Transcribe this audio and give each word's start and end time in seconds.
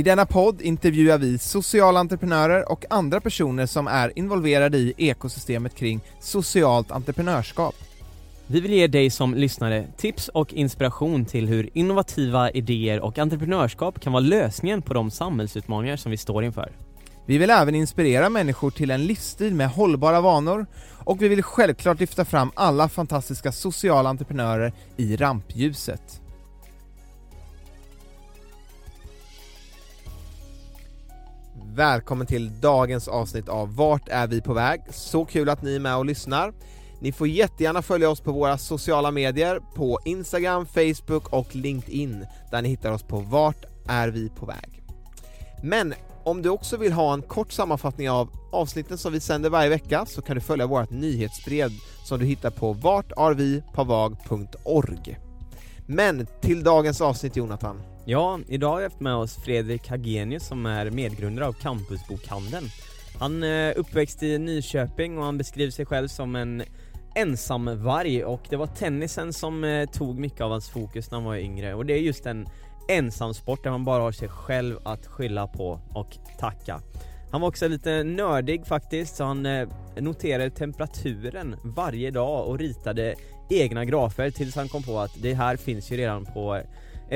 I 0.00 0.02
denna 0.02 0.26
podd 0.26 0.62
intervjuar 0.62 1.18
vi 1.18 1.38
sociala 1.38 2.00
entreprenörer 2.00 2.72
och 2.72 2.84
andra 2.90 3.20
personer 3.20 3.66
som 3.66 3.86
är 3.86 4.18
involverade 4.18 4.78
i 4.78 4.94
ekosystemet 4.96 5.74
kring 5.74 6.00
socialt 6.20 6.90
entreprenörskap. 6.90 7.74
Vi 8.46 8.60
vill 8.60 8.72
ge 8.72 8.86
dig 8.86 9.10
som 9.10 9.34
lyssnare 9.34 9.86
tips 9.96 10.28
och 10.28 10.54
inspiration 10.54 11.24
till 11.24 11.48
hur 11.48 11.70
innovativa 11.72 12.50
idéer 12.50 13.00
och 13.00 13.18
entreprenörskap 13.18 14.00
kan 14.00 14.12
vara 14.12 14.20
lösningen 14.20 14.82
på 14.82 14.94
de 14.94 15.10
samhällsutmaningar 15.10 15.96
som 15.96 16.10
vi 16.10 16.16
står 16.16 16.44
inför. 16.44 16.72
Vi 17.26 17.38
vill 17.38 17.50
även 17.50 17.74
inspirera 17.74 18.28
människor 18.28 18.70
till 18.70 18.90
en 18.90 19.06
livsstil 19.06 19.54
med 19.54 19.70
hållbara 19.70 20.20
vanor 20.20 20.66
och 21.04 21.22
vi 21.22 21.28
vill 21.28 21.42
självklart 21.42 22.00
lyfta 22.00 22.24
fram 22.24 22.50
alla 22.54 22.88
fantastiska 22.88 23.52
sociala 23.52 24.08
entreprenörer 24.08 24.72
i 24.96 25.16
rampljuset. 25.16 26.20
Välkommen 31.74 32.26
till 32.26 32.60
dagens 32.60 33.08
avsnitt 33.08 33.48
av 33.48 33.76
Vart 33.76 34.08
är 34.08 34.26
vi 34.26 34.40
på 34.40 34.52
väg? 34.52 34.80
Så 34.90 35.24
kul 35.24 35.48
att 35.48 35.62
ni 35.62 35.74
är 35.74 35.80
med 35.80 35.96
och 35.96 36.04
lyssnar. 36.04 36.52
Ni 37.00 37.12
får 37.12 37.28
jättegärna 37.28 37.82
följa 37.82 38.10
oss 38.10 38.20
på 38.20 38.32
våra 38.32 38.58
sociala 38.58 39.10
medier 39.10 39.60
på 39.74 39.98
Instagram, 40.04 40.66
Facebook 40.66 41.32
och 41.32 41.56
LinkedIn 41.56 42.26
där 42.50 42.62
ni 42.62 42.68
hittar 42.68 42.92
oss 42.92 43.02
på 43.02 43.18
Vart 43.18 43.64
är 43.88 44.08
vi 44.08 44.28
på 44.28 44.46
väg? 44.46 44.82
Men 45.62 45.94
om 46.24 46.42
du 46.42 46.48
också 46.48 46.76
vill 46.76 46.92
ha 46.92 47.14
en 47.14 47.22
kort 47.22 47.52
sammanfattning 47.52 48.10
av 48.10 48.30
avsnitten 48.52 48.98
som 48.98 49.12
vi 49.12 49.20
sänder 49.20 49.50
varje 49.50 49.68
vecka 49.68 50.06
så 50.06 50.22
kan 50.22 50.34
du 50.34 50.40
följa 50.40 50.66
vårt 50.66 50.90
nyhetsbrev 50.90 51.70
som 52.04 52.18
du 52.18 52.24
hittar 52.24 52.50
på 52.50 52.72
vartarvipavag.org. 52.72 55.18
Men 55.86 56.26
till 56.40 56.64
dagens 56.64 57.00
avsnitt 57.00 57.36
Jonathan. 57.36 57.82
Ja, 58.04 58.38
idag 58.48 58.70
har 58.70 58.78
vi 58.78 58.84
haft 58.84 59.00
med 59.00 59.14
oss 59.14 59.36
Fredrik 59.36 59.88
Hagenius 59.88 60.46
som 60.46 60.66
är 60.66 60.90
medgrundare 60.90 61.46
av 61.46 61.52
Campusbokhandeln. 61.52 62.66
Han 63.18 63.42
är 63.42 63.78
uppväxt 63.78 64.22
i 64.22 64.38
Nyköping 64.38 65.18
och 65.18 65.24
han 65.24 65.38
beskriver 65.38 65.70
sig 65.70 65.86
själv 65.86 66.08
som 66.08 66.36
en 66.36 66.62
ensam 67.14 67.82
varg 67.84 68.24
och 68.24 68.40
det 68.50 68.56
var 68.56 68.66
tennisen 68.66 69.32
som 69.32 69.64
eh, 69.64 69.88
tog 69.90 70.18
mycket 70.18 70.40
av 70.40 70.50
hans 70.50 70.70
fokus 70.70 71.10
när 71.10 71.18
han 71.18 71.24
var 71.24 71.36
yngre 71.36 71.74
och 71.74 71.86
det 71.86 71.92
är 71.92 71.98
just 71.98 72.26
en 72.26 72.46
ensamsport 72.88 73.64
där 73.64 73.70
man 73.70 73.84
bara 73.84 74.02
har 74.02 74.12
sig 74.12 74.28
själv 74.28 74.78
att 74.84 75.06
skylla 75.06 75.46
på 75.46 75.80
och 75.94 76.18
tacka. 76.38 76.80
Han 77.30 77.40
var 77.40 77.48
också 77.48 77.68
lite 77.68 78.04
nördig 78.04 78.66
faktiskt, 78.66 79.16
så 79.16 79.24
han 79.24 79.46
eh, 79.46 79.68
noterade 79.96 80.50
temperaturen 80.50 81.56
varje 81.62 82.10
dag 82.10 82.46
och 82.46 82.58
ritade 82.58 83.14
egna 83.50 83.84
grafer 83.84 84.30
tills 84.30 84.56
han 84.56 84.68
kom 84.68 84.82
på 84.82 84.98
att 84.98 85.22
det 85.22 85.34
här 85.34 85.56
finns 85.56 85.92
ju 85.92 85.96
redan 85.96 86.24
på 86.24 86.62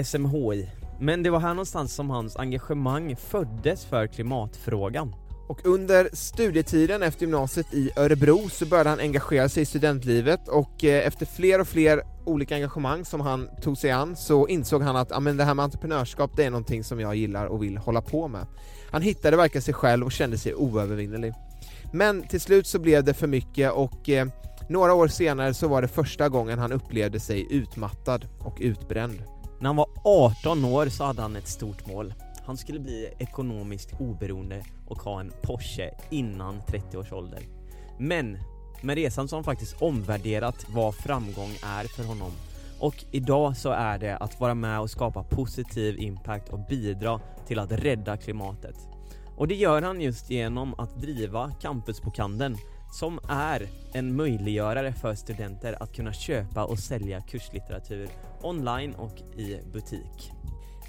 SMHI. 0.05 0.69
Men 1.01 1.23
det 1.23 1.31
var 1.31 1.41
här 1.41 1.55
någonstans 1.55 1.95
som 1.95 2.11
hans 2.11 2.37
engagemang 2.37 3.17
föddes 3.17 3.85
för 3.85 4.07
klimatfrågan. 4.07 5.15
Och 5.49 5.67
under 5.67 6.09
studietiden 6.13 7.03
efter 7.03 7.23
gymnasiet 7.23 7.75
i 7.75 7.91
Örebro 7.97 8.49
så 8.49 8.67
började 8.67 8.91
han 8.91 9.01
engagera 9.01 9.49
sig 9.49 9.63
i 9.63 9.67
studentlivet 9.67 10.49
och 10.49 10.85
eh, 10.85 11.07
efter 11.07 11.27
fler 11.27 11.61
och 11.61 11.69
fler 11.69 12.03
olika 12.25 12.55
engagemang 12.55 13.05
som 13.05 13.21
han 13.21 13.49
tog 13.63 13.79
sig 13.79 13.91
an 13.91 14.17
så 14.17 14.49
insåg 14.49 14.83
han 14.83 14.97
att 14.97 15.23
men 15.23 15.37
det 15.37 15.45
här 15.45 15.55
med 15.55 15.63
entreprenörskap 15.63 16.31
det 16.37 16.45
är 16.45 16.51
någonting 16.51 16.85
som 16.85 17.01
jag 17.01 17.17
gillar 17.17 17.47
och 17.47 17.63
vill 17.63 17.77
hålla 17.77 18.03
på 18.03 18.29
med. 18.29 18.47
Han 18.91 19.03
hittade 19.03 19.37
verkligen 19.37 19.63
sig 19.63 19.75
själv 19.75 20.05
och 20.05 20.13
kände 20.13 20.39
sig 20.39 20.55
oövervinnerlig. 20.55 21.33
Men 21.93 22.23
till 22.23 22.41
slut 22.41 22.67
så 22.67 22.79
blev 22.79 23.05
det 23.05 23.15
för 23.15 23.27
mycket 23.27 23.73
och 23.73 24.09
eh, 24.09 24.27
några 24.69 24.95
år 24.95 25.09
senare 25.09 25.55
så 25.55 25.69
var 25.69 25.83
det 25.83 25.89
första 25.89 26.29
gången 26.29 26.59
han 26.59 26.73
upplevde 26.73 27.21
sig 27.21 27.47
utmattad 27.51 28.27
och 28.39 28.57
utbränd. 28.61 29.23
När 29.65 29.69
han 29.69 29.77
var 29.77 29.89
18 30.05 30.65
år 30.65 30.89
så 30.89 31.05
hade 31.05 31.23
han 31.23 31.37
ett 31.37 31.49
stort 31.49 31.87
mål. 31.87 32.15
Han 32.47 32.57
skulle 32.57 32.81
bli 32.81 33.11
ekonomiskt 33.19 34.01
oberoende 34.01 34.65
och 34.87 34.99
ha 34.99 35.21
en 35.21 35.33
Porsche 35.43 35.91
innan 36.11 36.63
30 36.67 36.97
års 36.97 37.13
ålder. 37.13 37.43
Men 37.99 38.39
med 38.83 38.95
resan 38.97 39.29
så 39.29 39.37
har 39.37 39.39
han 39.39 39.45
faktiskt 39.45 39.83
omvärderat 39.83 40.67
vad 40.69 40.95
framgång 40.95 41.51
är 41.63 41.85
för 41.85 42.05
honom. 42.05 42.31
Och 42.81 43.05
idag 43.11 43.57
så 43.57 43.71
är 43.71 43.99
det 43.99 44.17
att 44.17 44.41
vara 44.41 44.55
med 44.55 44.81
och 44.81 44.91
skapa 44.91 45.23
positiv 45.23 45.99
impact 45.99 46.49
och 46.49 46.67
bidra 46.69 47.21
till 47.47 47.59
att 47.59 47.73
rädda 47.73 48.17
klimatet. 48.17 48.77
Och 49.37 49.49
det 49.49 49.55
gör 49.55 49.83
han 49.83 50.01
just 50.01 50.31
genom 50.31 50.75
att 50.79 51.01
driva 51.01 51.53
Campusbokhandeln 51.61 52.57
som 52.95 53.21
är 53.29 53.69
en 53.93 54.17
möjliggörare 54.17 54.93
för 54.93 55.15
studenter 55.15 55.83
att 55.83 55.97
kunna 55.97 56.13
köpa 56.13 56.65
och 56.65 56.79
sälja 56.79 57.21
kurslitteratur 57.21 58.09
online 58.43 58.95
och 58.95 59.19
i 59.39 59.59
butik. 59.73 60.33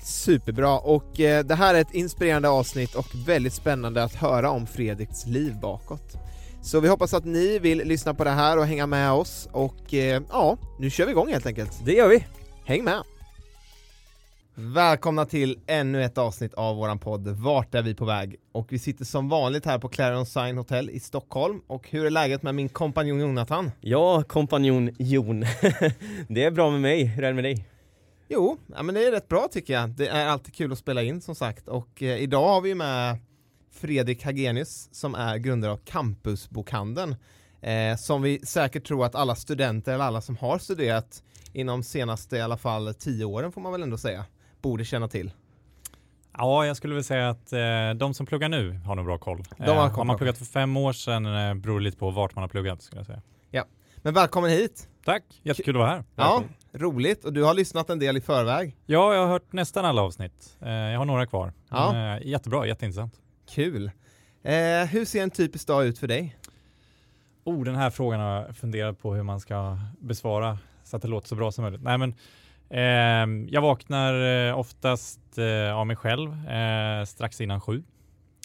Superbra, 0.03 0.79
och 0.79 1.19
eh, 1.19 1.45
det 1.45 1.55
här 1.55 1.75
är 1.75 1.81
ett 1.81 1.93
inspirerande 1.93 2.49
avsnitt 2.49 2.95
och 2.95 3.07
väldigt 3.27 3.53
spännande 3.53 4.03
att 4.03 4.15
höra 4.15 4.49
om 4.49 4.67
Fredriks 4.67 5.25
liv 5.25 5.55
bakåt. 5.61 6.17
Så 6.61 6.79
vi 6.79 6.87
hoppas 6.87 7.13
att 7.13 7.25
ni 7.25 7.59
vill 7.59 7.77
lyssna 7.77 8.13
på 8.13 8.23
det 8.23 8.29
här 8.29 8.57
och 8.57 8.65
hänga 8.65 8.87
med 8.87 9.11
oss 9.11 9.47
och 9.51 9.93
eh, 9.93 10.21
ja, 10.29 10.57
nu 10.79 10.89
kör 10.89 11.05
vi 11.05 11.11
igång 11.11 11.31
helt 11.31 11.45
enkelt. 11.45 11.85
Det 11.85 11.93
gör 11.93 12.07
vi! 12.07 12.25
Häng 12.65 12.83
med! 12.83 13.03
Välkomna 14.57 15.25
till 15.25 15.59
ännu 15.67 16.03
ett 16.03 16.17
avsnitt 16.17 16.53
av 16.53 16.75
våran 16.75 16.99
podd 16.99 17.27
Vart 17.27 17.75
är 17.75 17.81
vi 17.81 17.95
på 17.95 18.05
väg? 18.05 18.35
Och 18.51 18.73
vi 18.73 18.79
sitter 18.79 19.05
som 19.05 19.29
vanligt 19.29 19.65
här 19.65 19.79
på 19.79 19.89
Clarion 19.89 20.25
Sign 20.25 20.57
Hotel 20.57 20.89
i 20.89 20.99
Stockholm 20.99 21.61
och 21.67 21.89
hur 21.89 22.05
är 22.05 22.09
läget 22.09 22.43
med 22.43 22.55
min 22.55 22.69
kompanjon 22.69 23.19
Jonathan? 23.19 23.71
Ja, 23.81 24.23
kompanjon 24.23 24.95
Jon. 24.99 25.39
det 26.27 26.43
är 26.43 26.51
bra 26.51 26.71
med 26.71 26.81
mig, 26.81 27.03
hur 27.03 27.23
är 27.23 27.27
det 27.27 27.33
med 27.33 27.43
dig? 27.43 27.67
Jo, 28.27 28.57
ja, 28.67 28.83
men 28.83 28.95
det 28.95 29.07
är 29.07 29.11
rätt 29.11 29.27
bra 29.27 29.47
tycker 29.51 29.73
jag. 29.73 29.89
Det 29.89 30.07
är 30.07 30.27
alltid 30.27 30.53
kul 30.53 30.71
att 30.71 30.77
spela 30.77 31.03
in 31.03 31.21
som 31.21 31.35
sagt 31.35 31.67
och 31.67 32.03
eh, 32.03 32.17
idag 32.17 32.47
har 32.47 32.61
vi 32.61 32.75
med 32.75 33.17
Fredrik 33.71 34.25
Hagenius 34.25 34.89
som 34.91 35.15
är 35.15 35.37
grundare 35.37 35.71
av 35.71 35.79
Campusbokhandeln 35.85 37.15
eh, 37.61 37.97
som 37.97 38.21
vi 38.21 38.39
säkert 38.45 38.87
tror 38.87 39.05
att 39.05 39.15
alla 39.15 39.35
studenter 39.35 39.93
eller 39.93 40.05
alla 40.05 40.21
som 40.21 40.37
har 40.37 40.59
studerat 40.59 41.23
inom 41.53 41.83
senaste 41.83 42.37
i 42.37 42.41
alla 42.41 42.57
fall 42.57 42.93
tio 42.93 43.25
åren 43.25 43.51
får 43.51 43.61
man 43.61 43.71
väl 43.71 43.83
ändå 43.83 43.97
säga 43.97 44.25
borde 44.65 44.85
känna 44.85 45.07
till. 45.07 45.31
Ja, 46.37 46.65
jag 46.65 46.77
skulle 46.77 46.93
vilja 46.93 47.03
säga 47.03 47.29
att 47.29 47.53
eh, 47.53 47.89
de 47.95 48.13
som 48.13 48.25
pluggar 48.25 48.49
nu 48.49 48.79
har 48.85 48.95
nog 48.95 49.05
bra 49.05 49.17
koll. 49.17 49.43
De 49.57 49.63
har, 49.63 49.85
eh, 49.85 49.91
har 49.91 50.03
man 50.03 50.17
pluggat 50.17 50.37
för 50.37 50.45
fem 50.45 50.77
år 50.77 50.93
sedan 50.93 51.25
eh, 51.25 51.53
beror 51.53 51.79
det 51.79 51.83
lite 51.83 51.97
på 51.97 52.11
vart 52.11 52.35
man 52.35 52.41
har 52.41 52.49
pluggat 52.49 52.81
skulle 52.81 52.99
jag 52.99 53.05
säga. 53.05 53.21
Ja, 53.51 53.65
men 53.97 54.13
välkommen 54.13 54.49
hit! 54.49 54.89
Tack, 55.03 55.23
jättekul 55.43 55.75
att 55.75 55.79
vara 55.79 55.89
här. 55.89 56.03
Ja, 56.15 56.43
roligt 56.73 57.25
och 57.25 57.33
du 57.33 57.43
har 57.43 57.53
lyssnat 57.53 57.89
en 57.89 57.99
del 57.99 58.17
i 58.17 58.21
förväg. 58.21 58.75
Ja, 58.85 59.13
jag 59.13 59.21
har 59.21 59.27
hört 59.27 59.53
nästan 59.53 59.85
alla 59.85 60.01
avsnitt. 60.01 60.57
Eh, 60.61 60.71
jag 60.71 60.97
har 60.97 61.05
några 61.05 61.25
kvar. 61.25 61.53
Ja. 61.69 61.91
Men, 61.93 62.17
eh, 62.17 62.27
jättebra, 62.27 62.67
jätteintressant. 62.67 63.13
Kul! 63.49 63.91
Eh, 64.43 64.53
hur 64.89 65.05
ser 65.05 65.23
en 65.23 65.31
typisk 65.31 65.67
dag 65.67 65.85
ut 65.85 65.99
för 65.99 66.07
dig? 66.07 66.37
Oh, 67.43 67.63
den 67.63 67.75
här 67.75 67.89
frågan 67.89 68.19
har 68.19 68.31
jag 68.31 68.57
funderat 68.57 68.99
på 68.99 69.15
hur 69.15 69.23
man 69.23 69.39
ska 69.39 69.77
besvara 69.99 70.57
så 70.83 70.95
att 70.95 71.01
det 71.01 71.07
låter 71.07 71.27
så 71.27 71.35
bra 71.35 71.51
som 71.51 71.61
möjligt. 71.61 71.83
Nej, 71.83 71.97
men, 71.97 72.15
Ehm, 72.69 73.47
jag 73.51 73.61
vaknar 73.61 74.47
eh, 74.47 74.59
oftast 74.59 75.37
eh, 75.37 75.75
av 75.75 75.87
mig 75.87 75.95
själv 75.95 76.47
eh, 76.49 77.05
strax 77.05 77.41
innan 77.41 77.61
sju. 77.61 77.83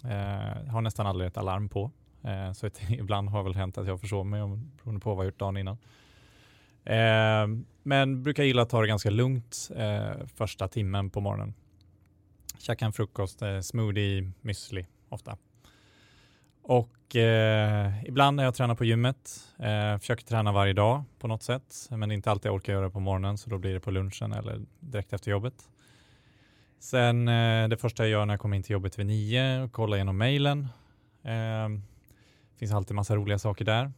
Eh, 0.05 0.71
har 0.71 0.81
nästan 0.81 1.07
aldrig 1.07 1.27
ett 1.29 1.37
alarm 1.37 1.69
på. 1.69 1.91
Eh, 2.23 2.53
så 2.53 2.67
ett, 2.67 2.81
ibland 2.91 3.29
har 3.29 3.43
väl 3.43 3.55
hänt 3.55 3.79
att 3.79 3.87
jag 3.87 4.01
försover 4.01 4.25
mig 4.25 4.43
om- 4.43 4.71
beroende 4.77 5.01
på 5.01 5.15
vad 5.15 5.25
jag 5.25 5.31
gjort 5.31 5.39
dagen 5.39 5.57
innan. 5.57 5.79
Eh, 6.85 7.63
men 7.83 8.23
brukar 8.23 8.43
gilla 8.45 8.63
att 8.63 8.69
ta 8.71 8.81
det 8.81 8.87
ganska 8.87 9.11
lugnt 9.11 9.71
eh, 9.77 10.27
första 10.37 10.69
timmen 10.69 11.11
på 11.11 11.21
morgonen. 11.21 11.55
Käka 12.59 12.85
en 12.85 12.93
frukost, 12.93 13.43
eh, 13.43 13.61
smoothie, 13.61 14.33
müsli 14.43 14.87
ofta. 15.09 15.37
Och 16.71 17.17
eh, 17.17 18.05
ibland 18.05 18.37
när 18.37 18.45
jag 18.45 18.55
tränar 18.55 18.75
på 18.75 18.85
gymmet, 18.85 19.41
eh, 19.59 19.99
försöker 19.99 20.25
träna 20.25 20.53
varje 20.53 20.73
dag 20.73 21.05
på 21.19 21.29
något 21.29 21.43
sätt, 21.43 21.89
men 21.91 22.09
det 22.09 22.13
är 22.13 22.17
inte 22.17 22.31
alltid 22.31 22.49
jag 22.49 22.55
orkar 22.55 22.73
göra 22.73 22.85
det 22.85 22.91
på 22.91 23.01
morgonen 23.01 23.39
så 23.39 23.51
då 23.51 23.59
blir 23.59 23.75
det 23.75 23.81
på 23.81 23.91
lunchen 23.91 24.33
eller 24.33 24.61
direkt 24.81 25.13
efter 25.13 25.31
jobbet. 25.31 25.55
Sen 26.79 27.29
eh, 27.29 27.69
det 27.69 27.77
första 27.77 28.03
jag 28.03 28.11
gör 28.11 28.27
när 28.27 28.35
jag 28.35 28.41
kommer 28.41 28.57
in 28.57 28.63
till 28.63 28.73
jobbet 28.73 28.99
vid 28.99 29.07
nio 29.07 29.63
och 29.63 29.73
kollar 29.73 29.97
igenom 29.97 30.19
mejlen. 30.19 30.69
Eh, 31.23 31.69
finns 32.57 32.73
alltid 32.73 32.97
massa 32.97 33.17
roliga 33.17 33.39
saker 33.39 33.65
där. 33.65 33.93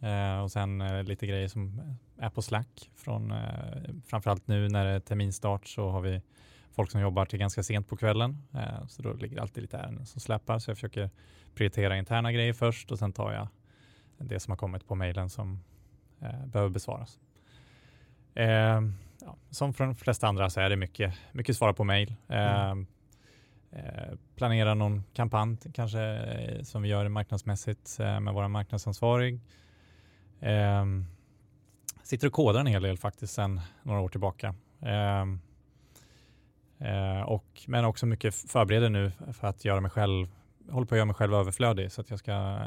Eh, 0.00 0.42
och 0.42 0.52
sen 0.52 0.80
eh, 0.80 1.02
lite 1.02 1.26
grejer 1.26 1.48
som 1.48 1.80
är 2.18 2.30
på 2.30 2.42
Slack. 2.42 2.90
Från, 2.96 3.30
eh, 3.30 3.94
framförallt 4.06 4.46
nu 4.46 4.68
när 4.68 4.84
det 4.84 4.90
är 4.90 5.00
terminstart 5.00 5.66
så 5.66 5.90
har 5.90 6.00
vi 6.00 6.22
folk 6.72 6.90
som 6.90 7.00
jobbar 7.00 7.24
till 7.24 7.38
ganska 7.38 7.62
sent 7.62 7.88
på 7.88 7.96
kvällen. 7.96 8.42
Eh, 8.54 8.86
så 8.88 9.02
då 9.02 9.12
ligger 9.12 9.36
det 9.36 9.42
alltid 9.42 9.62
lite 9.62 9.78
ärenden 9.78 10.06
som 10.06 10.20
släpar. 10.20 10.58
Så 10.58 10.70
jag 10.70 10.76
försöker 10.76 11.10
prioritera 11.58 11.96
interna 11.96 12.32
grejer 12.32 12.52
först 12.52 12.92
och 12.92 12.98
sen 12.98 13.12
tar 13.12 13.32
jag 13.32 13.48
det 14.18 14.40
som 14.40 14.50
har 14.50 14.56
kommit 14.56 14.88
på 14.88 14.94
mejlen 14.94 15.30
som 15.30 15.60
eh, 16.20 16.46
behöver 16.46 16.70
besvaras. 16.70 17.18
Eh, 18.34 18.80
ja, 19.20 19.36
som 19.50 19.74
för 19.74 19.84
de 19.84 19.96
flesta 19.96 20.26
andra 20.26 20.50
så 20.50 20.60
är 20.60 20.70
det 20.70 20.76
mycket, 20.76 21.14
mycket 21.32 21.56
svara 21.56 21.72
på 21.72 21.84
mejl. 21.84 22.14
Mm. 22.28 22.86
Eh, 23.70 24.14
planera 24.36 24.74
någon 24.74 25.04
kampanj 25.12 25.56
kanske 25.74 26.00
eh, 26.00 26.62
som 26.62 26.82
vi 26.82 26.88
gör 26.88 27.08
marknadsmässigt 27.08 28.00
eh, 28.00 28.20
med 28.20 28.34
vår 28.34 28.48
marknadsansvarig. 28.48 29.40
sitter 32.02 32.26
och 32.26 32.32
kodar 32.32 32.60
en 32.60 32.66
hel 32.66 32.82
del 32.82 32.98
faktiskt 32.98 33.34
sedan 33.34 33.60
några 33.82 34.00
år 34.00 34.08
tillbaka. 34.08 34.54
och, 37.26 37.62
men 37.66 37.84
också 37.84 38.06
mycket 38.06 38.34
förbereder 38.34 38.90
nu 38.90 39.12
för 39.32 39.48
att 39.48 39.64
göra 39.64 39.80
mig 39.80 39.90
själv 39.90 40.28
håller 40.70 40.86
på 40.86 40.94
att 40.94 40.96
göra 40.96 41.04
mig 41.04 41.14
själv 41.14 41.34
överflödig 41.34 41.92
så 41.92 42.00
att 42.00 42.10
jag 42.10 42.18
ska 42.18 42.58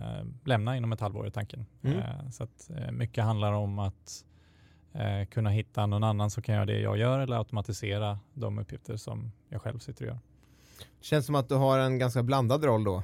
lämna 0.46 0.78
inom 0.78 0.92
ett 0.92 1.00
halvår 1.00 1.28
i 1.28 1.32
tanken. 1.32 1.66
Mm. 1.82 2.32
så 2.32 2.44
att 2.44 2.70
mycket 2.92 3.24
handlar 3.24 3.54
om 3.54 3.80
att 3.80 4.26
kunna 5.30 5.50
hitta 5.50 5.86
någon 5.86 6.04
annan 6.04 6.30
som 6.30 6.44
kan 6.44 6.56
göra 6.56 6.66
det 6.66 6.80
jag 6.80 6.98
gör 6.98 7.20
eller 7.20 7.38
automatisera 7.38 8.20
de 8.34 8.60
uppgifter 8.60 8.98
som 8.98 9.32
jag 9.50 9.62
själv 9.62 9.80
sitter 9.80 10.06
och 10.06 10.08
gör. 10.08 10.20
Känns 11.02 11.26
som 11.26 11.36
att 11.36 11.50
du 11.50 11.56
har 11.56 11.80
en 11.80 12.00
ganska 12.00 12.24
blandad 12.24 12.64
roll 12.64 12.84
då. 12.84 13.04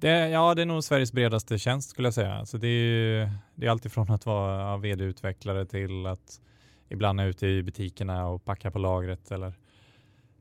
Det, 0.00 0.28
ja, 0.28 0.54
det 0.54 0.62
är 0.62 0.66
nog 0.66 0.84
Sveriges 0.84 1.12
bredaste 1.12 1.58
tjänst 1.58 1.90
skulle 1.90 2.06
jag 2.06 2.14
säga. 2.14 2.46
Så 2.46 2.56
det 2.56 2.68
är, 2.68 3.32
det 3.54 3.66
är 3.66 3.70
alltifrån 3.70 4.10
att 4.10 4.26
vara 4.26 4.76
vd-utvecklare 4.76 5.66
till 5.66 6.06
att 6.06 6.40
ibland 6.88 7.20
är 7.20 7.26
ute 7.26 7.46
i 7.46 7.62
butikerna 7.62 8.26
och 8.28 8.44
packa 8.44 8.70
på 8.70 8.78
lagret 8.78 9.30
eller 9.30 9.48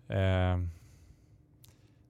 eh, 0.07 0.57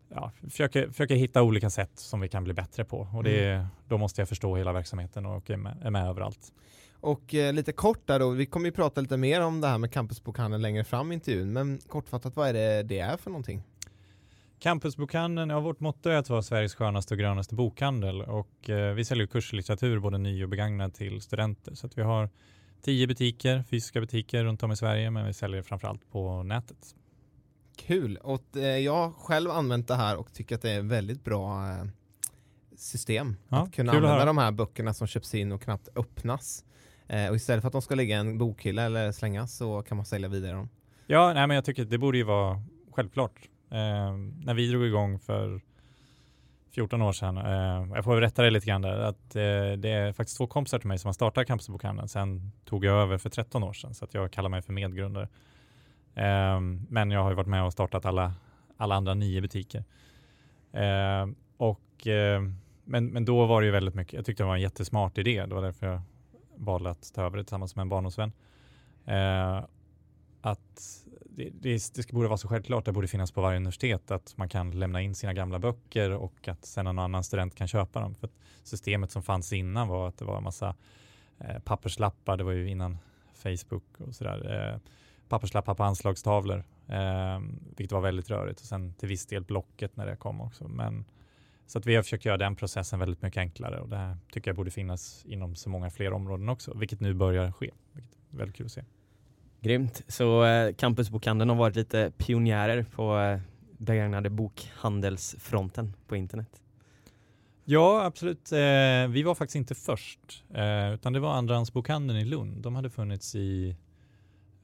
ja, 0.09 0.31
försöker, 0.50 0.89
försöker 0.89 1.15
hitta 1.15 1.44
olika 1.44 1.69
sätt 1.69 1.92
som 1.95 2.19
vi 2.19 2.30
kan 2.30 2.44
bli 2.44 2.54
bättre 2.54 2.86
på. 2.86 3.07
Och 3.13 3.24
det, 3.24 3.50
mm. 3.50 3.65
Då 3.88 3.98
måste 3.98 4.21
jag 4.21 4.30
förstå 4.30 4.56
hela 4.56 4.74
verksamheten 4.74 5.25
och 5.25 5.50
är 5.50 5.57
med, 5.57 5.77
är 5.81 5.89
med 5.89 6.07
överallt. 6.07 6.54
Och 7.00 7.36
eh, 7.36 7.54
lite 7.54 7.71
kort 7.71 8.07
där 8.07 8.19
då, 8.19 8.30
vi 8.30 8.45
kommer 8.45 8.65
ju 8.65 8.71
prata 8.71 9.01
lite 9.01 9.18
mer 9.18 9.42
om 9.42 9.62
det 9.62 9.68
här 9.68 9.77
med 9.77 9.92
campusbokhandeln 9.92 10.62
längre 10.62 10.83
fram 10.83 11.12
i 11.12 11.15
intervjun, 11.15 11.54
men 11.54 11.80
kortfattat 11.88 12.36
vad 12.36 12.50
är 12.50 12.54
det 12.54 12.83
det 12.83 13.00
är 13.00 13.18
för 13.18 13.30
någonting? 13.30 13.63
Campusbokhandeln, 14.59 15.50
ja 15.50 15.59
vårt 15.59 15.80
motto 15.80 16.09
är 16.09 16.15
att 16.15 16.30
vara 16.30 16.42
Sveriges 16.42 16.75
skönaste 16.75 17.13
och 17.13 17.18
grönaste 17.18 17.56
bokhandel 17.56 18.21
och 18.21 18.69
eh, 18.69 18.94
vi 18.94 19.06
säljer 19.06 19.27
kurslitteratur 19.27 20.00
både 20.00 20.18
ny 20.18 20.44
och 20.44 20.50
begagnad 20.50 20.94
till 20.94 21.21
studenter. 21.21 21.74
Så 21.75 21.88
att 21.88 21.98
vi 21.98 22.01
har 22.01 22.30
tio 22.81 23.07
butiker, 23.07 23.63
fysiska 23.63 24.01
butiker 24.01 24.44
runt 24.44 24.63
om 24.63 24.71
i 24.71 24.75
Sverige 24.75 25.12
men 25.12 25.25
vi 25.25 25.33
säljer 25.33 25.62
framförallt 25.62 26.12
på 26.12 26.44
nätet. 26.44 26.95
Kul 27.78 28.18
och 28.18 28.58
eh, 28.58 28.78
jag 28.78 28.96
har 28.96 29.12
själv 29.12 29.52
använt 29.52 29.88
det 29.88 29.96
här 29.96 30.18
och 30.18 30.34
tycker 30.34 30.56
att 30.56 30.62
det 30.62 30.72
är 30.72 30.82
väldigt 30.82 31.24
bra 31.24 31.70
eh, 31.70 31.86
system 32.76 33.36
ja, 33.50 33.58
att 33.64 33.74
kunna 33.74 33.92
använda 33.92 34.26
de 34.26 34.38
här 34.38 34.52
böckerna 34.52 34.94
som 34.94 35.08
köps 35.08 35.36
in 35.36 35.52
och 35.52 35.62
knappt 35.62 35.90
öppnas. 35.96 36.66
Eh, 37.08 37.30
och 37.30 37.36
istället 37.36 37.62
för 37.62 37.68
att 37.68 37.74
de 37.74 37.82
ska 37.82 37.96
ligga 37.96 38.16
i 38.16 38.20
en 38.20 38.38
bokhylla 38.38 38.82
eller 38.82 39.12
slängas 39.12 39.58
så 39.58 39.82
kan 39.82 39.98
man 39.98 40.06
sälja 40.06 40.30
vidare 40.30 40.52
dem. 40.52 40.70
Ja, 41.08 41.34
nej, 41.34 41.48
men 41.48 41.56
jag 41.56 41.66
tycker 41.66 41.86
det 41.86 41.98
borde 41.98 42.18
ju 42.18 42.24
vara 42.24 42.62
självklart 42.92 43.50
Eh, 43.70 44.14
när 44.44 44.54
vi 44.54 44.68
drog 44.68 44.86
igång 44.86 45.20
för 45.20 45.62
14 46.72 47.02
år 47.02 47.14
sedan, 47.14 47.38
eh, 47.38 47.96
jag 47.96 48.04
får 48.04 48.22
rätta 48.22 48.42
dig 48.42 48.52
lite 48.52 48.68
grann 48.68 48.82
där, 48.82 49.00
att 49.00 49.36
eh, 49.36 49.72
det 49.78 49.90
är 49.90 50.14
faktiskt 50.14 50.38
två 50.38 50.48
kompisar 50.48 50.80
till 50.80 50.88
mig 50.88 50.98
som 50.98 51.08
har 51.08 51.14
startat 51.14 51.48
Campusbokhandeln. 51.48 52.08
Sen 52.08 52.52
tog 52.66 52.86
jag 52.86 53.02
över 53.02 53.18
för 53.18 53.30
13 53.30 53.64
år 53.64 53.74
sedan, 53.74 53.94
så 53.94 54.06
att 54.06 54.14
jag 54.14 54.32
kallar 54.32 54.50
mig 54.50 54.62
för 54.62 54.74
medgrundare. 54.74 55.28
Eh, 56.18 56.60
men 56.90 57.12
jag 57.12 57.24
har 57.24 57.30
ju 57.30 57.36
varit 57.36 57.48
med 57.48 57.64
och 57.64 57.74
startat 57.74 58.06
alla, 58.06 58.34
alla 58.78 58.96
andra 58.96 59.14
nio 59.14 59.42
butiker. 59.42 59.84
Eh, 60.72 61.28
och, 61.58 62.08
eh, 62.08 62.42
men, 62.86 63.08
men 63.08 63.25
då 63.25 63.46
var 63.46 63.62
det 63.62 63.66
ju 63.66 63.72
väldigt 63.72 63.96
mycket, 63.96 64.14
jag 64.14 64.25
tyckte 64.25 64.44
det 64.44 64.48
var 64.48 64.56
en 64.56 64.62
jättesmart 64.62 65.18
idé. 65.18 65.46
Det 65.46 65.56
var 65.56 65.62
därför 65.62 65.88
jag 65.88 66.02
valde 66.56 66.90
att 66.90 67.14
ta 67.14 67.22
över 67.22 67.38
det 67.38 67.44
tillsammans 67.44 67.75
med 67.75 67.81
en 67.81 67.90
barndomsvän. 67.90 68.31
Ehm, 69.06 69.64
att 70.42 71.06
det, 71.24 71.50
det, 71.54 71.94
det 71.96 72.12
borde 72.12 72.28
vara 72.28 72.38
så 72.38 72.48
självklart, 72.48 72.86
det 72.86 72.92
borde 72.92 73.08
finnas 73.08 73.31
på 73.31 73.42
varje 73.42 73.58
universitet 73.58 74.12
att 74.12 74.38
man 74.38 74.50
kan 74.50 74.72
lämna 74.72 75.02
in 75.02 75.16
sina 75.16 75.34
gamla 75.34 75.60
böcker 75.60 76.12
och 76.12 76.48
att 76.48 76.66
sen 76.66 76.86
någon 76.86 77.00
annan 77.00 77.24
student 77.24 77.56
kan 77.56 77.68
köpa 77.68 78.00
dem. 78.00 78.16
För 78.16 78.30
systemet 78.64 79.12
som 79.12 79.24
fanns 79.24 79.54
innan 79.54 79.88
var 79.88 80.08
att 80.08 80.18
det 80.18 80.25
var 80.25 80.38
en 80.38 80.44
massa 80.44 80.75
eh, 81.40 81.60
papperslappar, 81.60 82.38
det 82.38 82.44
var 82.44 82.52
ju 82.52 82.69
innan 82.69 82.98
Facebook 83.34 83.84
och 83.98 84.16
sådär, 84.16 84.72
eh, 84.74 84.80
papperslappar 85.30 85.76
på 85.76 85.84
anslagstavlor, 85.84 86.64
eh, 86.88 87.40
vilket 87.78 87.92
var 87.92 88.02
väldigt 88.02 88.30
rörigt 88.30 88.60
och 88.60 88.66
sen 88.66 88.94
till 88.94 89.10
viss 89.10 89.26
del 89.26 89.44
blocket 89.44 89.98
när 89.98 90.06
det 90.06 90.16
kom 90.16 90.42
också. 90.42 90.68
Men, 90.68 91.06
så 91.68 91.80
att 91.80 91.86
vi 91.86 91.96
har 91.96 92.04
försökt 92.04 92.26
göra 92.26 92.38
den 92.38 92.56
processen 92.56 93.00
väldigt 93.00 93.22
mycket 93.22 93.40
enklare 93.40 93.80
och 93.80 93.90
det 93.90 93.98
här 93.98 94.18
tycker 94.32 94.50
jag 94.50 94.56
borde 94.56 94.72
finnas 94.72 95.26
inom 95.26 95.56
så 95.56 95.70
många 95.70 95.90
fler 95.90 96.14
områden 96.14 96.50
också, 96.50 96.78
vilket 96.78 97.00
nu 97.00 97.14
börjar 97.14 97.52
ske. 97.52 97.72
Vilket 97.94 98.14
är 98.34 98.38
väldigt 98.38 98.56
kul 98.56 98.66
att 98.66 98.72
se. 98.72 98.84
Grymt. 99.62 100.04
Så 100.08 100.46
eh, 100.46 100.74
Campusbokhandeln 100.74 101.50
har 101.50 101.58
varit 101.58 101.76
lite 101.76 102.12
pionjärer 102.18 102.84
på 102.84 103.20
eh, 103.20 103.40
begagnade 103.78 104.30
bokhandelsfronten 104.30 105.94
på 106.08 106.16
internet. 106.16 106.62
Ja, 107.70 108.06
absolut. 108.06 108.52
Eh, 108.52 109.08
vi 109.10 109.24
var 109.24 109.36
faktiskt 109.36 109.56
inte 109.56 109.76
först, 109.76 110.44
eh, 110.54 110.94
utan 110.94 111.14
det 111.14 111.20
var 111.20 111.34
Andrahandsbokhandeln 111.34 112.20
i 112.20 112.26
Lund. 112.26 112.62
De 112.62 112.76
hade 112.76 112.90
funnits 112.90 113.36
i, 113.36 113.76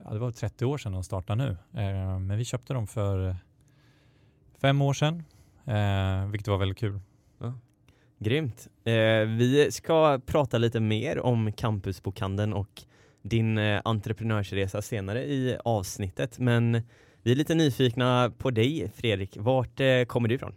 ja, 0.06 0.14
det 0.14 0.20
var 0.20 0.32
30 0.32 0.66
år 0.66 0.78
sedan 0.78 0.92
de 0.92 1.04
startade 1.04 1.44
nu, 1.44 1.82
eh, 1.82 2.20
men 2.20 2.38
vi 2.38 2.46
köpte 2.46 2.74
dem 2.74 2.88
för 2.88 3.36
fem 4.62 4.82
år 4.82 4.94
sedan, 4.94 5.24
eh, 5.66 6.28
vilket 6.28 6.48
var 6.48 6.58
väldigt 6.58 6.78
kul. 6.78 7.00
Ja. 7.40 7.54
Grymt. 8.20 8.68
Eh, 8.84 8.94
vi 9.38 9.68
ska 9.72 10.20
prata 10.26 10.58
lite 10.58 10.80
mer 10.80 11.20
om 11.20 11.52
Campusbokhandeln 11.52 12.54
och 12.54 12.84
din 13.22 13.58
entreprenörsresa 13.58 14.82
senare 14.82 15.24
i 15.24 15.58
avsnittet. 15.66 16.40
Men 16.40 16.82
vi 17.22 17.32
är 17.32 17.36
lite 17.36 17.56
nyfikna 17.56 18.32
på 18.38 18.52
dig 18.52 18.92
Fredrik. 18.96 19.38
Vart 19.40 19.82
kommer 20.08 20.28
du 20.28 20.36
ifrån? 20.36 20.56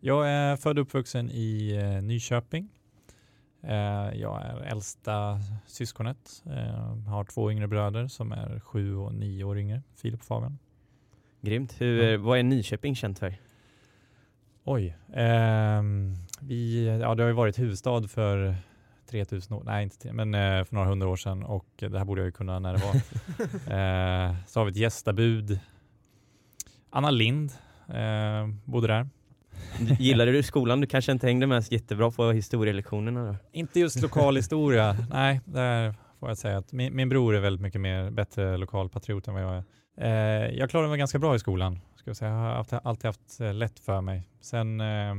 Jag 0.00 0.28
är 0.28 0.56
född 0.56 0.78
och 0.78 0.82
uppvuxen 0.82 1.30
i 1.30 1.78
Nyköping. 2.02 2.68
Jag 4.14 4.42
är 4.42 4.60
äldsta 4.60 5.40
syskonet. 5.66 6.42
har 7.08 7.24
två 7.24 7.50
yngre 7.50 7.68
bröder 7.68 8.08
som 8.08 8.32
är 8.32 8.60
sju 8.60 8.96
och 8.96 9.14
nio 9.14 9.44
år 9.44 9.58
yngre, 9.58 9.82
Filip 9.96 10.20
och 10.20 10.26
Fabian. 10.26 10.58
Grymt. 11.40 11.80
Hur, 11.80 12.02
ja. 12.02 12.18
Vad 12.18 12.38
är 12.38 12.42
Nyköping 12.42 12.94
känt 12.94 13.18
för? 13.18 13.34
Oj. 14.64 14.96
Eh, 15.12 15.82
vi, 16.40 16.86
ja, 17.02 17.14
det 17.14 17.22
har 17.22 17.28
ju 17.28 17.32
varit 17.32 17.58
huvudstad 17.58 18.08
för 18.08 18.56
3000 19.10 19.56
år, 19.56 19.62
nej 19.64 19.82
inte 19.82 20.12
men 20.12 20.34
eh, 20.34 20.64
för 20.64 20.74
några 20.74 20.88
hundra 20.88 21.08
år 21.08 21.16
sedan 21.16 21.42
och 21.42 21.66
det 21.76 21.98
här 21.98 22.04
borde 22.04 22.20
jag 22.20 22.26
ju 22.26 22.32
kunna 22.32 22.58
när 22.58 22.72
det 22.72 22.82
var. 22.84 22.94
eh, 24.34 24.34
så 24.46 24.60
har 24.60 24.64
vi 24.64 24.70
ett 24.70 24.76
gästabud. 24.76 25.58
Anna 26.90 27.10
Lind 27.10 27.52
eh, 27.88 28.48
bodde 28.64 28.86
där. 28.86 29.08
Gillade 29.98 30.32
du 30.32 30.42
skolan? 30.42 30.80
Du 30.80 30.86
kanske 30.86 31.12
inte 31.12 31.26
hängde 31.26 31.46
med 31.46 31.64
så 31.64 31.74
jättebra 31.74 32.10
på 32.10 32.32
historielektionerna? 32.32 33.26
Då? 33.26 33.36
Inte 33.52 33.80
just 33.80 34.02
lokal 34.02 34.36
historia. 34.36 34.96
nej, 35.10 35.40
där 35.44 35.94
får 36.20 36.28
jag 36.28 36.38
säga 36.38 36.58
att 36.58 36.72
min, 36.72 36.96
min 36.96 37.08
bror 37.08 37.34
är 37.34 37.40
väldigt 37.40 37.60
mycket 37.60 37.80
mer 37.80 38.10
bättre 38.10 38.56
lokalpatriot 38.56 39.28
än 39.28 39.34
vad 39.34 39.42
jag 39.42 39.54
är. 39.54 39.64
Eh, 39.96 40.58
jag 40.58 40.70
klarade 40.70 40.88
mig 40.88 40.98
ganska 40.98 41.18
bra 41.18 41.34
i 41.34 41.38
skolan. 41.38 41.80
Ska 41.96 42.10
jag, 42.10 42.16
säga. 42.16 42.30
jag 42.30 42.38
har 42.38 42.80
alltid 42.84 43.04
haft 43.04 43.40
eh, 43.40 43.54
lätt 43.54 43.80
för 43.80 44.00
mig. 44.00 44.28
Sen 44.40 44.80
eh, 44.80 45.14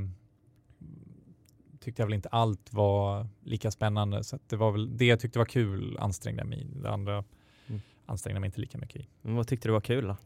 tyckte 1.79 2.01
jag 2.01 2.07
väl 2.07 2.13
inte 2.13 2.29
allt 2.29 2.73
var 2.73 3.27
lika 3.43 3.71
spännande. 3.71 4.23
Så 4.23 4.39
det 4.47 4.55
var 4.55 4.71
väl 4.71 4.97
det 4.97 5.05
jag 5.05 5.19
tyckte 5.19 5.39
var 5.39 5.45
kul 5.45 5.97
ansträngde 5.99 6.41
jag 6.41 6.47
mig. 6.47 6.67
Det 6.75 6.89
andra 6.89 7.23
mm. 7.67 7.81
ansträngde 8.05 8.35
jag 8.35 8.41
mig 8.41 8.47
inte 8.47 8.61
lika 8.61 8.77
mycket 8.77 9.01
i. 9.01 9.07
Men 9.21 9.35
vad 9.35 9.47
tyckte 9.47 9.67
du 9.67 9.71
var 9.71 9.81
kul 9.81 10.07
då? 10.07 10.17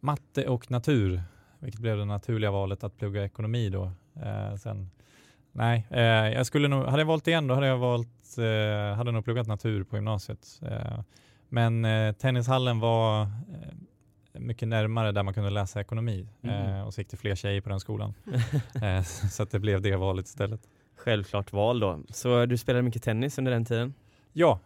Matte 0.00 0.48
och 0.48 0.70
natur, 0.70 1.22
vilket 1.58 1.80
blev 1.80 1.96
det 1.96 2.04
naturliga 2.04 2.50
valet 2.50 2.84
att 2.84 2.96
plugga 2.96 3.24
ekonomi 3.24 3.68
då. 3.68 3.92
Eh, 4.22 4.56
sen, 4.56 4.90
nej, 5.52 5.86
eh, 5.90 6.02
jag 6.02 6.46
skulle 6.46 6.68
nog, 6.68 6.84
hade 6.84 7.00
jag 7.00 7.06
valt 7.06 7.26
igen 7.28 7.46
då 7.46 7.54
hade 7.54 7.66
jag 7.66 7.78
valt, 7.78 8.38
eh, 8.38 8.96
hade 8.96 9.12
nog 9.12 9.24
pluggat 9.24 9.46
natur 9.46 9.84
på 9.84 9.96
gymnasiet. 9.96 10.60
Eh, 10.62 11.00
men 11.48 11.84
eh, 11.84 12.12
tennishallen 12.12 12.80
var 12.80 13.22
eh, 13.22 13.28
mycket 14.40 14.68
närmare 14.68 15.12
där 15.12 15.22
man 15.22 15.34
kunde 15.34 15.50
läsa 15.50 15.80
ekonomi 15.80 16.28
mm. 16.42 16.86
och 16.86 16.94
så 16.94 17.00
gick 17.00 17.10
det 17.10 17.16
fler 17.16 17.34
tjejer 17.34 17.60
på 17.60 17.68
den 17.68 17.80
skolan. 17.80 18.14
så 19.30 19.42
att 19.42 19.50
det 19.50 19.58
blev 19.58 19.82
det 19.82 19.96
valet 19.96 20.26
istället 20.26 20.60
självklart 20.96 21.52
val 21.52 21.80
då. 21.80 22.00
Så 22.08 22.46
du 22.46 22.58
spelade 22.58 22.82
mycket 22.82 23.02
tennis 23.02 23.38
under 23.38 23.52
den 23.52 23.64
tiden? 23.64 23.94
Ja, 24.32 24.60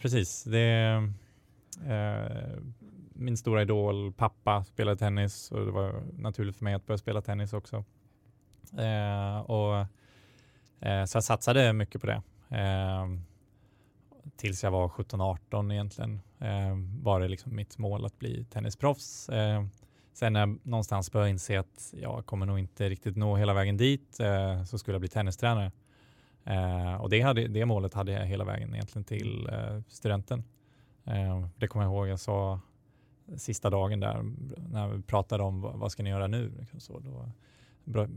precis. 0.00 0.44
Det, 0.44 1.02
min 3.18 3.36
stora 3.36 3.62
idol, 3.62 4.12
pappa, 4.12 4.64
spelade 4.64 4.96
tennis 4.96 5.52
och 5.52 5.66
det 5.66 5.72
var 5.72 6.02
naturligt 6.18 6.56
för 6.56 6.64
mig 6.64 6.74
att 6.74 6.86
börja 6.86 6.98
spela 6.98 7.22
tennis 7.22 7.52
också. 7.52 7.84
Eh, 8.78 9.38
och, 9.38 9.86
eh, 10.80 11.04
så 11.04 11.16
jag 11.16 11.24
satsade 11.24 11.72
mycket 11.72 12.00
på 12.00 12.06
det. 12.06 12.22
Eh, 12.56 13.06
tills 14.36 14.64
jag 14.64 14.70
var 14.70 14.88
17-18 14.88 15.72
egentligen 15.72 16.20
eh, 16.38 16.76
var 17.02 17.20
det 17.20 17.28
liksom 17.28 17.56
mitt 17.56 17.78
mål 17.78 18.06
att 18.06 18.18
bli 18.18 18.44
tennisproffs. 18.44 19.28
Eh, 19.28 19.64
sen 20.12 20.32
när 20.32 20.40
jag 20.40 20.58
någonstans 20.62 21.12
började 21.12 21.30
inse 21.30 21.60
att 21.60 21.94
jag 22.00 22.26
kommer 22.26 22.46
nog 22.46 22.58
inte 22.58 22.88
riktigt 22.88 23.16
nå 23.16 23.36
hela 23.36 23.54
vägen 23.54 23.76
dit 23.76 24.20
eh, 24.20 24.64
så 24.64 24.78
skulle 24.78 24.94
jag 24.94 25.00
bli 25.00 25.08
tennistränare. 25.08 25.72
Eh, 26.44 26.94
och 26.94 27.10
det, 27.10 27.20
hade, 27.20 27.48
det 27.48 27.66
målet 27.66 27.94
hade 27.94 28.12
jag 28.12 28.26
hela 28.26 28.44
vägen 28.44 28.74
egentligen 28.74 29.04
till 29.04 29.48
eh, 29.52 29.80
studenten. 29.88 30.44
Eh, 31.04 31.46
det 31.56 31.68
kommer 31.68 31.84
jag 31.84 31.92
ihåg 31.92 32.08
jag 32.08 32.20
sa 32.20 32.60
sista 33.36 33.70
dagen 33.70 34.00
där 34.00 34.22
när 34.70 34.88
vi 34.88 35.02
pratade 35.02 35.42
om 35.42 35.60
vad, 35.60 35.92
ska 35.92 36.02
ni 36.02 36.10
göra 36.10 36.26
nu? 36.26 36.52
Så, 36.78 36.98
då, 37.84 38.08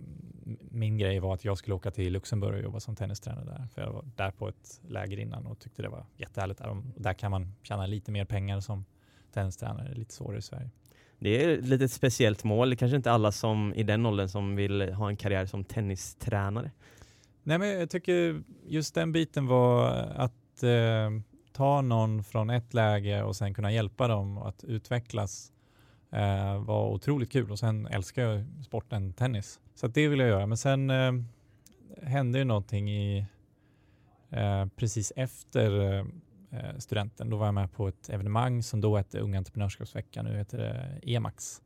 min 0.71 0.97
grej 0.97 1.19
var 1.19 1.33
att 1.33 1.45
jag 1.45 1.57
skulle 1.57 1.75
åka 1.75 1.91
till 1.91 2.13
Luxemburg 2.13 2.53
och 2.53 2.61
jobba 2.61 2.79
som 2.79 2.95
tennistränare 2.95 3.45
där. 3.45 3.67
För 3.73 3.81
jag 3.81 3.91
var 3.91 4.05
där 4.15 4.31
på 4.31 4.47
ett 4.47 4.81
läger 4.87 5.19
innan 5.19 5.45
och 5.45 5.59
tyckte 5.59 5.81
det 5.81 5.89
var 5.89 6.05
jättehärligt 6.17 6.59
där. 6.59 6.69
Och 6.69 6.83
där 6.95 7.13
kan 7.13 7.31
man 7.31 7.53
tjäna 7.63 7.85
lite 7.85 8.11
mer 8.11 8.25
pengar 8.25 8.59
som 8.59 8.85
tennistränare, 9.33 9.93
lite 9.93 10.13
svårare 10.13 10.37
i 10.37 10.41
Sverige. 10.41 10.69
Det 11.19 11.43
är 11.43 11.61
lite 11.61 11.85
ett 11.85 11.91
speciellt 11.91 12.43
mål. 12.43 12.69
Det 12.69 12.75
kanske 12.75 12.95
inte 12.95 13.11
alla 13.11 13.31
som 13.31 13.73
i 13.73 13.83
den 13.83 14.05
åldern 14.05 14.27
som 14.27 14.55
vill 14.55 14.93
ha 14.93 15.09
en 15.09 15.17
karriär 15.17 15.45
som 15.45 15.63
tennistränare. 15.63 16.71
Nej, 17.43 17.57
men 17.57 17.69
jag 17.69 17.89
tycker 17.89 18.43
just 18.67 18.95
den 18.95 19.11
biten 19.11 19.47
var 19.47 19.89
att 20.15 20.63
eh, 20.63 21.09
ta 21.53 21.81
någon 21.81 22.23
från 22.23 22.49
ett 22.49 22.73
läge 22.73 23.23
och 23.23 23.35
sen 23.35 23.53
kunna 23.53 23.71
hjälpa 23.71 24.07
dem 24.07 24.37
att 24.37 24.63
utvecklas 24.63 25.51
eh, 26.11 26.63
var 26.63 26.89
otroligt 26.89 27.31
kul 27.31 27.51
och 27.51 27.59
sen 27.59 27.87
älskar 27.87 28.23
jag 28.23 28.45
sporten 28.65 29.13
tennis. 29.13 29.59
Så 29.75 29.87
det 29.87 30.07
vill 30.07 30.19
jag 30.19 30.29
göra. 30.29 30.45
Men 30.45 30.57
sen 30.57 30.89
eh, 30.89 31.11
hände 32.01 32.39
ju 32.39 32.45
någonting 32.45 32.89
i 32.89 33.25
eh, 34.29 34.65
precis 34.75 35.13
efter 35.15 35.93
eh, 35.93 36.05
eh, 36.51 36.77
studenten. 36.77 37.29
Då 37.29 37.37
var 37.37 37.45
jag 37.45 37.53
med 37.53 37.71
på 37.71 37.87
ett 37.87 38.09
evenemang 38.09 38.63
som 38.63 38.81
då 38.81 38.97
hette 38.97 39.19
Unga 39.19 39.37
Entreprenörskapsveckan. 39.37 40.25
Nu 40.25 40.37
heter 40.37 40.57
det 40.57 40.99
EMAX 41.03 41.61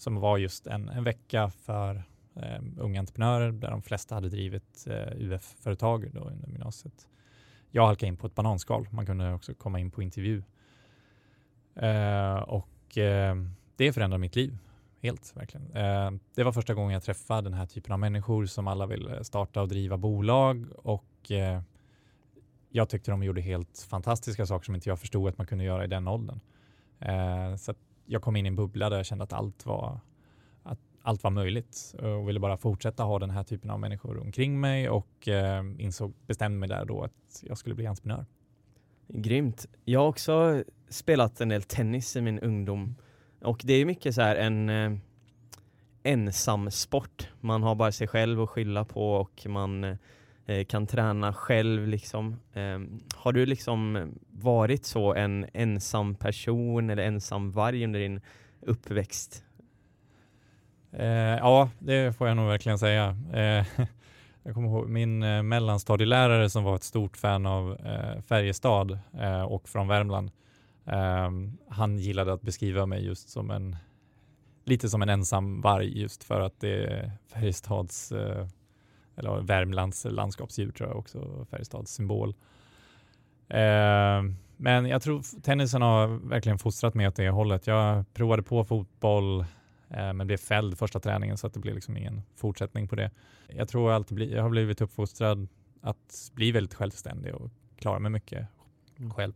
som 0.00 0.16
var 0.16 0.38
just 0.38 0.66
en, 0.66 0.88
en 0.88 1.04
vecka 1.04 1.50
för 1.50 2.02
eh, 2.36 2.62
unga 2.78 3.00
entreprenörer 3.00 3.52
där 3.52 3.70
de 3.70 3.82
flesta 3.82 4.14
hade 4.14 4.28
drivit 4.28 4.86
eh, 4.86 5.12
UF-företag 5.16 6.10
då 6.12 6.20
under 6.20 6.48
gymnasiet. 6.48 7.08
Jag 7.70 7.86
halkade 7.86 8.08
in 8.08 8.16
på 8.16 8.26
ett 8.26 8.34
bananskal. 8.34 8.88
Man 8.90 9.06
kunde 9.06 9.34
också 9.34 9.54
komma 9.54 9.80
in 9.80 9.90
på 9.90 10.02
intervju. 10.02 10.42
Eh, 11.74 12.34
och 12.34 12.98
eh, 12.98 13.36
det 13.76 13.92
förändrade 13.92 14.20
mitt 14.20 14.36
liv 14.36 14.58
helt 15.02 15.36
verkligen. 15.36 15.76
Eh, 15.76 16.10
det 16.34 16.44
var 16.44 16.52
första 16.52 16.74
gången 16.74 16.92
jag 16.92 17.02
träffade 17.02 17.42
den 17.42 17.58
här 17.58 17.66
typen 17.66 17.92
av 17.92 17.98
människor 17.98 18.46
som 18.46 18.68
alla 18.68 18.86
vill 18.86 19.08
eh, 19.08 19.20
starta 19.20 19.62
och 19.62 19.68
driva 19.68 19.96
bolag 19.96 20.66
och 20.76 21.30
eh, 21.30 21.62
jag 22.70 22.88
tyckte 22.88 23.10
de 23.10 23.22
gjorde 23.22 23.40
helt 23.40 23.86
fantastiska 23.90 24.46
saker 24.46 24.64
som 24.64 24.74
inte 24.74 24.88
jag 24.88 25.00
förstod 25.00 25.28
att 25.28 25.38
man 25.38 25.46
kunde 25.46 25.64
göra 25.64 25.84
i 25.84 25.86
den 25.86 26.08
åldern. 26.08 26.40
Eh, 26.98 27.56
så 27.56 27.74
jag 28.06 28.22
kom 28.22 28.36
in 28.36 28.46
i 28.46 28.48
en 28.48 28.56
bubbla 28.56 28.90
där 28.90 28.96
jag 28.96 29.06
kände 29.06 29.24
att 29.24 29.32
allt 29.32 29.66
var 29.66 30.00
allt 31.02 31.22
var 31.22 31.30
möjligt 31.30 31.94
eh, 32.02 32.12
och 32.12 32.28
ville 32.28 32.40
bara 32.40 32.56
fortsätta 32.56 33.02
ha 33.02 33.18
den 33.18 33.30
här 33.30 33.42
typen 33.42 33.70
av 33.70 33.80
människor 33.80 34.18
omkring 34.18 34.60
mig 34.60 34.88
och 34.88 35.28
eh, 35.28 35.64
insåg, 35.78 36.12
bestämde 36.26 36.58
mig 36.58 36.68
där 36.68 36.84
då 36.84 37.02
att 37.02 37.42
jag 37.42 37.58
skulle 37.58 37.74
bli 37.74 37.86
entreprenör. 37.86 38.26
Grymt. 39.08 39.66
Jag 39.84 40.00
har 40.00 40.06
också 40.06 40.64
spelat 40.88 41.40
en 41.40 41.48
del 41.48 41.62
tennis 41.62 42.16
i 42.16 42.20
min 42.20 42.38
ungdom 42.38 42.94
och 43.40 43.60
det 43.64 43.72
är 43.72 43.84
mycket 43.84 44.14
så 44.14 44.22
här 44.22 44.36
en 44.36 44.68
eh, 44.68 44.92
ensam 46.02 46.70
sport. 46.70 47.28
Man 47.40 47.62
har 47.62 47.74
bara 47.74 47.92
sig 47.92 48.08
själv 48.08 48.40
att 48.40 48.50
skylla 48.50 48.84
på 48.84 49.12
och 49.12 49.46
man 49.46 49.84
eh, 50.46 50.64
kan 50.68 50.86
träna 50.86 51.32
själv 51.32 51.88
liksom. 51.88 52.36
Eh, 52.52 52.80
har 53.14 53.32
du 53.32 53.46
liksom 53.46 54.10
varit 54.30 54.84
så 54.84 55.14
en 55.14 55.46
ensam 55.52 56.14
person 56.14 56.90
eller 56.90 57.02
ensam 57.02 57.50
varg 57.50 57.84
under 57.84 58.00
din 58.00 58.20
uppväxt? 58.60 59.44
Eh, 60.92 61.36
ja, 61.38 61.70
det 61.78 62.16
får 62.16 62.28
jag 62.28 62.36
nog 62.36 62.48
verkligen 62.48 62.78
säga. 62.78 63.16
Eh, 63.32 63.66
jag 64.42 64.54
kommer 64.54 64.68
ihåg 64.68 64.88
min 64.88 65.22
eh, 65.22 65.42
mellanstadielärare 65.42 66.50
som 66.50 66.64
var 66.64 66.76
ett 66.76 66.82
stort 66.82 67.16
fan 67.16 67.46
av 67.46 67.72
eh, 67.86 68.22
Färjestad 68.22 68.98
eh, 69.20 69.42
och 69.42 69.68
från 69.68 69.88
Värmland. 69.88 70.30
Ehm, 70.86 71.58
han 71.68 71.98
gillade 71.98 72.32
att 72.32 72.42
beskriva 72.42 72.86
mig 72.86 73.04
just 73.04 73.28
som 73.28 73.50
en 73.50 73.76
lite 74.64 74.88
som 74.88 75.02
en 75.02 75.08
ensam 75.08 75.60
varg 75.60 76.00
just 76.00 76.24
för 76.24 76.40
att 76.40 76.60
det 76.60 76.84
är 76.84 77.12
Färjestads 77.32 78.12
eh, 78.12 78.46
eller 79.16 79.40
Värmlands 79.40 80.06
landskapsdjur 80.10 80.72
tror 80.72 80.88
jag 80.88 80.98
också, 80.98 81.46
Färjestads 81.50 81.94
symbol. 81.94 82.34
Ehm, 83.48 84.36
men 84.56 84.86
jag 84.86 85.02
tror 85.02 85.42
tennisen 85.42 85.82
har 85.82 86.06
verkligen 86.28 86.58
fostrat 86.58 86.94
mig 86.94 87.08
åt 87.08 87.16
det 87.16 87.30
hållet. 87.30 87.66
Jag 87.66 88.14
provade 88.14 88.42
på 88.42 88.64
fotboll 88.64 89.44
men 89.90 90.26
blev 90.26 90.36
fälld 90.36 90.78
första 90.78 91.00
träningen 91.00 91.38
så 91.38 91.46
att 91.46 91.54
det 91.54 91.60
blev 91.60 91.74
liksom 91.74 91.96
ingen 91.96 92.22
fortsättning 92.36 92.88
på 92.88 92.96
det. 92.96 93.10
Jag 93.48 93.68
tror 93.68 93.92
alltid 93.92 94.14
bli, 94.14 94.34
jag 94.34 94.42
har 94.42 94.50
blivit 94.50 94.80
uppfostrad 94.80 95.48
att 95.80 96.30
bli 96.34 96.52
väldigt 96.52 96.74
självständig 96.74 97.34
och 97.34 97.50
klara 97.76 97.98
mig 97.98 98.10
mycket 98.10 98.46
mm. 98.98 99.10
själv. 99.10 99.32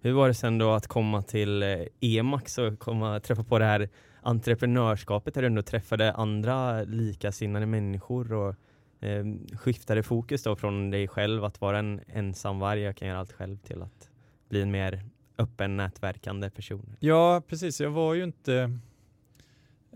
Hur 0.00 0.12
var 0.12 0.28
det 0.28 0.34
sen 0.34 0.58
då 0.58 0.70
att 0.70 0.86
komma 0.86 1.22
till 1.22 1.62
eh, 1.62 1.78
EMAX 2.00 2.58
och 2.58 2.78
komma, 2.78 3.20
träffa 3.20 3.44
på 3.44 3.58
det 3.58 3.64
här 3.64 3.88
entreprenörskapet 4.22 5.34
där 5.34 5.42
du 5.42 5.46
ändå 5.46 5.62
träffade 5.62 6.12
andra 6.12 6.82
likasinnade 6.82 7.66
människor 7.66 8.32
och 8.32 8.54
eh, 9.00 9.24
skiftade 9.52 10.02
fokus 10.02 10.42
då 10.42 10.56
från 10.56 10.90
dig 10.90 11.08
själv 11.08 11.44
att 11.44 11.60
vara 11.60 11.78
en 11.78 12.00
ensam 12.08 12.58
varg, 12.58 12.80
jag 12.80 12.96
kan 12.96 13.08
göra 13.08 13.18
allt 13.18 13.32
själv 13.32 13.56
till 13.56 13.82
att 13.82 14.10
bli 14.48 14.62
en 14.62 14.70
mer 14.70 15.04
öppen 15.38 15.76
nätverkande 15.76 16.50
person? 16.50 16.96
Ja, 17.00 17.42
precis. 17.48 17.80
Jag 17.80 17.90
var 17.90 18.14
ju 18.14 18.24
inte 18.24 18.54
eh, 18.54 18.68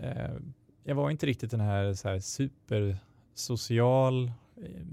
Eh, 0.00 0.30
jag 0.84 0.94
var 0.94 1.10
inte 1.10 1.26
riktigt 1.26 1.50
den 1.50 1.60
här, 1.60 1.94
så 1.94 2.08
här 2.08 2.18
supersocial 2.18 4.26
eh, 4.26 4.32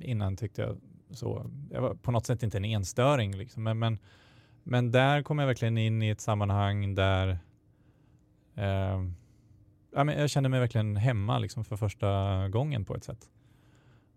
innan 0.01 0.37
tyckte 0.37 0.61
jag. 0.61 0.77
Så, 1.09 1.51
jag 1.71 1.81
var 1.81 1.93
på 1.93 2.11
något 2.11 2.25
sätt 2.25 2.43
inte 2.43 2.57
en 2.57 2.65
enstöring 2.65 3.37
liksom, 3.37 3.63
men, 3.63 3.79
men 3.79 3.99
men 4.69 4.91
där 4.91 5.21
kom 5.21 5.39
jag 5.39 5.47
verkligen 5.47 5.77
in 5.77 6.01
i 6.01 6.09
ett 6.09 6.21
sammanhang 6.21 6.95
där 6.95 7.29
eh, 8.55 9.03
ja, 9.95 10.03
men 10.03 10.19
jag 10.19 10.29
kände 10.29 10.49
mig 10.49 10.59
verkligen 10.59 10.95
hemma 10.95 11.39
liksom 11.39 11.65
för 11.65 11.75
första 11.75 12.49
gången 12.49 12.85
på 12.85 12.95
ett 12.95 13.03
sätt. 13.03 13.29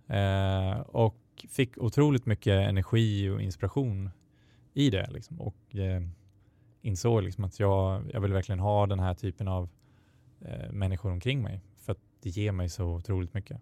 Eh, 0.07 0.81
och 0.81 1.47
fick 1.49 1.79
otroligt 1.79 2.27
mycket 2.27 2.69
energi 2.69 3.29
och 3.29 3.43
inspiration 3.43 4.11
i 4.75 4.91
det. 4.91 5.11
Liksom. 5.11 5.41
Och 5.41 5.77
eh, 5.77 6.03
insåg 6.83 7.23
liksom 7.23 7.45
att 7.45 7.61
jag, 7.61 8.03
jag 8.13 8.21
vill 8.21 8.33
verkligen 8.33 8.61
ha 8.61 8.87
den 8.87 9.01
här 9.01 9.15
typen 9.15 9.49
av 9.49 9.69
eh, 10.41 10.73
människor 10.73 11.11
omkring 11.11 11.43
mig 11.43 11.61
för 11.77 11.93
att 11.93 12.01
det 12.23 12.31
ger 12.31 12.53
mig 12.53 12.69
så 12.69 12.85
otroligt 12.85 13.35
mycket. 13.35 13.61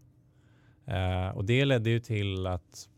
Eh, 0.85 1.29
och 1.29 1.45
det 1.45 1.65
ledde 1.65 1.91
ju 1.91 2.01
till 2.01 2.47
att 2.47 2.89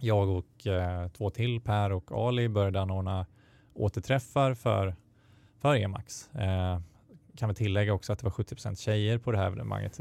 jag 0.00 0.28
och 0.28 0.66
eh, 0.66 1.08
två 1.08 1.30
till, 1.30 1.60
Per 1.60 1.92
och 1.92 2.12
Ali, 2.12 2.48
började 2.48 2.80
anordna 2.80 3.26
återträffar 3.74 4.54
för, 4.54 4.94
för 5.58 5.76
EMAX. 5.76 6.30
Eh, 6.34 6.80
kan 7.36 7.48
vi 7.48 7.54
tillägga 7.54 7.92
också 7.92 8.12
att 8.12 8.18
det 8.18 8.24
var 8.24 8.30
70% 8.30 8.74
tjejer 8.74 9.18
på 9.18 9.32
det 9.32 9.38
här 9.38 9.46
evenemanget. 9.46 10.00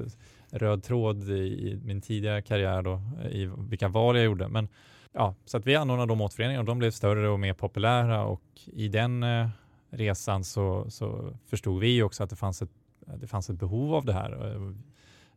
Röd 0.51 0.83
tråd 0.83 1.29
i, 1.29 1.33
i, 1.33 1.79
min 1.83 2.01
tidigare 2.01 2.41
karriär 2.41 2.81
då, 2.81 3.01
eh, 3.21 3.31
i 3.31 3.51
vilka 3.57 3.87
val 3.87 4.15
jag 4.15 4.25
gjorde. 4.25 4.47
Men 4.47 4.67
ja, 5.13 5.35
så 5.45 5.57
att 5.57 5.67
vi 5.67 5.75
anordnade 5.75 6.11
de 6.11 6.21
återföreningarna 6.21 6.61
och 6.61 6.65
de 6.65 6.79
blev 6.79 6.91
större 6.91 7.29
och 7.29 7.39
mer 7.39 7.53
populära 7.53 8.23
och 8.23 8.43
i 8.65 8.87
den 8.87 9.23
eh, 9.23 9.47
resan 9.89 10.43
så, 10.43 10.85
så 10.89 11.33
förstod 11.45 11.79
vi 11.79 12.03
också 12.03 12.23
att 12.23 12.29
det 12.29 12.35
fanns 12.35 12.61
ett, 12.61 12.71
Eh, 13.09 13.15
det 13.19 13.27
fanns 13.27 13.49
ett 13.49 13.59
behov 13.59 13.95
av 13.95 14.05
det 14.05 14.13
här 14.13 14.55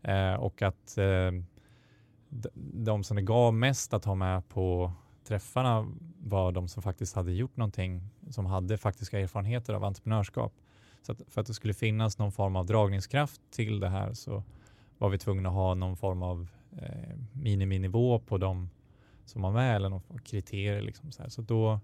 eh, 0.03 0.35
och 0.35 0.63
att 0.63 0.99
eh, 0.99 1.31
de 2.75 3.05
som 3.05 3.17
det 3.17 3.23
gav 3.23 3.55
mest 3.55 3.95
att 3.95 4.05
ha 4.05 4.15
med 4.15 4.49
på 4.49 4.93
träffarna 5.25 5.93
var 6.19 6.53
de 6.53 6.69
som 6.69 6.83
faktiskt 6.83 7.15
hade 7.15 7.33
gjort 7.33 7.57
någonting, 7.57 8.03
som 8.31 8.47
hade 8.47 8.79
faktiska 8.79 9.21
erfarenheter 9.21 9.75
av 9.75 9.85
entreprenörskap. 9.85 10.53
Så 11.03 11.13
att 11.13 11.23
för 11.29 11.41
att 11.41 11.47
det 11.47 11.55
skulle 11.55 11.75
finnas 11.75 12.19
någon 12.19 12.33
form 12.33 12.57
av 12.57 12.67
dragningskraft 12.67 13.41
till 13.51 13.81
det 13.81 13.89
här 13.89 14.15
så 14.15 14.43
var 14.99 15.09
vi 15.09 15.19
tvungna 15.19 15.49
att 15.49 15.55
ha 15.55 15.75
någon 15.75 15.97
form 15.97 16.23
av 16.23 16.49
eh, 16.79 17.17
miniminivå 17.33 18.19
på 18.19 18.39
de 18.39 18.71
som 19.25 19.43
var 19.43 19.53
med 19.53 19.77
eller 19.77 19.89
någon 19.89 20.19
kriterier. 20.25 20.83
Liksom 20.83 21.13
så, 21.13 21.23
här. 21.23 21.31
så, 21.31 21.43
då, 21.43 21.81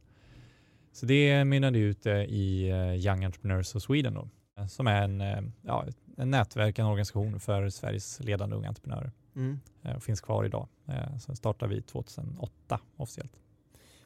så 0.93 1.07
det 1.07 1.45
mynnade 1.45 1.79
ut 1.79 2.07
i 2.07 2.69
eh, 2.69 2.95
Young 2.95 3.25
Entrepreneurs 3.25 3.75
of 3.75 3.83
Sweden 3.83 4.15
då, 4.15 4.29
som 4.67 4.87
är 4.87 5.03
en, 5.03 5.21
eh, 5.21 5.41
ja, 5.63 5.87
en 6.17 6.31
nätverk, 6.31 6.79
en 6.79 6.87
organisation 6.87 7.41
för 7.41 7.69
Sveriges 7.69 8.21
ledande 8.21 8.57
unga 8.57 8.69
entreprenörer 8.69 9.13
mm. 9.37 9.61
Eh, 9.83 9.97
och 9.97 10.03
finns 10.03 10.21
kvar 10.21 10.45
idag. 10.45 10.69
Eh, 10.87 11.17
sen 11.17 11.37
startade 11.37 11.75
vi 11.75 11.83
2008 11.83 12.81
officiellt. 12.97 13.33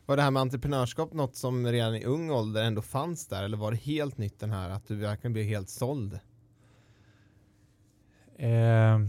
Var 0.07 0.17
det 0.17 0.23
här 0.23 0.31
med 0.31 0.41
entreprenörskap 0.41 1.13
något 1.13 1.37
som 1.37 1.67
redan 1.67 1.95
i 1.95 2.05
ung 2.05 2.31
ålder 2.31 2.63
ändå 2.63 2.83
fanns 2.83 3.27
där 3.27 3.43
eller 3.43 3.57
var 3.57 3.71
det 3.71 3.77
helt 3.77 4.19
nytt 4.19 4.41
den 4.41 4.51
här 4.51 4.71
att 4.71 4.89
du 4.89 4.97
verkligen 4.97 5.33
blev 5.33 5.45
helt 5.45 5.69
såld? 5.69 6.19
Eh, 8.37 9.01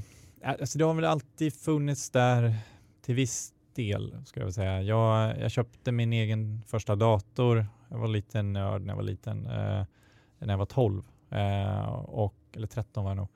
alltså 0.43 0.77
det 0.77 0.85
har 0.85 0.93
väl 0.93 1.05
alltid 1.05 1.53
funnits 1.53 2.09
där 2.09 2.55
till 3.01 3.15
viss 3.15 3.53
del 3.73 4.15
skulle 4.25 4.45
jag 4.45 4.53
säga. 4.53 4.81
Jag, 4.81 5.39
jag 5.39 5.51
köpte 5.51 5.91
min 5.91 6.13
egen 6.13 6.62
första 6.67 6.95
dator. 6.95 7.67
Jag 7.89 7.97
var 7.97 8.07
liten 8.07 8.53
nörd 8.53 8.81
när 8.81 8.89
jag 8.89 8.95
var 8.95 9.03
liten, 9.03 9.45
eh, 9.45 9.85
när 10.39 10.50
jag 10.53 10.57
var 10.57 10.65
12 10.65 11.03
eh, 11.33 11.89
och, 11.93 12.35
eller 12.55 12.67
13 12.67 13.03
var 13.03 13.11
jag 13.11 13.17
nog. 13.17 13.27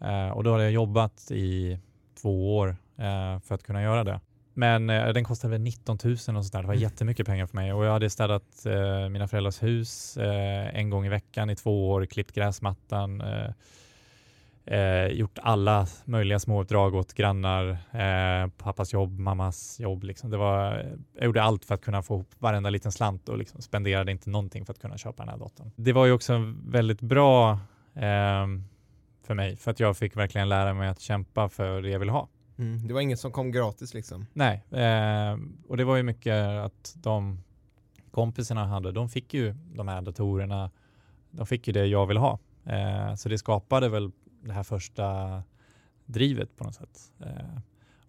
Eh, 0.00 0.28
och 0.28 0.44
då 0.44 0.52
hade 0.52 0.62
jag 0.64 0.72
jobbat 0.72 1.30
i 1.30 1.78
två 2.22 2.56
år 2.56 2.76
eh, 2.96 3.38
för 3.40 3.54
att 3.54 3.62
kunna 3.62 3.82
göra 3.82 4.04
det. 4.04 4.20
Men 4.54 4.90
eh, 4.90 5.08
den 5.08 5.24
kostade 5.24 5.50
väl 5.50 5.60
19 5.60 5.98
000 6.04 6.12
och 6.12 6.18
sådär. 6.18 6.38
Det 6.62 6.66
var 6.66 6.74
Mm. 6.74 6.82
jättemycket 6.82 7.26
pengar 7.26 7.46
för 7.46 7.56
mig 7.56 7.72
och 7.72 7.84
jag 7.84 7.92
hade 7.92 8.10
städat 8.10 8.66
eh, 8.66 9.08
mina 9.08 9.28
föräldrars 9.28 9.62
hus 9.62 10.16
eh, 10.16 10.76
en 10.78 10.90
gång 10.90 11.06
i 11.06 11.08
veckan 11.08 11.50
i 11.50 11.56
två 11.56 11.90
år, 11.90 12.06
klippt 12.06 12.32
gräsmattan, 12.34 13.22
eh, 14.66 15.06
gjort 15.06 15.38
alla 15.42 15.86
möjliga 16.04 16.38
småuppdrag 16.38 16.94
åt 16.94 17.14
grannar, 17.14 17.70
eh, 17.92 18.50
pappas 18.58 18.92
jobb, 18.92 19.18
mammas 19.18 19.80
jobb. 19.80 20.04
Liksom. 20.04 20.30
Det 20.30 20.36
var, 20.36 20.86
jag 21.14 21.24
gjorde 21.24 21.42
allt 21.42 21.64
för 21.64 21.74
att 21.74 21.82
kunna 21.82 22.02
få 22.02 22.14
ihop 22.14 22.34
varenda 22.38 22.70
liten 22.70 22.92
slant 22.92 23.28
och 23.28 23.38
liksom 23.38 23.62
spenderade 23.62 24.12
inte 24.12 24.30
någonting 24.30 24.66
för 24.66 24.72
att 24.72 24.80
kunna 24.80 24.98
köpa 24.98 25.22
den 25.22 25.28
här 25.28 25.38
datorn. 25.38 25.70
Det 25.76 25.92
var 25.92 26.06
ju 26.06 26.12
också 26.12 26.52
väldigt 26.66 27.00
bra 27.00 27.52
eh, 27.94 28.46
för 29.22 29.34
mig 29.34 29.56
för 29.56 29.70
att 29.70 29.80
jag 29.80 29.96
fick 29.96 30.16
verkligen 30.16 30.48
lära 30.48 30.74
mig 30.74 30.88
att 30.88 31.00
kämpa 31.00 31.48
för 31.48 31.82
det 31.82 31.90
jag 31.90 31.98
vill 31.98 32.10
ha. 32.10 32.28
Mm. 32.58 32.88
Det 32.88 32.94
var 32.94 33.00
inget 33.00 33.20
som 33.20 33.32
kom 33.32 33.52
gratis 33.52 33.94
liksom. 33.94 34.26
Nej, 34.32 34.64
eh, 34.70 35.38
och 35.68 35.76
det 35.76 35.84
var 35.84 35.96
ju 35.96 36.02
mycket 36.02 36.44
att 36.44 36.94
de 36.96 37.38
kompisarna 38.10 38.66
hade, 38.66 38.92
de 38.92 39.08
fick 39.08 39.34
ju 39.34 39.54
de 39.74 39.88
här 39.88 40.02
datorerna, 40.02 40.70
de 41.30 41.46
fick 41.46 41.66
ju 41.66 41.72
det 41.72 41.86
jag 41.86 42.06
vill 42.06 42.16
ha. 42.16 42.38
Eh, 42.64 43.14
så 43.14 43.28
det 43.28 43.38
skapade 43.38 43.88
väl 43.88 44.10
det 44.44 44.52
här 44.52 44.62
första 44.62 45.42
drivet 46.06 46.56
på 46.56 46.64
något 46.64 46.74
sätt. 46.74 47.12
Eh, 47.20 47.58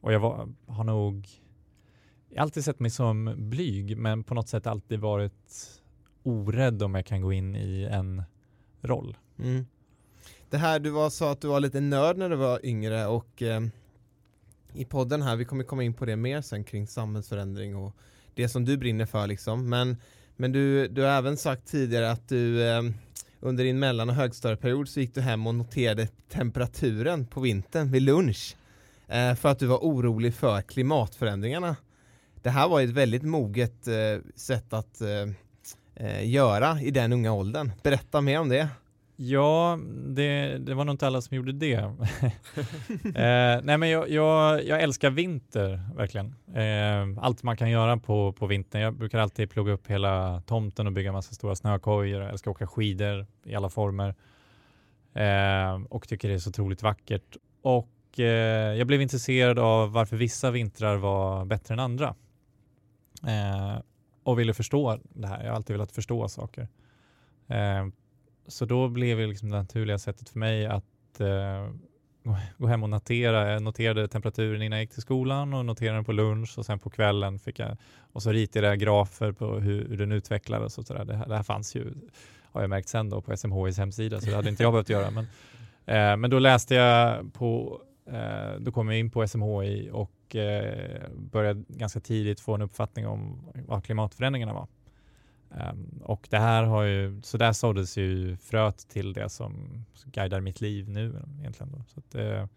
och 0.02 0.14
jag 0.14 0.20
var, 0.20 0.50
har 0.68 0.84
nog 0.84 1.28
jag 2.30 2.38
har 2.38 2.44
alltid 2.44 2.66
sett 2.66 2.80
mig 2.80 2.92
som 2.92 3.34
blyg, 3.38 3.98
men 3.98 4.24
på 4.24 4.34
något 4.34 4.50
sätt 4.50 4.68
alltid 4.68 5.00
varit 5.00 5.82
orädd 6.24 6.84
om 6.84 6.96
jag 6.96 7.06
kan 7.06 7.22
gå 7.22 7.34
in 7.34 7.56
i 7.56 7.88
en 7.92 8.24
roll. 8.82 9.18
Mm. 9.40 9.66
Det 10.50 10.58
här 10.58 10.80
du 10.80 10.90
var, 10.90 11.10
sa 11.10 11.32
att 11.32 11.42
du 11.42 11.48
var 11.48 11.60
lite 11.60 11.80
nörd 11.80 12.18
när 12.18 12.30
du 12.30 12.36
var 12.36 12.66
yngre 12.66 13.08
och 13.08 13.42
eh, 13.42 13.62
i 14.74 14.86
podden 14.86 15.22
här, 15.22 15.36
vi 15.36 15.46
kommer 15.46 15.64
komma 15.64 15.84
in 15.84 15.94
på 15.94 16.06
det 16.06 16.16
mer 16.16 16.42
sen 16.42 16.64
kring 16.64 16.88
samhällsförändring 16.88 17.76
och 17.76 17.96
det 18.34 18.50
som 18.50 18.66
du 18.66 18.78
brinner 18.78 19.06
för 19.06 19.28
liksom. 19.28 19.70
Men, 19.70 19.98
men 20.36 20.52
du, 20.52 20.88
du 20.88 21.02
har 21.02 21.10
även 21.10 21.38
sagt 21.38 21.68
tidigare 21.68 22.12
att 22.12 22.30
du 22.30 22.64
eh, 22.64 22.82
under 23.40 23.64
din 23.64 23.80
mellan 23.80 24.10
och 24.10 24.16
högstadieperiod 24.16 24.90
så 24.90 25.00
gick 25.00 25.16
du 25.16 25.22
hem 25.22 25.48
och 25.48 25.56
noterade 25.56 26.08
temperaturen 26.30 27.26
på 27.26 27.40
vintern 27.40 27.92
vid 27.92 28.02
lunch 28.02 28.56
eh, 29.08 29.36
för 29.36 29.50
att 29.50 29.60
du 29.60 29.66
var 29.66 29.78
orolig 29.78 30.34
för 30.34 30.62
klimatförändringarna. 30.62 31.76
Det 32.42 32.50
här 32.50 32.68
var 32.68 32.82
ett 32.82 32.90
väldigt 32.90 33.24
moget 33.24 33.88
eh, 33.88 33.94
sätt 34.36 34.74
att 34.74 35.02
eh, 35.02 35.30
eh 35.96 36.30
göra 36.30 36.82
i 36.82 36.92
den 36.92 37.14
unga 37.14 37.34
åldern. 37.34 37.72
Berätta 37.84 38.22
mer 38.22 38.40
om 38.40 38.50
det. 38.50 38.70
Ja, 39.18 39.80
det, 40.08 40.58
det 40.58 40.74
var 40.74 40.86
nog 40.86 40.94
inte 40.94 41.08
alla 41.08 41.22
som 41.22 41.38
gjorde 41.38 41.52
det. 41.52 41.74
eh, 43.16 43.62
nej 43.64 43.78
men 43.78 43.90
jag, 43.90 44.10
jag, 44.10 44.66
jag 44.66 44.82
älskar 44.82 45.10
vinter, 45.10 45.82
verkligen. 45.96 46.36
Eh, 46.54 47.24
allt 47.24 47.44
man 47.44 47.58
kan 47.58 47.70
göra 47.70 47.98
på, 47.98 48.34
på 48.34 48.48
vintern. 48.48 48.82
Jag 48.82 48.94
brukar 48.94 49.20
alltid 49.20 49.50
plugga 49.50 49.72
upp 49.72 49.88
hela 49.88 50.42
tomten 50.42 50.88
och 50.88 50.94
bygga 50.94 51.12
massa 51.12 51.34
stora 51.34 51.56
snökojor. 51.56 52.22
Jag 52.22 52.30
älskar 52.30 52.52
åka 52.52 52.68
skidor 52.68 53.26
i 53.46 53.56
alla 53.56 53.70
former. 53.70 54.16
Eh, 55.14 55.82
och 55.90 56.08
tycker 56.08 56.28
det 56.28 56.34
är 56.34 56.40
så 56.40 56.50
otroligt 56.50 56.84
vackert. 56.84 57.38
Och 57.62 58.20
eh, 58.20 58.78
jag 58.78 58.88
blev 58.88 59.02
intresserad 59.02 59.60
av 59.60 59.92
varför 59.92 60.18
vissa 60.18 60.52
vintrar 60.52 60.96
var 60.96 61.46
bättre 61.46 61.74
än 61.74 61.80
andra. 61.80 62.16
Eh, 63.28 63.82
och 64.24 64.40
ville 64.40 64.54
förstå 64.54 65.00
det 65.04 65.28
här. 65.28 65.44
Jag 65.44 65.50
har 65.50 65.56
alltid 65.56 65.74
velat 65.74 65.92
förstå 65.92 66.28
saker. 66.28 66.68
Så 68.48 68.66
då 68.66 68.88
blev 68.88 69.18
det 69.18 69.28
liksom 69.28 69.50
det 69.50 69.58
naturliga 69.58 70.00
sättet 70.00 70.30
för 70.30 70.40
mig 70.40 70.66
att 70.66 71.20
eh, 71.20 71.70
gå- 72.24 72.38
gå 72.58 72.68
hem 72.68 72.84
och 72.84 72.90
notera. 72.90 73.52
Jag 73.52 73.62
noterade 73.64 74.08
temperaturen 74.08 74.62
innan 74.62 74.78
jag 74.78 74.84
gick 74.84 74.92
till 74.94 75.02
skolan 75.02 75.54
och 75.54 75.66
noterade 75.66 75.98
den 75.98 76.06
på 76.06 76.12
lunch 76.12 76.58
och 76.58 76.66
sen 76.66 76.80
på 76.80 76.90
kvällen 76.90 77.40
fick 77.40 77.60
jag 77.60 77.78
och 78.14 78.24
så 78.24 78.32
ritade 78.32 78.68
jag 78.68 78.80
grafer 78.80 79.32
på 79.32 79.60
hur, 79.60 79.88
hur 79.88 79.98
den 79.98 80.12
utvecklades 80.12 80.78
och 80.78 80.86
sådär. 80.86 81.06
Det, 81.06 81.16
här- 81.16 81.28
det 81.28 81.36
här 81.36 81.44
fanns 81.44 81.76
ju, 81.76 81.94
har 82.52 82.62
jag 82.62 82.70
märkt 82.70 82.90
sen 82.90 83.10
då, 83.10 83.22
på 83.22 83.38
SMHIs 83.38 83.78
hemsida 83.78 84.22
så 84.22 84.30
det 84.30 84.36
hade 84.36 84.50
inte 84.50 84.64
jag 84.64 84.74
behövt 84.74 84.90
göra. 84.90 85.12
Men, 85.12 85.24
eh, 85.86 86.18
men 86.18 86.30
då 86.30 86.40
läste 86.40 86.76
jag 86.76 87.34
på, 87.34 87.82
eh, 88.12 88.60
då 88.60 88.72
kom 88.72 88.90
jag 88.90 89.00
in 89.00 89.10
på 89.12 89.28
SMHI 89.28 89.90
och 89.94 90.36
eh, 90.36 91.02
började 91.16 91.64
ganska 91.68 92.00
tidigt 92.00 92.40
få 92.40 92.56
en 92.56 92.62
uppfattning 92.62 93.08
om 93.08 93.40
vad 93.68 93.84
klimatförändringarna 93.84 94.54
var. 94.54 94.68
Ehm, 95.52 96.02
och 96.04 96.28
det 96.30 96.38
här 96.38 96.64
har 96.64 96.84
ju, 96.84 97.22
så 97.22 97.38
där 97.38 97.54
såddes 97.54 97.98
ju 97.98 98.38
fröet 98.38 98.88
till 98.90 99.14
det 99.14 99.30
som 99.30 99.86
guidar 100.06 100.42
mitt 100.42 100.62
liv 100.62 100.90
nu 100.90 101.22
egentligen. 101.40 101.72
Då. 101.72 101.84
Så 101.88 102.00
att, 102.00 102.16
eh, 102.16 102.48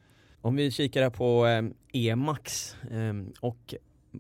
Om 0.41 0.57
vi 0.57 0.71
kikar 0.71 1.11
på 1.11 1.47
eh, 1.47 1.65
EMAX 1.93 2.77
eh, 2.91 3.15
och 3.41 3.75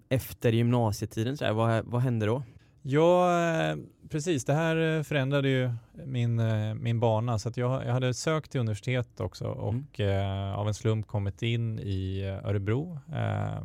efter 0.09 0.52
gymnasietiden, 0.52 1.37
så 1.37 1.44
här, 1.44 1.52
vad, 1.52 1.85
vad 1.85 2.02
hände 2.02 2.26
då? 2.26 2.42
ja, 2.83 3.40
eh, 3.70 3.76
precis. 4.09 4.44
Det 4.44 4.54
här 4.54 4.96
eh, 4.96 5.02
förändrade 5.02 5.48
ju 5.48 5.70
min, 6.07 6.42
min 6.83 7.00
bana. 7.00 7.38
Så 7.38 7.52
jag, 7.54 7.87
jag 7.87 7.92
hade 7.92 8.14
sökt 8.14 8.50
till 8.50 8.61
universitet 8.61 9.20
också 9.20 9.46
och 9.46 10.00
eh, 10.00 10.54
av 10.59 10.68
en 10.68 10.74
slump 10.74 11.07
kommit 11.07 11.42
in 11.42 11.78
i 11.78 12.24
Örebro. 12.44 12.98
Eh, 13.12 13.62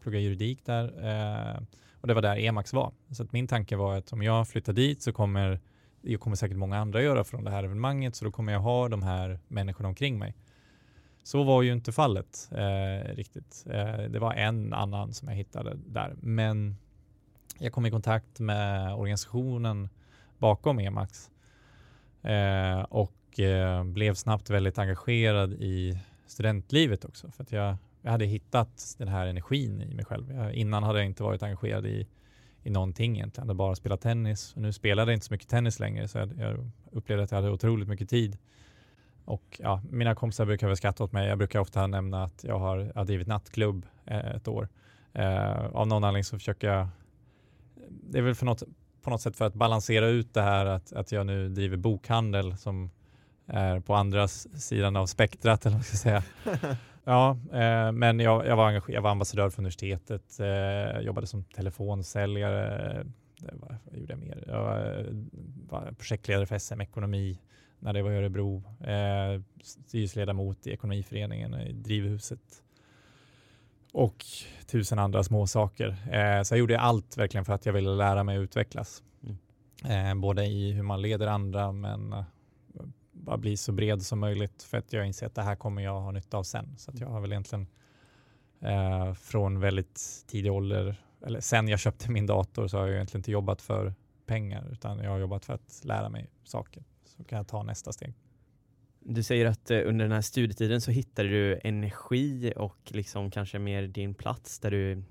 pluggade 0.00 0.24
juridik 0.24 0.66
där. 0.66 0.84
Eh, 0.84 1.60
och 2.00 2.08
det 2.08 2.14
var 2.14 2.22
där 2.22 2.38
EMAX 2.38 2.72
var. 2.72 2.92
Så 3.10 3.22
att 3.22 3.32
min 3.32 3.46
tanke 3.46 3.76
var 3.76 3.96
att 3.96 4.12
om 4.12 4.22
jag 4.22 4.48
flyttar 4.48 4.72
dit 4.72 5.02
så 5.02 5.12
kommer 5.12 5.60
jag 6.02 6.20
kommer 6.20 6.36
säkert 6.36 6.56
många 6.56 6.78
andra 6.78 7.02
göra 7.02 7.24
från 7.24 7.44
det 7.44 7.50
här 7.50 7.64
evenemanget 7.64 8.16
så 8.16 8.24
då 8.24 8.30
kommer 8.30 8.52
jag 8.52 8.60
ha 8.60 8.88
de 8.88 9.02
här 9.02 9.38
människorna 9.48 9.88
omkring 9.88 10.18
mig. 10.18 10.34
Så 11.22 11.42
var 11.42 11.62
ju 11.62 11.72
inte 11.72 11.92
fallet 11.92 12.48
eh, 12.52 13.14
riktigt. 13.14 13.64
Eh, 13.70 13.98
det 13.98 14.18
var 14.18 14.32
en 14.32 14.72
annan 14.72 15.12
som 15.12 15.28
jag 15.28 15.34
hittade 15.34 15.76
där. 15.86 16.16
Men 16.20 16.76
jag 17.58 17.72
kom 17.72 17.86
i 17.86 17.90
kontakt 17.90 18.40
med 18.40 18.94
organisationen 18.94 19.88
bakom 20.38 20.78
EMAX 20.78 21.30
eh, 22.22 22.80
och 22.80 23.40
eh, 23.40 23.84
blev 23.84 24.14
snabbt 24.14 24.50
väldigt 24.50 24.78
engagerad 24.78 25.52
i 25.52 25.98
studentlivet 26.26 27.04
också. 27.04 27.30
För 27.30 27.42
att 27.42 27.52
jag, 27.52 27.76
jag 28.02 28.10
hade 28.10 28.24
hittat 28.24 28.94
den 28.98 29.08
här 29.08 29.26
energin 29.26 29.82
i 29.82 29.94
mig 29.94 30.04
själv. 30.04 30.32
Jag, 30.32 30.54
innan 30.54 30.82
hade 30.82 30.98
jag 30.98 31.06
inte 31.06 31.22
varit 31.22 31.42
engagerad 31.42 31.86
i, 31.86 32.06
i 32.62 32.70
någonting 32.70 33.16
egentligen. 33.16 33.46
Jag 33.46 33.50
hade 33.50 33.58
bara 33.58 33.74
spelat 33.74 34.00
tennis. 34.00 34.52
Och 34.54 34.62
nu 34.62 34.72
spelade 34.72 35.12
jag 35.12 35.16
inte 35.16 35.26
så 35.26 35.34
mycket 35.34 35.48
tennis 35.48 35.80
längre 35.80 36.08
så 36.08 36.18
jag, 36.18 36.32
jag 36.38 36.70
upplevde 36.92 37.24
att 37.24 37.30
jag 37.30 37.38
hade 37.38 37.50
otroligt 37.50 37.88
mycket 37.88 38.08
tid. 38.08 38.38
Och 39.24 39.60
ja, 39.62 39.82
mina 39.90 40.14
kompisar 40.14 40.46
brukar 40.46 40.66
väl 40.66 40.76
skratta 40.76 41.04
åt 41.04 41.12
mig. 41.12 41.28
Jag 41.28 41.38
brukar 41.38 41.60
ofta 41.60 41.86
nämna 41.86 42.24
att 42.24 42.44
jag 42.44 42.58
har, 42.58 42.78
jag 42.78 42.94
har 42.94 43.04
drivit 43.04 43.26
nattklubb 43.26 43.86
eh, 44.06 44.18
ett 44.18 44.48
år. 44.48 44.68
Eh, 45.12 45.66
av 45.66 45.86
någon 45.86 46.04
anledning 46.04 46.24
så 46.24 46.38
försöker 46.38 46.68
jag, 46.68 46.88
det 47.88 48.18
är 48.18 48.22
väl 48.22 48.34
för 48.34 48.46
något, 48.46 48.62
på 49.02 49.10
något 49.10 49.20
sätt 49.20 49.36
för 49.36 49.44
att 49.44 49.54
balansera 49.54 50.06
ut 50.06 50.34
det 50.34 50.42
här 50.42 50.66
att, 50.66 50.92
att 50.92 51.12
jag 51.12 51.26
nu 51.26 51.48
driver 51.48 51.76
bokhandel 51.76 52.56
som 52.56 52.90
är 53.46 53.80
på 53.80 53.94
andra 53.94 54.28
sidan 54.28 54.96
av 54.96 55.06
spektrat 55.06 55.66
eller 55.66 55.76
vad 55.76 55.80
jag 55.80 55.86
ska 55.86 55.96
säga. 55.96 56.22
Ja, 57.04 57.38
eh, 57.52 57.92
men 57.92 58.20
jag, 58.20 58.46
jag, 58.46 58.56
var 58.56 58.82
jag 58.88 59.02
var 59.02 59.10
ambassadör 59.10 59.50
för 59.50 59.60
universitetet, 59.60 60.40
eh, 60.40 61.00
jobbade 61.00 61.26
som 61.26 61.44
telefonsäljare, 61.44 63.06
var, 63.52 63.78
vad 63.84 63.98
gjorde 64.00 64.12
jag 64.12 64.20
mer? 64.20 64.44
Jag 64.46 64.62
var, 64.62 65.06
var 65.68 65.92
projektledare 65.92 66.46
för 66.46 66.58
SM 66.58 66.80
Ekonomi 66.80 67.38
när 67.78 67.92
det 67.92 68.02
var 68.02 68.10
i 68.10 68.16
Örebro, 68.16 68.62
eh, 68.80 69.42
styrelseledamot 69.62 70.66
i 70.66 70.70
Ekonomiföreningen 70.70 71.54
i 71.54 71.72
Drivhuset 71.72 72.62
och 73.92 74.24
tusen 74.66 74.98
andra 74.98 75.24
små 75.24 75.46
saker. 75.46 75.88
Eh, 75.88 76.42
så 76.42 76.54
jag 76.54 76.58
gjorde 76.58 76.80
allt 76.80 77.16
verkligen 77.16 77.44
för 77.44 77.52
att 77.52 77.66
jag 77.66 77.72
ville 77.72 77.90
lära 77.90 78.24
mig 78.24 78.36
att 78.36 78.42
utvecklas. 78.42 79.02
Eh, 79.84 80.14
både 80.14 80.46
i 80.46 80.72
hur 80.72 80.82
man 80.82 81.02
leder 81.02 81.26
andra 81.26 81.72
men 81.72 82.24
bara 83.20 83.36
bli 83.36 83.56
så 83.56 83.72
bred 83.72 84.02
som 84.02 84.18
möjligt 84.18 84.62
för 84.62 84.78
att 84.78 84.92
jag 84.92 85.06
inser 85.06 85.26
att 85.26 85.34
det 85.34 85.42
här 85.42 85.56
kommer 85.56 85.82
jag 85.82 86.00
ha 86.00 86.10
nytta 86.10 86.36
av 86.36 86.42
sen. 86.42 86.74
Så 86.76 86.90
att 86.90 87.00
jag 87.00 87.08
har 87.08 87.20
väl 87.20 87.32
egentligen 87.32 87.66
eh, 88.60 89.14
från 89.14 89.60
väldigt 89.60 90.24
tidig 90.26 90.52
ålder, 90.52 91.04
eller 91.26 91.40
sen 91.40 91.68
jag 91.68 91.80
köpte 91.80 92.10
min 92.10 92.26
dator 92.26 92.68
så 92.68 92.78
har 92.78 92.86
jag 92.86 92.94
egentligen 92.94 93.20
inte 93.20 93.30
jobbat 93.30 93.62
för 93.62 93.94
pengar 94.26 94.68
utan 94.72 94.98
jag 94.98 95.10
har 95.10 95.18
jobbat 95.18 95.44
för 95.44 95.54
att 95.54 95.80
lära 95.84 96.08
mig 96.08 96.30
saker. 96.44 96.84
Så 97.04 97.24
kan 97.24 97.36
jag 97.36 97.48
ta 97.48 97.62
nästa 97.62 97.92
steg. 97.92 98.14
Du 99.00 99.22
säger 99.22 99.46
att 99.46 99.70
eh, 99.70 99.80
under 99.84 100.04
den 100.04 100.12
här 100.12 100.22
studietiden 100.22 100.80
så 100.80 100.90
hittade 100.90 101.28
du 101.28 101.60
energi 101.64 102.52
och 102.56 102.78
liksom 102.84 103.30
kanske 103.30 103.58
mer 103.58 103.82
din 103.82 104.14
plats 104.14 104.58
där 104.58 104.70
du 104.70 105.02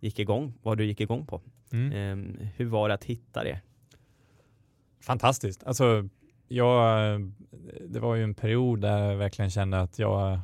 gick 0.00 0.18
igång, 0.18 0.54
vad 0.62 0.78
du 0.78 0.84
gick 0.84 1.00
igång 1.00 1.26
på. 1.26 1.42
Mm. 1.72 1.92
Eh, 1.92 2.46
hur 2.56 2.66
var 2.66 2.88
det 2.88 2.94
att 2.94 3.04
hitta 3.04 3.44
det? 3.44 3.60
Fantastiskt. 5.00 5.64
Alltså, 5.64 6.08
jag, 6.48 7.12
eh, 7.14 7.20
det 7.80 8.00
var 8.00 8.14
ju 8.14 8.24
en 8.24 8.34
period 8.34 8.80
där 8.80 9.10
jag 9.10 9.16
verkligen 9.16 9.50
kände 9.50 9.80
att 9.80 9.98
jag 9.98 10.32
eh, 10.32 10.38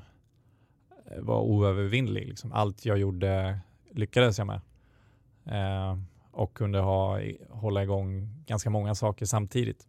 var 1.18 1.40
oövervinnlig. 1.40 2.28
Liksom. 2.28 2.52
Allt 2.52 2.84
jag 2.84 2.98
gjorde 2.98 3.60
lyckades 3.90 4.38
jag 4.38 4.46
med. 4.46 4.60
Eh, 5.44 5.98
och 6.30 6.54
kunde 6.54 6.78
ha, 6.78 7.20
hålla 7.50 7.82
igång 7.82 8.28
ganska 8.46 8.70
många 8.70 8.94
saker 8.94 9.26
samtidigt. 9.26 9.86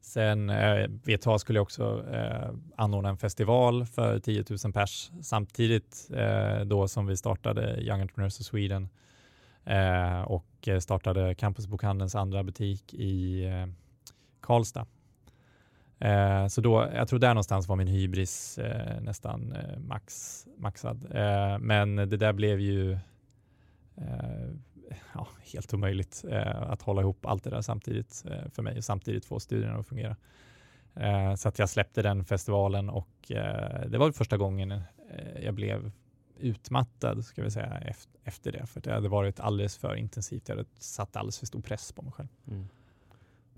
Sen 0.00 0.50
eh, 0.50 0.88
vid 1.04 1.14
ett 1.14 1.22
tag 1.22 1.40
skulle 1.40 1.58
jag 1.58 1.62
också 1.62 2.04
eh, 2.12 2.50
anordna 2.76 3.08
en 3.08 3.16
festival 3.16 3.86
för 3.86 4.18
10 4.18 4.44
000 4.64 4.72
pers 4.72 5.10
samtidigt 5.22 6.10
eh, 6.14 6.60
då 6.60 6.88
som 6.88 7.06
vi 7.06 7.16
startade 7.16 7.80
Young 7.80 8.00
Entrepreneurs 8.00 8.40
of 8.40 8.46
Sweden 8.46 8.88
eh, 9.64 10.20
och 10.22 10.68
eh, 10.68 10.78
startade 10.78 11.34
Campusbokhandelns 11.34 12.14
andra 12.14 12.42
butik 12.42 12.94
i 12.94 13.44
eh, 13.44 13.66
Karlstad. 14.40 14.86
Eh, 16.00 16.46
så 16.46 16.60
då, 16.60 16.88
jag 16.94 17.08
tror 17.08 17.18
där 17.18 17.28
någonstans 17.28 17.68
var 17.68 17.76
min 17.76 17.86
hybris 17.86 18.58
eh, 18.58 19.00
nästan 19.00 19.52
eh, 19.52 19.78
max, 19.78 20.46
maxad. 20.56 21.06
Eh, 21.14 21.58
men 21.58 21.96
det 21.96 22.16
där 22.16 22.32
blev 22.32 22.60
ju 22.60 22.92
eh, 23.96 24.48
ja, 25.14 25.28
helt 25.52 25.74
omöjligt 25.74 26.24
eh, 26.30 26.62
att 26.62 26.82
hålla 26.82 27.00
ihop 27.00 27.26
allt 27.26 27.44
det 27.44 27.50
där 27.50 27.60
samtidigt 27.60 28.24
eh, 28.30 28.50
för 28.50 28.62
mig 28.62 28.76
och 28.76 28.84
samtidigt 28.84 29.24
få 29.24 29.40
studierna 29.40 29.78
att 29.78 29.86
fungera. 29.86 30.16
Eh, 30.94 31.34
så 31.34 31.48
att 31.48 31.58
jag 31.58 31.68
släppte 31.68 32.02
den 32.02 32.24
festivalen 32.24 32.90
och 32.90 33.32
eh, 33.32 33.88
det 33.88 33.98
var 33.98 34.12
första 34.12 34.36
gången 34.36 34.82
jag 35.42 35.54
blev 35.54 35.90
utmattad 36.38 37.24
ska 37.24 37.42
vi 37.42 37.50
säga 37.50 37.82
efter, 38.24 38.52
det. 38.52 38.66
För 38.66 38.80
det 38.80 38.92
hade 38.92 39.08
varit 39.08 39.40
alldeles 39.40 39.76
för 39.76 39.94
intensivt. 39.94 40.48
Jag 40.48 40.56
hade 40.56 40.68
satt 40.78 41.16
alldeles 41.16 41.38
för 41.38 41.46
stor 41.46 41.60
press 41.60 41.92
på 41.92 42.02
mig 42.02 42.12
själv. 42.12 42.28
Mm 42.48 42.68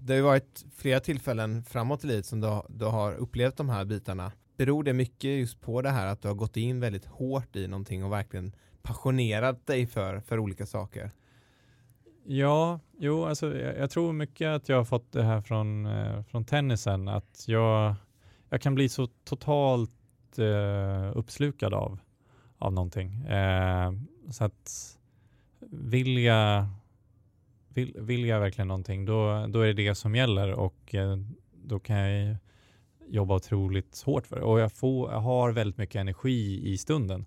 det 0.05 0.13
har 0.13 0.17
ju 0.17 0.23
varit 0.23 0.65
flera 0.77 1.01
tillfällen 1.01 1.63
framåt 1.63 2.05
i 2.05 2.07
livet 2.07 2.27
som 2.27 2.41
du 2.41 2.47
har, 2.47 2.67
du 2.69 2.85
har 2.85 3.15
upplevt 3.15 3.57
de 3.57 3.69
här 3.69 3.85
bitarna. 3.85 4.33
Beror 4.57 4.85
det 4.85 4.93
mycket 4.93 5.31
just 5.31 5.61
på 5.61 5.83
det 5.83 5.91
här 5.91 6.07
att 6.07 6.23
du 6.23 6.29
har 6.29 6.35
gått 6.35 6.57
in 6.57 6.81
väldigt 6.81 7.07
hårt 7.07 7.57
i 7.57 7.69
någonting 7.69 8.05
och 8.05 8.13
verkligen 8.13 8.53
passionerat 8.83 9.67
dig 9.67 9.87
för, 9.87 10.21
för 10.21 10.39
olika 10.39 10.67
saker? 10.67 11.11
Ja, 12.25 12.81
jo, 12.99 13.25
alltså, 13.25 13.57
jag, 13.57 13.79
jag 13.79 13.91
tror 13.91 14.13
mycket 14.13 14.49
att 14.49 14.69
jag 14.69 14.77
har 14.77 14.85
fått 14.85 15.13
det 15.13 15.23
här 15.23 15.41
från, 15.41 15.87
eh, 15.87 16.23
från 16.23 16.45
tennisen, 16.45 17.09
att 17.09 17.45
jag, 17.47 17.95
jag 18.49 18.61
kan 18.61 18.75
bli 18.75 18.89
så 18.89 19.07
totalt 19.07 20.39
eh, 20.39 21.17
uppslukad 21.17 21.75
av, 21.75 21.99
av 22.59 22.73
någonting. 22.73 23.23
Eh, 23.23 23.93
så 24.31 24.45
att 24.45 24.99
vilja 25.71 26.69
vill, 27.75 27.97
vill 27.99 28.25
jag 28.25 28.41
verkligen 28.41 28.69
någonting, 28.69 29.05
då, 29.05 29.47
då 29.47 29.61
är 29.61 29.67
det 29.67 29.73
det 29.73 29.95
som 29.95 30.15
gäller 30.15 30.53
och 30.53 30.95
eh, 30.95 31.17
då 31.65 31.81
kan 31.81 31.97
jag 31.97 32.37
jobba 33.09 33.35
otroligt 33.35 34.03
hårt 34.03 34.27
för 34.27 34.37
det. 34.37 34.43
Och 34.43 34.61
jag, 34.61 34.73
får, 34.73 35.13
jag 35.13 35.21
har 35.21 35.53
väldigt 35.53 35.79
mycket 35.79 36.01
energi 36.01 36.73
i 36.73 36.79
stunden. 36.79 37.27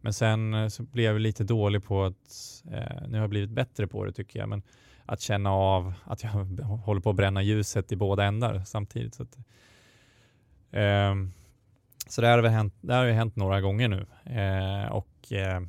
Men 0.00 0.12
sen 0.12 0.54
eh, 0.54 0.68
så 0.68 0.82
blir 0.82 1.04
jag 1.04 1.20
lite 1.20 1.44
dålig 1.44 1.84
på 1.84 2.04
att, 2.04 2.62
eh, 2.70 3.08
nu 3.08 3.12
har 3.12 3.20
jag 3.20 3.30
blivit 3.30 3.50
bättre 3.50 3.86
på 3.86 4.04
det 4.04 4.12
tycker 4.12 4.38
jag, 4.38 4.48
men 4.48 4.62
att 5.06 5.20
känna 5.20 5.50
av 5.50 5.94
att 6.04 6.22
jag 6.22 6.30
håller 6.84 7.00
på 7.00 7.10
att 7.10 7.16
bränna 7.16 7.42
ljuset 7.42 7.92
i 7.92 7.96
båda 7.96 8.24
ändar 8.24 8.62
samtidigt. 8.66 9.14
Så, 9.14 9.22
att, 9.22 9.36
eh, 10.70 11.14
så 12.08 12.20
det 12.20 12.28
har 12.28 12.42
hänt, 12.42 12.74
det 12.80 12.94
har 12.94 13.06
hänt 13.06 13.36
några 13.36 13.60
gånger 13.60 13.88
nu 13.88 14.06
eh, 14.24 14.92
och 14.92 15.32
eh, 15.32 15.60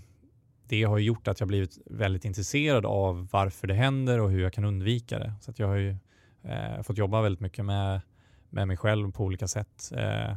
det 0.74 0.84
har 0.84 0.98
gjort 0.98 1.28
att 1.28 1.40
jag 1.40 1.48
blivit 1.48 1.78
väldigt 1.86 2.26
intresserad 2.26 2.86
av 2.86 3.28
varför 3.32 3.68
det 3.68 3.74
händer 3.74 4.20
och 4.20 4.32
hur 4.32 4.42
jag 4.42 4.54
kan 4.54 4.66
undvika 4.66 5.20
det. 5.20 5.34
Så 5.42 5.52
att 5.52 5.60
jag 5.60 5.68
har 5.68 5.76
ju 5.76 5.96
eh, 6.44 6.82
fått 6.82 6.98
jobba 6.98 7.22
väldigt 7.22 7.40
mycket 7.40 7.66
med, 7.66 8.02
med 8.50 8.68
mig 8.68 8.78
själv 8.78 9.12
på 9.12 9.24
olika 9.24 9.48
sätt. 9.48 9.92
Eh, 9.96 10.32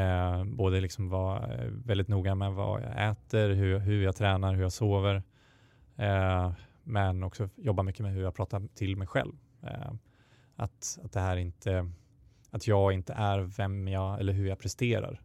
eh, 0.00 0.44
både 0.44 0.80
liksom 0.80 1.08
vara 1.08 1.54
eh, 1.54 1.70
väldigt 1.70 2.08
noga 2.08 2.34
med 2.34 2.52
vad 2.52 2.82
jag 2.82 3.10
äter, 3.10 3.50
hur, 3.50 3.78
hur 3.78 4.02
jag 4.02 4.16
tränar, 4.16 4.54
hur 4.54 4.62
jag 4.62 4.72
sover. 4.72 5.22
Eh, 5.96 6.52
men 6.84 7.22
också 7.22 7.48
jobba 7.56 7.82
mycket 7.82 8.00
med 8.00 8.12
hur 8.12 8.22
jag 8.22 8.34
pratar 8.34 8.68
till 8.74 8.96
mig 8.96 9.06
själv. 9.06 9.32
Eh, 9.62 9.92
att, 10.56 10.98
att 11.04 11.12
det 11.12 11.20
här 11.20 11.36
inte, 11.36 11.90
att 12.50 12.66
jag 12.66 12.92
inte 12.92 13.12
är 13.12 13.38
vem 13.38 13.88
jag 13.88 14.20
eller 14.20 14.32
hur 14.32 14.48
jag 14.48 14.58
presterar. 14.58 15.20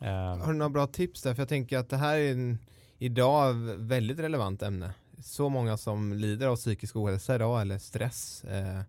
Eh, 0.00 0.36
har 0.36 0.52
du 0.52 0.58
några 0.58 0.70
bra 0.70 0.86
tips 0.86 1.22
där? 1.22 1.34
För 1.34 1.42
jag 1.42 1.48
tänker 1.48 1.78
att 1.78 1.88
det 1.88 1.96
här 1.96 2.18
är 2.18 2.32
en 2.32 2.58
idag 2.98 3.54
väldigt 3.78 4.18
relevant 4.18 4.62
ämne. 4.62 4.94
Så 5.18 5.48
många 5.48 5.76
som 5.76 6.12
lider 6.12 6.46
av 6.46 6.56
psykisk 6.56 6.96
ohälsa 6.96 7.34
idag 7.34 7.60
eller 7.60 7.78
stress. 7.78 8.44
Eh, 8.44 8.82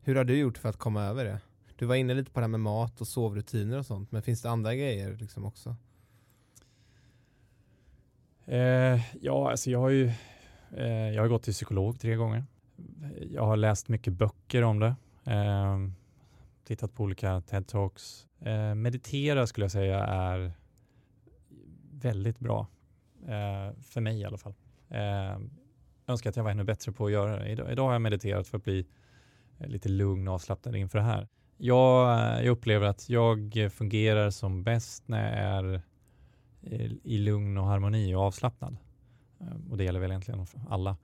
hur 0.00 0.14
har 0.14 0.24
du 0.24 0.38
gjort 0.38 0.58
för 0.58 0.68
att 0.68 0.76
komma 0.76 1.02
över 1.04 1.24
det? 1.24 1.40
Du 1.76 1.86
var 1.86 1.94
inne 1.94 2.14
lite 2.14 2.30
på 2.30 2.40
det 2.40 2.44
här 2.44 2.48
med 2.48 2.60
mat 2.60 3.00
och 3.00 3.08
sovrutiner 3.08 3.78
och 3.78 3.86
sånt, 3.86 4.12
men 4.12 4.22
finns 4.22 4.42
det 4.42 4.50
andra 4.50 4.74
grejer 4.74 5.16
liksom 5.16 5.44
också? 5.44 5.76
Eh, 8.44 9.00
ja, 9.20 9.50
alltså 9.50 9.70
jag 9.70 9.78
har 9.78 9.90
ju 9.90 10.12
eh, 10.76 11.10
jag 11.10 11.22
har 11.22 11.28
gått 11.28 11.42
till 11.42 11.52
psykolog 11.52 12.00
tre 12.00 12.14
gånger. 12.14 12.44
Jag 13.30 13.46
har 13.46 13.56
läst 13.56 13.88
mycket 13.88 14.12
böcker 14.12 14.62
om 14.62 14.78
det. 14.78 14.94
Eh, 15.24 15.78
tittat 16.64 16.94
på 16.94 17.02
olika 17.02 17.40
TED-talks. 17.40 18.26
Eh, 18.40 18.74
meditera 18.74 19.46
skulle 19.46 19.64
jag 19.64 19.72
säga 19.72 20.04
är 20.04 20.52
väldigt 21.90 22.38
bra. 22.38 22.66
Eh, 23.28 23.82
för 23.82 24.00
mig 24.00 24.20
i 24.20 24.24
alla 24.24 24.38
fall. 24.38 24.54
Eh, 24.88 25.38
önskar 26.06 26.30
att 26.30 26.36
jag 26.36 26.44
var 26.44 26.50
ännu 26.50 26.64
bättre 26.64 26.92
på 26.92 27.06
att 27.06 27.12
göra 27.12 27.38
det. 27.38 27.48
Idag, 27.48 27.72
idag 27.72 27.84
har 27.84 27.92
jag 27.92 28.02
mediterat 28.02 28.48
för 28.48 28.58
att 28.58 28.64
bli 28.64 28.86
eh, 29.58 29.66
lite 29.66 29.88
lugn 29.88 30.28
och 30.28 30.34
avslappnad 30.34 30.76
inför 30.76 30.98
det 30.98 31.04
här. 31.04 31.28
Jag, 31.56 32.18
eh, 32.18 32.44
jag 32.44 32.52
upplever 32.52 32.86
att 32.86 33.08
jag 33.08 33.68
fungerar 33.72 34.30
som 34.30 34.62
bäst 34.62 35.08
när 35.08 35.30
jag 35.30 35.38
är 35.38 35.82
eh, 36.62 36.92
i, 37.02 37.18
lugn 37.18 37.58
och 37.58 37.66
harmoni 37.66 38.14
och 38.14 38.20
avslappnad. 38.20 38.76
Och 39.70 39.76
det 39.76 39.84
gäller 39.84 40.00
väl 40.00 40.10
egentligen 40.10 40.46
för 40.46 40.60
alla. 40.68 40.96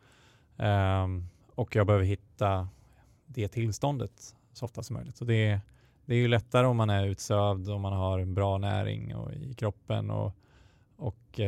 Um, 0.57 1.29
och 1.55 1.77
jag 1.77 1.87
behöver 1.87 2.05
hitta 2.05 2.69
det 3.27 3.49
tillståndet 3.49 4.37
så 4.53 4.65
ofta 4.65 4.83
som 4.83 4.95
möjligt. 4.95 5.17
Så 5.17 5.25
det, 5.25 5.61
det 6.05 6.15
är 6.15 6.19
ju 6.19 6.29
lättare 6.29 6.67
om 6.67 6.77
man 6.77 6.91
är 6.91 7.07
utsövd, 7.07 7.69
och 7.69 7.81
man 7.81 7.93
har 7.93 8.25
bra 8.25 8.59
näring 8.59 9.15
och 9.15 9.33
i 9.33 9.55
kroppen 9.55 10.11
och, 10.11 10.33
och 10.97 11.41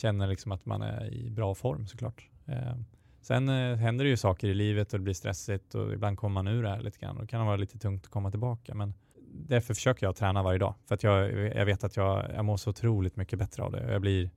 känner 0.00 0.26
liksom 0.26 0.52
att 0.52 0.66
man 0.66 0.82
är 0.82 1.14
i 1.14 1.30
bra 1.30 1.54
form 1.54 1.86
såklart. 1.86 2.28
Eh, 2.46 2.74
sen 3.20 3.48
eh, 3.48 3.76
händer 3.76 4.04
det 4.04 4.10
ju 4.10 4.16
saker 4.16 4.48
i 4.48 4.54
livet 4.54 4.92
och 4.92 4.98
det 4.98 5.04
blir 5.04 5.14
stressigt 5.14 5.74
och 5.74 5.92
ibland 5.92 6.18
kommer 6.18 6.34
man 6.34 6.46
ur 6.46 6.62
det 6.62 6.68
här 6.68 6.80
lite 6.80 6.98
grann 6.98 7.16
och 7.16 7.22
det 7.22 7.28
kan 7.28 7.46
vara 7.46 7.56
lite 7.56 7.78
tungt 7.78 8.04
att 8.04 8.10
komma 8.10 8.30
tillbaka. 8.30 8.74
Men 8.74 8.94
därför 9.32 9.74
försöker 9.74 10.06
jag 10.06 10.16
träna 10.16 10.42
varje 10.42 10.58
dag 10.58 10.74
för 10.86 10.94
att 10.94 11.02
jag, 11.02 11.32
jag 11.56 11.66
vet 11.66 11.84
att 11.84 11.96
jag, 11.96 12.30
jag 12.34 12.44
mår 12.44 12.56
så 12.56 12.70
otroligt 12.70 13.16
mycket 13.16 13.38
bättre 13.38 13.62
av 13.62 13.72
det. 13.72 13.92
Jag 13.92 14.00
blir, 14.00 14.30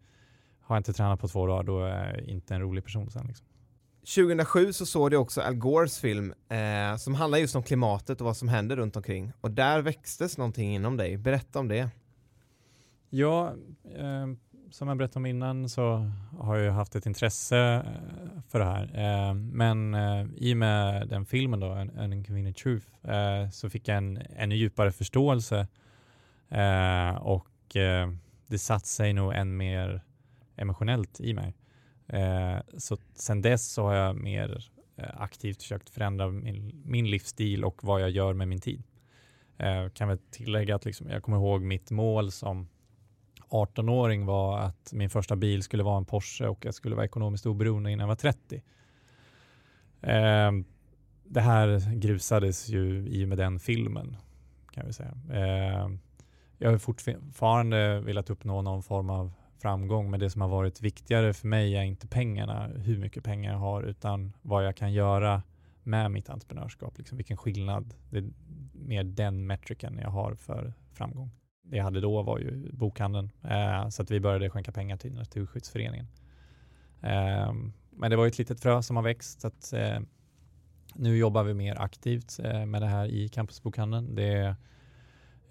har 0.62 0.76
jag 0.76 0.80
inte 0.80 0.94
tränat 0.94 1.20
på 1.20 1.28
två 1.28 1.48
dagar 1.48 1.64
då 1.64 1.84
är 1.84 2.18
jag 2.18 2.28
inte 2.28 2.56
en 2.56 2.62
rolig 2.62 2.84
person 2.84 3.10
sen. 3.10 3.28
Liksom. 3.28 3.48
2007 4.16 4.74
så 4.74 4.86
såg 4.86 5.12
du 5.12 5.18
också 5.18 5.42
Al 5.42 5.56
Gores 5.56 6.00
film 6.00 6.34
eh, 6.50 6.96
som 6.98 7.16
handlar 7.16 7.38
just 7.38 7.56
om 7.56 7.64
klimatet 7.64 8.22
och 8.22 8.26
vad 8.26 8.38
som 8.38 8.48
händer 8.48 8.76
runt 8.76 8.96
omkring 8.96 9.32
och 9.42 9.52
där 9.52 9.82
växtes 9.82 10.38
någonting 10.38 10.76
inom 10.76 10.98
dig. 10.98 11.18
Berätta 11.18 11.60
om 11.60 11.68
det. 11.68 11.90
Ja, 13.10 13.54
eh, 13.96 14.28
som 14.74 14.88
jag 14.88 14.98
berättade 14.98 15.20
om 15.20 15.26
innan 15.26 15.70
så 15.70 16.12
har 16.40 16.58
jag 16.58 16.74
haft 16.74 16.96
ett 16.96 17.06
intresse 17.06 17.58
eh, 17.58 18.42
för 18.48 18.60
det 18.60 18.66
här. 18.66 18.84
Eh, 18.94 19.34
men 19.34 19.94
eh, 19.94 20.26
i 20.38 20.54
och 20.54 20.58
med 20.58 21.08
den 21.08 21.26
filmen 21.26 21.60
då, 21.60 21.72
An 21.72 22.14
Inconvenient 22.14 22.58
Truth, 22.58 22.88
så 23.52 23.70
fick 23.70 23.88
jag 23.88 23.98
en 23.98 24.18
ännu 24.36 24.56
djupare 24.56 24.92
förståelse 24.92 25.68
och 27.20 27.50
det 28.48 28.60
satt 28.60 28.86
sig 28.86 29.14
nog 29.14 29.34
än 29.34 29.58
mer 29.58 30.02
emotionellt 30.56 31.20
i 31.20 31.34
mig. 31.34 31.54
Så 32.78 32.98
sen 33.14 33.42
dess 33.42 33.74
så 33.74 33.84
har 33.84 33.94
jag 33.94 34.16
mer 34.16 34.66
aktivt 34.98 35.62
försökt 35.62 35.90
förändra 35.90 36.28
min, 36.28 36.82
min 36.86 37.10
livsstil 37.10 37.64
och 37.64 37.84
vad 37.84 38.02
jag 38.02 38.10
gör 38.10 38.34
med 38.34 38.48
min 38.48 38.62
tid. 38.62 38.84
kan 39.94 40.08
väl 40.08 40.18
tillägga 40.32 40.76
att 40.76 40.86
liksom, 40.86 41.10
jag 41.10 41.24
kommer 41.24 41.38
ihåg 41.38 41.62
mitt 41.62 41.92
mål 41.92 42.32
som 42.32 42.68
18-åring 43.54 44.26
var 44.26 44.60
att 44.60 44.94
min 44.94 45.10
första 45.10 45.36
bil 45.36 45.64
skulle 45.64 45.84
vara 45.84 45.98
en 45.98 46.06
Porsche 46.06 46.48
och 46.48 46.66
jag 46.66 46.74
skulle 46.74 46.96
vara 46.96 47.06
ekonomiskt 47.06 47.46
oberoende 47.46 47.92
innan 47.92 48.04
jag 48.04 48.08
var 48.08 48.16
30. 48.16 48.64
Eh, 50.02 50.52
det 51.24 51.42
här 51.42 51.96
grusades 51.96 52.70
ju 52.70 53.08
i 53.08 53.26
och 53.26 53.30
med 53.30 53.38
den 53.38 53.60
filmen 53.60 54.18
kan 54.72 54.86
vi 54.86 54.94
säga. 54.94 55.18
Eh, 55.32 55.90
jag 56.58 56.72
har 56.72 56.78
fortfarande 56.78 58.00
velat 58.00 58.30
uppnå 58.30 58.62
någon 58.62 58.84
form 58.84 59.10
av 59.10 59.32
framgång, 59.62 60.12
men 60.12 60.20
det 60.20 60.30
som 60.30 60.42
har 60.42 60.50
varit 60.50 60.82
viktigare 60.82 61.34
för 61.34 61.48
mig 61.48 61.76
är 61.76 61.84
inte 61.84 62.08
pengarna, 62.08 62.68
hur 62.68 62.98
mycket 62.98 63.24
pengar 63.24 63.52
jag 63.52 63.60
har, 63.60 63.84
utan 63.84 64.34
vad 64.42 64.66
jag 64.66 64.76
kan 64.76 64.94
göra 64.94 65.44
med 65.84 66.12
mitt 66.12 66.30
entreprenörskap. 66.30 66.98
Liksom 66.98 67.18
vilken 67.18 67.38
skillnad. 67.38 67.94
Det 68.10 68.18
är 68.18 68.30
mer 68.74 69.04
den 69.04 69.48
metriken 69.48 70.00
jag 70.02 70.10
har 70.10 70.36
för 70.36 70.74
framgång 70.94 71.32
det 71.64 71.78
jag 71.78 71.84
hade 71.84 72.02
då 72.02 72.22
var 72.22 72.40
ju 72.40 72.72
bokhandeln. 72.72 73.32
Eh, 73.44 73.90
så 73.90 74.02
att 74.02 74.12
vi 74.12 74.20
började 74.20 74.50
skänka 74.50 74.72
pengar 74.72 74.98
till 74.98 75.14
Naturskyddsföreningen. 75.14 76.08
Eh, 77.02 77.54
men 77.90 78.10
det 78.12 78.16
var 78.16 78.28
ett 78.28 78.38
litet 78.38 78.60
frö 78.60 78.82
som 78.82 78.96
har 78.96 79.04
växt. 79.04 79.42
Så 79.42 79.48
att, 79.48 79.74
eh, 79.74 80.00
nu 80.96 81.18
jobbar 81.18 81.44
vi 81.44 81.54
mer 81.54 81.82
aktivt 81.82 82.40
eh, 82.40 82.66
med 82.66 82.82
det 82.82 82.88
här 82.88 83.06
i 83.06 83.30
campusbokhandeln. 83.30 84.16
Det, 84.16 84.56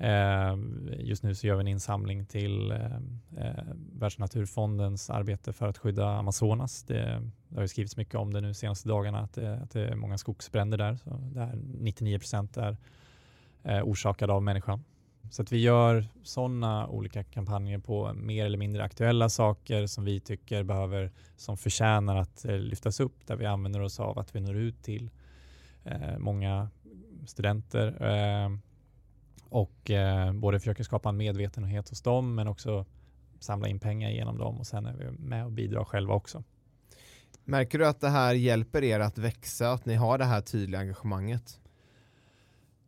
Eh, 0.03 0.57
just 0.99 1.23
nu 1.23 1.35
så 1.35 1.47
gör 1.47 1.55
vi 1.55 1.61
en 1.61 1.69
insamling 1.69 2.27
till 2.27 2.71
eh, 2.71 2.97
eh 3.37 3.65
Världsnaturfondens 3.93 5.11
arbete 5.11 5.53
för 5.53 5.69
att 5.69 5.79
skydda 5.79 6.09
Amazonas. 6.09 6.83
Det, 6.83 7.23
det 7.49 7.55
har 7.55 7.63
ju 7.63 7.69
skrivits 7.69 7.97
mycket 7.97 8.15
om 8.15 8.33
det 8.33 8.41
nu 8.41 8.49
de 8.49 8.55
senaste 8.55 8.89
dagarna 8.89 9.21
att 9.21 9.33
det, 9.33 9.57
att 9.63 9.71
det 9.71 9.87
är 9.87 9.95
många 9.95 10.19
skogsbränder 10.19 10.79
där. 10.79 10.97
Så 10.97 11.11
där 11.35 11.59
99 11.79 12.19
procent 12.19 12.57
är 12.57 12.77
eh, 13.63 13.83
orsakade 13.83 14.33
av 14.33 14.43
människan. 14.43 14.85
Så 15.33 15.43
att 15.43 15.53
vi 15.53 15.59
gör 15.59 16.09
sådana 16.23 16.89
olika 16.89 17.25
kampanjer 17.25 17.79
på 17.79 18.13
mer 18.15 18.47
eller 18.47 18.59
mindre 18.59 18.85
aktuella 18.85 19.29
saker 19.29 19.87
som 19.87 20.05
vi 20.05 20.21
tycker 20.21 20.63
behöver, 20.63 21.13
som 21.37 21.57
förtjänar 21.57 22.17
att 22.17 22.45
eh, 22.45 22.59
lyftas 22.59 23.01
upp, 23.01 23.27
där 23.27 23.37
vi 23.37 23.47
använder 23.47 23.81
oss 23.81 24.01
av 24.01 24.19
att 24.19 24.35
vi 24.35 24.41
når 24.41 24.57
ut 24.57 24.83
till 24.83 25.11
eh, 25.85 26.19
många 26.19 26.71
studenter 27.27 27.87
eh, 28.03 28.51
och 29.49 29.91
eh, 29.91 30.33
både 30.33 30.59
försöker 30.61 30.85
skapa 30.85 31.09
en 31.09 31.17
medvetenhet 31.17 31.89
hos 31.89 32.03
dem 32.03 32.35
men 32.35 32.49
också 32.49 32.87
samla 33.41 33.69
in 33.69 33.79
pengar 33.79 34.11
genom 34.11 34.39
dem 34.39 34.59
och 34.59 34.67
sen 34.67 34.87
är 34.87 34.95
vi 34.95 35.11
med 35.11 35.45
och 35.45 35.53
bidrar 35.53 35.85
själva 35.85 36.15
också. 36.15 36.45
Märker 37.45 37.79
du 37.79 37.87
att 37.87 38.01
det 38.01 38.09
här 38.09 38.35
hjälper 38.35 38.85
er 38.85 39.01
att 39.01 39.19
växa, 39.19 39.73
att 39.73 39.87
ni 39.87 39.95
har 39.95 40.19
det 40.19 40.25
här 40.25 40.41
tydliga 40.41 40.81
engagemanget? 40.81 41.62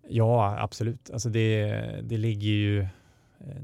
Ja, 0.08 0.58
absolut. 0.58 1.10
Alltså 1.10 1.28
det, 1.28 1.66
det 2.02 2.16
ligger 2.16 2.48
ju 2.48 2.80
eh, 2.80 2.88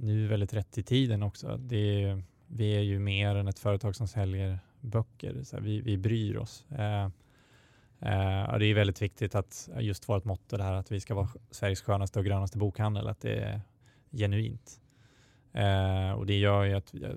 nu 0.03 0.26
väldigt 0.26 0.55
rätt 0.55 0.79
i 0.79 0.83
tiden 0.83 1.22
också. 1.22 1.57
Det, 1.57 2.22
vi 2.46 2.76
är 2.76 2.81
ju 2.81 2.98
mer 2.98 3.37
än 3.37 3.48
ett 3.48 3.59
företag 3.59 3.96
som 3.96 4.09
säljer 4.09 4.59
böcker. 4.81 5.42
Så 5.42 5.61
vi, 5.61 5.81
vi 5.81 5.96
bryr 5.96 6.37
oss. 6.37 6.64
Eh, 6.70 7.05
eh, 8.00 8.59
det 8.59 8.66
är 8.66 8.74
väldigt 8.74 9.03
viktigt 9.03 9.35
att 9.35 9.68
eh, 9.74 9.81
just 9.81 10.09
vårt 10.09 10.24
motto 10.24 10.57
det 10.57 10.62
här 10.62 10.72
att 10.72 10.92
vi 10.92 11.00
ska 11.00 11.14
vara 11.14 11.29
Sveriges 11.50 11.83
skönaste 11.83 12.18
och 12.18 12.24
grönaste 12.24 12.59
bokhandel, 12.59 13.09
att 13.09 13.20
det 13.20 13.37
är 13.37 13.61
genuint. 14.11 14.81
Eh, 15.53 16.12
och 16.12 16.26
det 16.26 16.38
gör 16.38 16.64
ju 16.64 16.74
att 16.74 16.94
eh, 16.94 17.11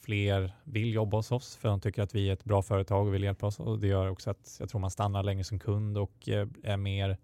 fler 0.00 0.52
vill 0.64 0.94
jobba 0.94 1.16
hos 1.16 1.32
oss 1.32 1.56
för 1.56 1.68
de 1.68 1.80
tycker 1.80 2.02
att 2.02 2.14
vi 2.14 2.28
är 2.28 2.32
ett 2.32 2.44
bra 2.44 2.62
företag 2.62 3.06
och 3.06 3.14
vill 3.14 3.22
hjälpa 3.22 3.46
oss. 3.46 3.60
Och 3.60 3.78
det 3.78 3.86
gör 3.86 4.10
också 4.10 4.30
att 4.30 4.56
jag 4.60 4.68
tror 4.68 4.80
man 4.80 4.90
stannar 4.90 5.22
längre 5.22 5.44
som 5.44 5.58
kund 5.58 5.98
och 5.98 6.28
är 6.62 6.76
mer 6.76 7.18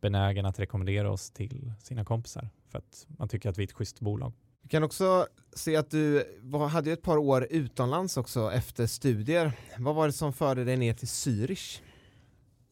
benägen 0.00 0.46
att 0.46 0.58
rekommendera 0.58 1.10
oss 1.10 1.30
till 1.30 1.72
sina 1.82 2.04
kompisar 2.04 2.48
för 2.70 2.78
att 2.78 3.06
man 3.08 3.28
tycker 3.28 3.48
att 3.48 3.58
vi 3.58 3.62
är 3.62 3.66
ett 3.66 3.72
schysst 3.72 4.00
bolag. 4.00 4.32
Vi 4.62 4.68
kan 4.68 4.82
också 4.82 5.26
se 5.52 5.76
att 5.76 5.90
du 5.90 6.24
hade 6.70 6.92
ett 6.92 7.02
par 7.02 7.16
år 7.16 7.46
utomlands 7.50 8.16
också 8.16 8.52
efter 8.52 8.86
studier. 8.86 9.52
Vad 9.78 9.94
var 9.94 10.06
det 10.06 10.12
som 10.12 10.32
förde 10.32 10.64
dig 10.64 10.76
ner 10.76 10.94
till 10.94 11.08
Zürich? 11.08 11.80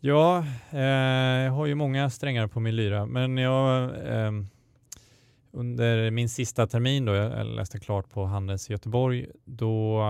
Ja, 0.00 0.44
eh, 0.70 0.80
jag 1.44 1.52
har 1.52 1.66
ju 1.66 1.74
många 1.74 2.10
strängar 2.10 2.46
på 2.46 2.60
min 2.60 2.76
lyra, 2.76 3.06
men 3.06 3.38
jag 3.38 3.84
eh, 4.06 4.32
under 5.50 6.10
min 6.10 6.28
sista 6.28 6.66
termin 6.66 7.04
då 7.04 7.14
jag 7.14 7.46
läste 7.46 7.80
klart 7.80 8.10
på 8.10 8.24
Handels 8.24 8.70
i 8.70 8.72
Göteborg, 8.72 9.26
då 9.44 10.02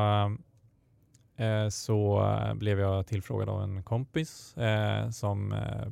eh, 1.36 1.68
så 1.68 2.24
blev 2.54 2.80
jag 2.80 3.06
tillfrågad 3.06 3.48
av 3.48 3.62
en 3.62 3.82
kompis 3.82 4.56
eh, 4.56 5.10
som 5.10 5.52
eh, 5.52 5.88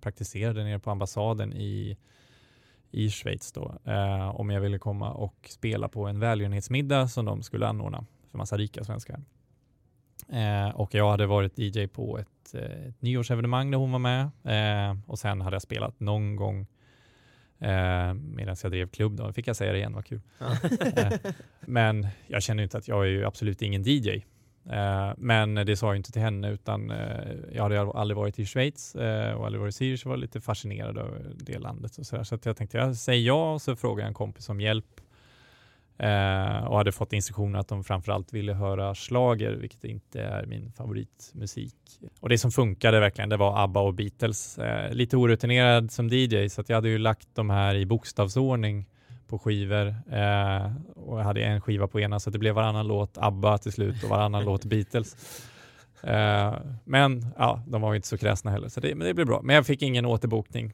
praktiserade 0.00 0.64
nere 0.64 0.78
på 0.78 0.90
ambassaden 0.90 1.52
i, 1.52 1.96
i 2.90 3.10
Schweiz 3.10 3.52
då, 3.52 3.74
eh, 3.84 4.28
om 4.40 4.50
jag 4.50 4.60
ville 4.60 4.78
komma 4.78 5.12
och 5.12 5.48
spela 5.48 5.88
på 5.88 6.06
en 6.06 6.20
välgörenhetsmiddag 6.20 7.08
som 7.08 7.24
de 7.24 7.42
skulle 7.42 7.66
anordna 7.66 8.06
för 8.30 8.38
massa 8.38 8.56
rika 8.56 8.84
svenskar. 8.84 9.20
Eh, 10.28 10.68
och 10.68 10.94
jag 10.94 11.10
hade 11.10 11.26
varit 11.26 11.58
DJ 11.58 11.86
på 11.86 12.18
ett, 12.18 12.54
eh, 12.54 12.88
ett 12.88 13.02
nyårsevenemang 13.02 13.70
där 13.70 13.78
hon 13.78 13.92
var 13.92 13.98
med 13.98 14.30
eh, 14.44 14.96
och 15.06 15.18
sen 15.18 15.40
hade 15.40 15.54
jag 15.54 15.62
spelat 15.62 16.00
någon 16.00 16.36
gång 16.36 16.60
eh, 17.58 18.14
medan 18.14 18.56
jag 18.62 18.72
drev 18.72 18.88
klubb. 18.88 19.16
Då 19.16 19.32
fick 19.32 19.46
jag 19.46 19.56
säga 19.56 19.72
det 19.72 19.78
igen, 19.78 19.94
vad 19.94 20.06
kul. 20.06 20.20
Ja. 20.38 20.56
Eh, 20.96 21.12
men 21.60 22.08
jag 22.26 22.42
känner 22.42 22.62
inte 22.62 22.78
att 22.78 22.88
jag 22.88 23.04
är 23.04 23.08
ju 23.08 23.24
absolut 23.24 23.62
ingen 23.62 23.82
DJ. 23.82 24.24
Eh, 24.70 25.12
men 25.16 25.54
det 25.54 25.76
sa 25.76 25.86
jag 25.86 25.96
inte 25.96 26.12
till 26.12 26.22
henne 26.22 26.50
utan 26.50 26.90
eh, 26.90 27.34
jag 27.52 27.62
hade 27.62 27.80
aldrig 27.80 28.16
varit 28.16 28.38
i 28.38 28.46
Schweiz 28.46 28.94
eh, 28.94 29.32
och 29.32 29.46
aldrig 29.46 29.60
varit 29.60 29.80
i 29.80 29.84
Zürich 29.84 30.04
och 30.04 30.10
var 30.10 30.16
lite 30.16 30.40
fascinerad 30.40 30.98
över 30.98 31.32
det 31.36 31.58
landet 31.58 31.98
och 31.98 32.06
så, 32.06 32.16
där. 32.16 32.24
så 32.24 32.34
att 32.34 32.46
jag 32.46 32.56
tänkte 32.56 32.78
jag 32.78 32.96
säger 32.96 33.26
ja 33.26 33.52
och 33.52 33.62
så 33.62 33.76
frågade 33.76 34.02
jag 34.02 34.08
en 34.08 34.14
kompis 34.14 34.48
om 34.48 34.60
hjälp 34.60 34.84
och 36.68 36.76
hade 36.76 36.92
fått 36.92 37.12
instruktioner 37.12 37.58
att 37.58 37.68
de 37.68 37.84
framförallt 37.84 38.32
ville 38.32 38.52
höra 38.52 38.94
slager, 38.94 39.52
vilket 39.52 39.84
inte 39.84 40.22
är 40.22 40.46
min 40.46 40.72
favoritmusik. 40.72 41.74
Och 42.20 42.28
det 42.28 42.38
som 42.38 42.50
funkade 42.50 43.00
verkligen, 43.00 43.28
det 43.28 43.36
var 43.36 43.64
ABBA 43.64 43.80
och 43.80 43.94
Beatles. 43.94 44.58
lite 44.90 45.16
orutinerad 45.16 45.90
som 45.90 46.08
DJ 46.08 46.48
så 46.48 46.60
att 46.60 46.68
jag 46.68 46.76
hade 46.76 46.88
ju 46.88 46.98
lagt 46.98 47.28
de 47.34 47.50
här 47.50 47.74
i 47.74 47.86
bokstavsordning 47.86 48.86
på 49.28 49.38
skivor 49.38 49.86
eh, 50.12 50.72
och 50.96 51.18
jag 51.18 51.24
hade 51.24 51.42
en 51.42 51.60
skiva 51.60 51.86
på 51.86 52.00
ena 52.00 52.20
så 52.20 52.30
det 52.30 52.38
blev 52.38 52.54
varannan 52.54 52.86
låt 52.86 53.18
ABBA 53.18 53.58
till 53.58 53.72
slut 53.72 54.02
och 54.04 54.10
varannan 54.10 54.44
låt 54.44 54.64
Beatles. 54.64 55.16
Eh, 56.02 56.54
men 56.84 57.26
ja, 57.38 57.62
de 57.66 57.82
var 57.82 57.94
inte 57.94 58.08
så 58.08 58.18
kräsna 58.18 58.50
heller 58.50 58.68
så 58.68 58.80
det, 58.80 58.94
men 58.94 59.06
det 59.06 59.14
blev 59.14 59.26
bra. 59.26 59.40
Men 59.42 59.56
jag 59.56 59.66
fick 59.66 59.82
ingen 59.82 60.06
återbokning. 60.06 60.72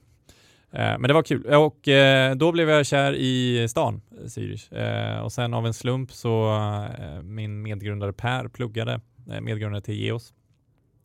Eh, 0.71 0.99
men 0.99 1.03
det 1.03 1.15
var 1.15 1.23
kul 1.23 1.47
och 1.47 1.89
eh, 1.89 2.35
då 2.35 2.53
blev 2.53 2.71
jag 2.71 2.87
kär 2.87 3.13
i 3.15 3.67
stan, 3.69 4.01
Zürich. 4.25 4.77
Eh, 4.77 5.21
och 5.21 5.33
sen 5.33 5.55
av 5.55 5.67
en 5.67 5.75
slump 5.75 6.13
så 6.13 6.55
eh, 6.99 7.23
min 7.23 7.63
medgrundare 7.63 8.13
Per 8.13 8.49
pluggade, 8.49 9.01
eh, 9.31 9.41
medgrundare 9.41 9.83
till 9.83 9.95
Geos, 9.95 10.35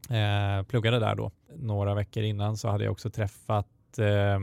eh, 0.09 0.63
pluggade 0.63 0.99
där 0.99 1.15
då. 1.15 1.31
Några 1.55 1.95
veckor 1.95 2.23
innan 2.23 2.57
så 2.57 2.69
hade 2.69 2.83
jag 2.83 2.91
också 2.91 3.09
träffat 3.09 3.99
eh, 3.99 4.39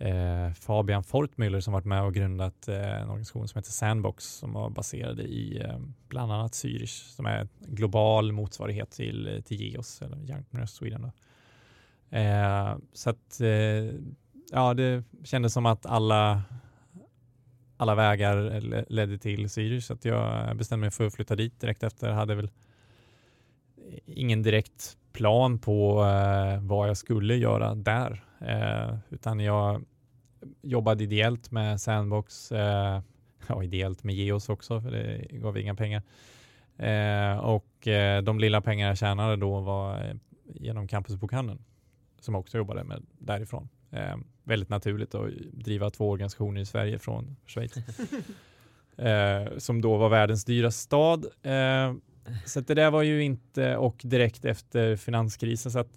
eh, 0.00 0.52
Fabian 0.52 1.02
Fortmüller 1.02 1.60
som 1.60 1.72
varit 1.72 1.84
med 1.84 2.02
och 2.02 2.14
grundat 2.14 2.68
eh, 2.68 3.00
en 3.00 3.08
organisation 3.08 3.48
som 3.48 3.58
heter 3.58 3.72
Sandbox 3.72 4.24
som 4.24 4.52
var 4.52 4.70
baserad 4.70 5.20
i 5.20 5.62
eh, 5.64 5.78
bland 6.08 6.32
annat 6.32 6.52
Zürich 6.52 7.14
som 7.14 7.26
är 7.26 7.38
en 7.38 7.48
global 7.60 8.32
motsvarighet 8.32 8.90
till, 8.90 9.36
eh, 9.36 9.40
till 9.40 9.60
GEOS 9.60 10.02
eller 10.02 10.16
Young 10.16 10.30
Entrepreneurs 10.36 10.70
Sweden. 10.70 11.10
Eh, 12.10 12.76
så 12.92 13.10
att 13.10 13.40
eh, 13.40 13.94
ja, 14.52 14.74
det 14.74 15.04
kändes 15.24 15.52
som 15.52 15.66
att 15.66 15.86
alla 15.86 16.42
alla 17.76 17.94
vägar 17.94 18.60
ledde 18.92 19.18
till 19.18 19.46
Zürich 19.46 19.80
så 19.80 19.92
att 19.92 20.04
jag 20.04 20.56
bestämde 20.56 20.80
mig 20.80 20.90
för 20.90 21.06
att 21.06 21.14
flytta 21.14 21.36
dit 21.36 21.60
direkt 21.60 21.82
efter. 21.82 22.10
hade 22.10 22.34
väl 22.34 22.50
ingen 24.06 24.42
direkt 24.42 24.96
plan 25.12 25.58
på 25.58 26.04
eh, 26.04 26.60
vad 26.62 26.88
jag 26.88 26.96
skulle 26.96 27.36
göra 27.36 27.74
där, 27.74 28.24
eh, 28.40 28.96
utan 29.10 29.40
jag 29.40 29.84
jobbade 30.62 31.04
ideellt 31.04 31.50
med 31.50 31.80
Sandbox, 31.80 32.52
eh, 32.52 33.00
ja 33.46 33.64
ideellt 33.64 34.04
med 34.04 34.14
Geos 34.14 34.48
också, 34.48 34.80
för 34.80 34.90
det 34.90 35.26
gav 35.30 35.58
inga 35.58 35.74
pengar. 35.74 36.02
Eh, 36.76 37.38
och 37.38 37.88
eh, 37.88 38.22
de 38.22 38.38
lilla 38.38 38.60
pengar 38.60 38.88
jag 38.88 38.98
tjänade 38.98 39.36
då 39.36 39.60
var 39.60 40.04
eh, 40.04 40.14
genom 40.44 40.88
campusbokhandeln, 40.88 41.64
som 42.20 42.34
också 42.34 42.58
jobbade 42.58 42.84
med 42.84 43.02
därifrån. 43.18 43.68
Eh, 43.90 44.16
väldigt 44.44 44.68
naturligt 44.68 45.14
att 45.14 45.30
driva 45.52 45.90
två 45.90 46.10
organisationer 46.10 46.60
i 46.60 46.66
Sverige 46.66 46.98
från 46.98 47.36
Schweiz. 47.46 47.72
som 49.58 49.80
då 49.80 49.96
var 49.96 50.08
världens 50.08 50.44
dyraste 50.44 50.82
stad. 50.82 51.26
Så 52.46 52.60
det 52.60 52.74
där 52.74 52.90
var 52.90 53.02
ju 53.02 53.22
inte, 53.22 53.76
och 53.76 54.00
direkt 54.04 54.44
efter 54.44 54.96
finanskrisen, 54.96 55.72
så 55.72 55.78
att 55.78 55.88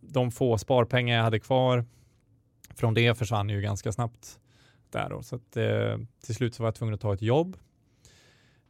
de 0.00 0.30
få 0.30 0.58
sparpengar 0.58 1.16
jag 1.16 1.24
hade 1.24 1.40
kvar 1.40 1.84
från 2.76 2.94
det 2.94 3.18
försvann 3.18 3.48
ju 3.48 3.60
ganska 3.60 3.92
snabbt 3.92 4.38
där 4.90 5.10
då. 5.10 5.22
Så 5.22 5.36
att, 5.36 5.56
eh, 5.56 5.98
till 6.24 6.34
slut 6.34 6.54
så 6.54 6.62
var 6.62 6.68
jag 6.68 6.74
tvungen 6.74 6.94
att 6.94 7.00
ta 7.00 7.14
ett 7.14 7.22
jobb. 7.22 7.56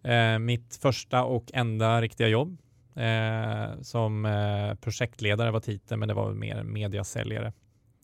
Eh, 0.03 0.39
mitt 0.39 0.79
första 0.83 1.25
och 1.25 1.51
enda 1.55 2.01
riktiga 2.01 2.29
jobb 2.29 2.59
eh, 2.95 3.81
som 3.81 4.25
eh, 4.25 4.75
projektledare 4.75 5.51
var 5.51 5.61
titeln, 5.61 6.01
men 6.01 6.09
det 6.09 6.15
var 6.15 6.33
mer 6.33 6.63
mediasäljare 6.63 7.53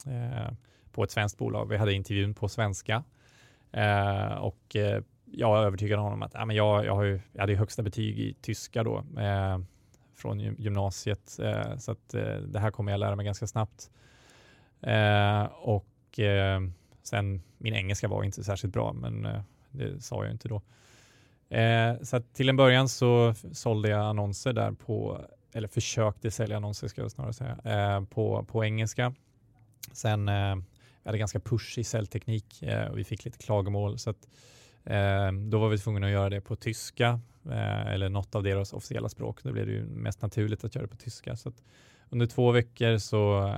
eh, 0.06 0.52
på 0.92 1.04
ett 1.04 1.10
svenskt 1.10 1.38
bolag. 1.38 1.68
Vi 1.68 1.76
hade 1.76 1.92
intervjun 1.92 2.34
på 2.34 2.48
svenska 2.48 3.04
eh, 3.72 4.32
och 4.32 4.76
eh, 4.76 5.02
jag 5.24 5.58
övertygade 5.58 6.02
honom 6.02 6.22
att 6.22 6.34
ja, 6.34 6.44
men 6.44 6.56
jag, 6.56 6.84
jag, 6.84 6.94
har 6.94 7.02
ju, 7.02 7.20
jag 7.32 7.40
hade 7.40 7.54
högsta 7.54 7.82
betyg 7.82 8.18
i 8.18 8.34
tyska 8.40 8.82
då 8.82 9.04
eh, 9.18 9.58
från 10.16 10.40
gymnasiet 10.40 11.38
eh, 11.38 11.76
så 11.76 11.92
att 11.92 12.14
eh, 12.14 12.36
det 12.36 12.58
här 12.58 12.70
kommer 12.70 12.92
jag 12.92 12.98
lära 12.98 13.16
mig 13.16 13.26
ganska 13.26 13.46
snabbt. 13.46 13.90
Eh, 14.82 15.42
och 15.44 16.18
eh, 16.18 16.60
sen 17.02 17.42
min 17.58 17.74
engelska 17.74 18.08
var 18.08 18.24
inte 18.24 18.44
särskilt 18.44 18.74
bra, 18.74 18.92
men 18.92 19.26
eh, 19.26 19.40
det 19.70 20.00
sa 20.00 20.24
jag 20.24 20.32
inte 20.32 20.48
då. 20.48 20.62
Eh, 21.56 22.00
så 22.02 22.20
till 22.20 22.48
en 22.48 22.56
början 22.56 22.88
så 22.88 23.34
sålde 23.52 23.88
jag 23.88 24.00
annonser 24.00 24.52
där 24.52 24.72
på, 24.72 25.20
eller 25.52 25.68
försökte 25.68 26.30
sälja 26.30 26.56
annonser 26.56 26.88
ska 26.88 27.02
jag 27.02 27.10
snarare 27.10 27.32
säga, 27.32 27.58
eh, 27.64 28.04
på, 28.04 28.44
på 28.44 28.64
engelska. 28.64 29.14
Sen 29.92 30.28
eh, 30.28 30.34
jag 31.02 31.10
hade 31.10 31.18
ganska 31.18 31.40
push 31.40 31.78
i 31.78 31.84
säljteknik 31.84 32.64
och 32.90 32.98
vi 32.98 33.04
fick 33.04 33.24
lite 33.24 33.38
klagomål 33.38 33.98
så 33.98 34.10
att 34.10 34.28
Eh, 34.88 35.32
då 35.32 35.58
var 35.58 35.68
vi 35.68 35.78
tvungna 35.78 36.06
att 36.06 36.12
göra 36.12 36.30
det 36.30 36.40
på 36.40 36.56
tyska 36.56 37.20
eh, 37.50 37.86
eller 37.86 38.08
något 38.08 38.34
av 38.34 38.42
deras 38.42 38.72
officiella 38.72 39.08
språk. 39.08 39.42
Då 39.42 39.52
blev 39.52 39.66
det 39.66 39.72
ju 39.72 39.84
mest 39.84 40.22
naturligt 40.22 40.64
att 40.64 40.74
göra 40.74 40.86
det 40.86 40.90
på 40.90 40.96
tyska. 40.96 41.36
Så 41.36 41.52
under 42.10 42.26
två 42.26 42.50
veckor 42.50 42.98
så, 42.98 43.54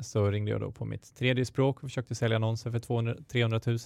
så 0.00 0.30
ringde 0.30 0.50
jag 0.50 0.60
då 0.60 0.70
på 0.70 0.84
mitt 0.84 1.14
tredje 1.16 1.44
språk 1.44 1.76
och 1.76 1.82
försökte 1.82 2.14
sälja 2.14 2.36
annonser 2.36 2.70
för 2.70 2.78
200, 2.78 3.14
300 3.28 3.60
000. 3.66 3.78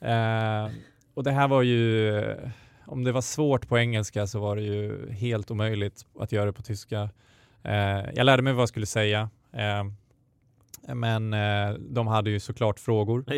Eh, 0.00 0.72
och 1.14 1.24
det 1.24 1.32
här 1.32 1.48
var 1.48 1.62
ju, 1.62 2.22
om 2.86 3.04
det 3.04 3.12
var 3.12 3.20
svårt 3.20 3.68
på 3.68 3.78
engelska 3.78 4.26
så 4.26 4.40
var 4.40 4.56
det 4.56 4.62
ju 4.62 5.10
helt 5.12 5.50
omöjligt 5.50 6.06
att 6.20 6.32
göra 6.32 6.46
det 6.46 6.52
på 6.52 6.62
tyska. 6.62 7.10
Eh, 7.62 8.10
jag 8.14 8.24
lärde 8.24 8.42
mig 8.42 8.52
vad 8.52 8.62
jag 8.62 8.68
skulle 8.68 8.86
säga. 8.86 9.30
Eh, 9.52 9.84
men 10.94 11.34
eh, 11.34 11.74
de 11.78 12.06
hade 12.06 12.30
ju 12.30 12.40
såklart 12.40 12.80
frågor. 12.80 13.24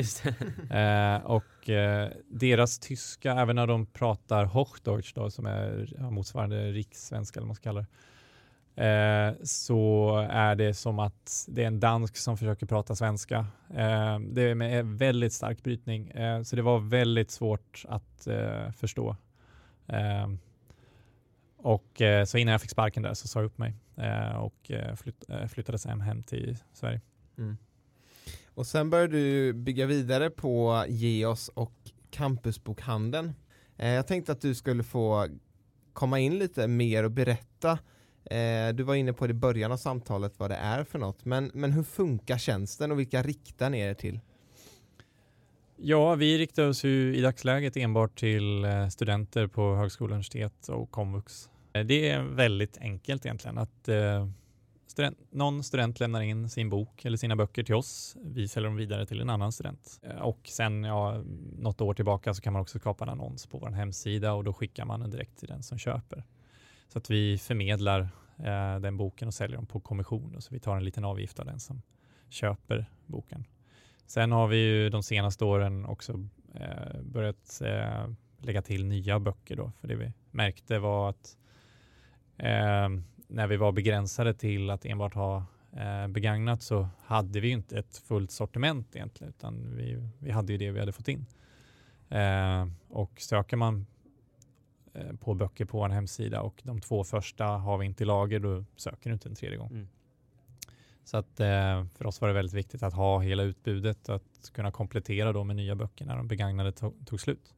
Eh, 0.70 1.16
och 1.16 1.70
eh, 1.70 2.08
deras 2.28 2.78
tyska, 2.78 3.32
även 3.32 3.56
när 3.56 3.66
de 3.66 3.86
pratar 3.86 4.44
Hochdeutsch 4.44 5.12
då, 5.14 5.30
som 5.30 5.46
är 5.46 5.88
motsvarande 6.10 6.72
rikssvenska 6.72 7.38
eller 7.38 7.44
vad 7.44 7.48
man 7.48 7.54
ska 7.54 7.62
kalla 7.62 7.80
det, 7.80 7.86
eh, 8.76 9.34
så 9.42 10.10
är 10.30 10.54
det 10.54 10.74
som 10.74 10.98
att 10.98 11.46
det 11.48 11.62
är 11.62 11.66
en 11.66 11.80
dansk 11.80 12.16
som 12.16 12.36
försöker 12.36 12.66
prata 12.66 12.96
svenska. 12.96 13.46
Eh, 13.70 14.18
det 14.18 14.42
är 14.42 14.54
med 14.54 14.86
väldigt 14.86 15.32
stark 15.32 15.62
brytning, 15.62 16.08
eh, 16.08 16.42
så 16.42 16.56
det 16.56 16.62
var 16.62 16.78
väldigt 16.78 17.30
svårt 17.30 17.84
att 17.88 18.26
eh, 18.26 18.70
förstå. 18.70 19.16
Eh, 19.86 20.28
och 21.56 22.00
eh, 22.00 22.24
så 22.24 22.38
innan 22.38 22.52
jag 22.52 22.60
fick 22.60 22.70
sparken 22.70 23.02
där 23.02 23.14
så 23.14 23.28
sa 23.28 23.40
jag 23.40 23.46
upp 23.46 23.58
mig 23.58 23.74
och 24.38 24.70
flytt, 24.96 25.24
flyttade 25.48 25.78
hem, 25.88 26.00
hem 26.00 26.22
till 26.22 26.58
Sverige. 26.72 27.00
Mm. 27.38 27.56
Och 28.54 28.66
sen 28.66 28.90
började 28.90 29.12
du 29.12 29.52
bygga 29.52 29.86
vidare 29.86 30.30
på 30.30 30.84
Geos 30.88 31.48
och 31.48 31.72
Campusbokhandeln. 32.10 33.34
Jag 33.76 34.06
tänkte 34.06 34.32
att 34.32 34.40
du 34.40 34.54
skulle 34.54 34.82
få 34.82 35.28
komma 35.92 36.18
in 36.18 36.38
lite 36.38 36.68
mer 36.68 37.04
och 37.04 37.10
berätta 37.10 37.78
eh, 38.30 38.74
du 38.74 38.82
var 38.82 38.94
inne 38.94 39.12
på 39.12 39.26
det 39.26 39.30
i 39.30 39.34
början 39.34 39.72
av 39.72 39.76
samtalet 39.76 40.38
vad 40.38 40.50
det 40.50 40.56
är 40.56 40.84
för 40.84 40.98
något, 40.98 41.24
men, 41.24 41.50
men 41.54 41.72
hur 41.72 41.82
funkar 41.82 42.38
tjänsten 42.38 42.92
och 42.92 42.98
vilka 42.98 43.22
riktar 43.22 43.70
ni 43.70 43.80
er 43.80 43.94
till? 43.94 44.20
Ja, 45.78 46.14
vi 46.14 46.38
riktar 46.38 46.68
oss 46.68 46.84
ju 46.84 47.16
i 47.16 47.20
dagsläget 47.20 47.76
enbart 47.76 48.18
till 48.18 48.64
eh, 48.64 48.88
studenter 48.88 49.46
på 49.46 49.74
högskola, 49.74 50.10
universitet 50.10 50.68
och 50.68 50.90
komvux. 50.90 51.48
Eh, 51.72 51.84
det 51.84 52.10
är 52.10 52.22
väldigt 52.22 52.78
enkelt 52.78 53.26
egentligen 53.26 53.58
att 53.58 53.88
eh, 53.88 54.28
student, 54.86 55.18
någon 55.30 55.64
student 55.64 56.00
lämnar 56.00 56.20
in 56.20 56.50
sin 56.50 56.70
bok 56.70 57.04
eller 57.04 57.16
sina 57.16 57.36
böcker 57.36 57.62
till 57.62 57.74
oss. 57.74 58.16
Vi 58.24 58.48
säljer 58.48 58.68
dem 58.68 58.76
vidare 58.76 59.06
till 59.06 59.20
en 59.20 59.30
annan 59.30 59.52
student. 59.52 60.00
Och 60.20 60.40
sen 60.44 60.84
ja, 60.84 61.22
något 61.58 61.80
år 61.80 61.94
tillbaka 61.94 62.34
så 62.34 62.42
kan 62.42 62.52
man 62.52 62.62
också 62.62 62.78
skapa 62.78 63.04
en 63.04 63.10
annons 63.10 63.46
på 63.46 63.58
vår 63.58 63.70
hemsida 63.70 64.32
och 64.32 64.44
då 64.44 64.52
skickar 64.52 64.84
man 64.84 65.00
den 65.00 65.10
direkt 65.10 65.38
till 65.38 65.48
den 65.48 65.62
som 65.62 65.78
köper. 65.78 66.24
Så 66.88 66.98
att 66.98 67.10
vi 67.10 67.38
förmedlar 67.38 68.00
eh, 68.38 68.78
den 68.80 68.96
boken 68.96 69.28
och 69.28 69.34
säljer 69.34 69.56
den 69.56 69.66
på 69.66 69.80
kommission. 69.80 70.36
Så 70.42 70.54
vi 70.54 70.60
tar 70.60 70.76
en 70.76 70.84
liten 70.84 71.04
avgift 71.04 71.38
av 71.38 71.46
den 71.46 71.60
som 71.60 71.82
köper 72.28 72.86
boken. 73.06 73.44
Sen 74.06 74.32
har 74.32 74.46
vi 74.48 74.56
ju 74.56 74.90
de 74.90 75.02
senaste 75.02 75.44
åren 75.44 75.86
också 75.86 76.28
eh, 76.54 77.00
börjat 77.02 77.60
eh, 77.64 78.08
lägga 78.38 78.62
till 78.62 78.84
nya 78.84 79.20
böcker 79.20 79.56
då, 79.56 79.72
för 79.80 79.88
det 79.88 79.96
vi 79.96 80.12
märkte 80.30 80.78
var 80.78 81.10
att 81.10 81.36
eh, 82.36 82.88
när 83.28 83.46
vi 83.46 83.56
var 83.56 83.72
begränsade 83.72 84.34
till 84.34 84.70
att 84.70 84.84
enbart 84.84 85.14
ha 85.14 85.44
eh, 85.72 86.08
begagnat 86.08 86.62
så 86.62 86.88
hade 87.04 87.40
vi 87.40 87.50
inte 87.50 87.78
ett 87.78 87.96
fullt 87.96 88.30
sortiment 88.30 88.96
egentligen, 88.96 89.32
utan 89.38 89.76
vi, 89.76 90.08
vi 90.18 90.30
hade 90.30 90.52
ju 90.52 90.58
det 90.58 90.70
vi 90.70 90.80
hade 90.80 90.92
fått 90.92 91.08
in. 91.08 91.26
Eh, 92.08 92.66
och 92.88 93.20
söker 93.20 93.56
man 93.56 93.86
på 95.20 95.34
böcker 95.34 95.64
på 95.64 95.82
en 95.82 95.90
hemsida 95.90 96.40
och 96.40 96.60
de 96.62 96.80
två 96.80 97.04
första 97.04 97.44
har 97.44 97.78
vi 97.78 97.86
inte 97.86 98.02
i 98.02 98.06
lager, 98.06 98.40
då 98.40 98.64
söker 98.76 99.10
du 99.10 99.14
inte 99.14 99.28
en 99.28 99.34
tredje 99.34 99.58
gång. 99.58 99.70
Mm. 99.70 99.88
Så 101.04 101.16
att 101.16 101.40
eh, 101.40 101.84
för 101.94 102.06
oss 102.06 102.20
var 102.20 102.28
det 102.28 102.34
väldigt 102.34 102.54
viktigt 102.54 102.82
att 102.82 102.94
ha 102.94 103.20
hela 103.20 103.42
utbudet 103.42 104.08
och 104.08 104.14
att 104.14 104.50
kunna 104.52 104.70
komplettera 104.70 105.32
då 105.32 105.44
med 105.44 105.56
nya 105.56 105.74
böcker 105.74 106.04
när 106.04 106.16
de 106.16 106.28
begagnade 106.28 106.72
tog, 106.72 107.06
tog 107.06 107.20
slut. 107.20 107.54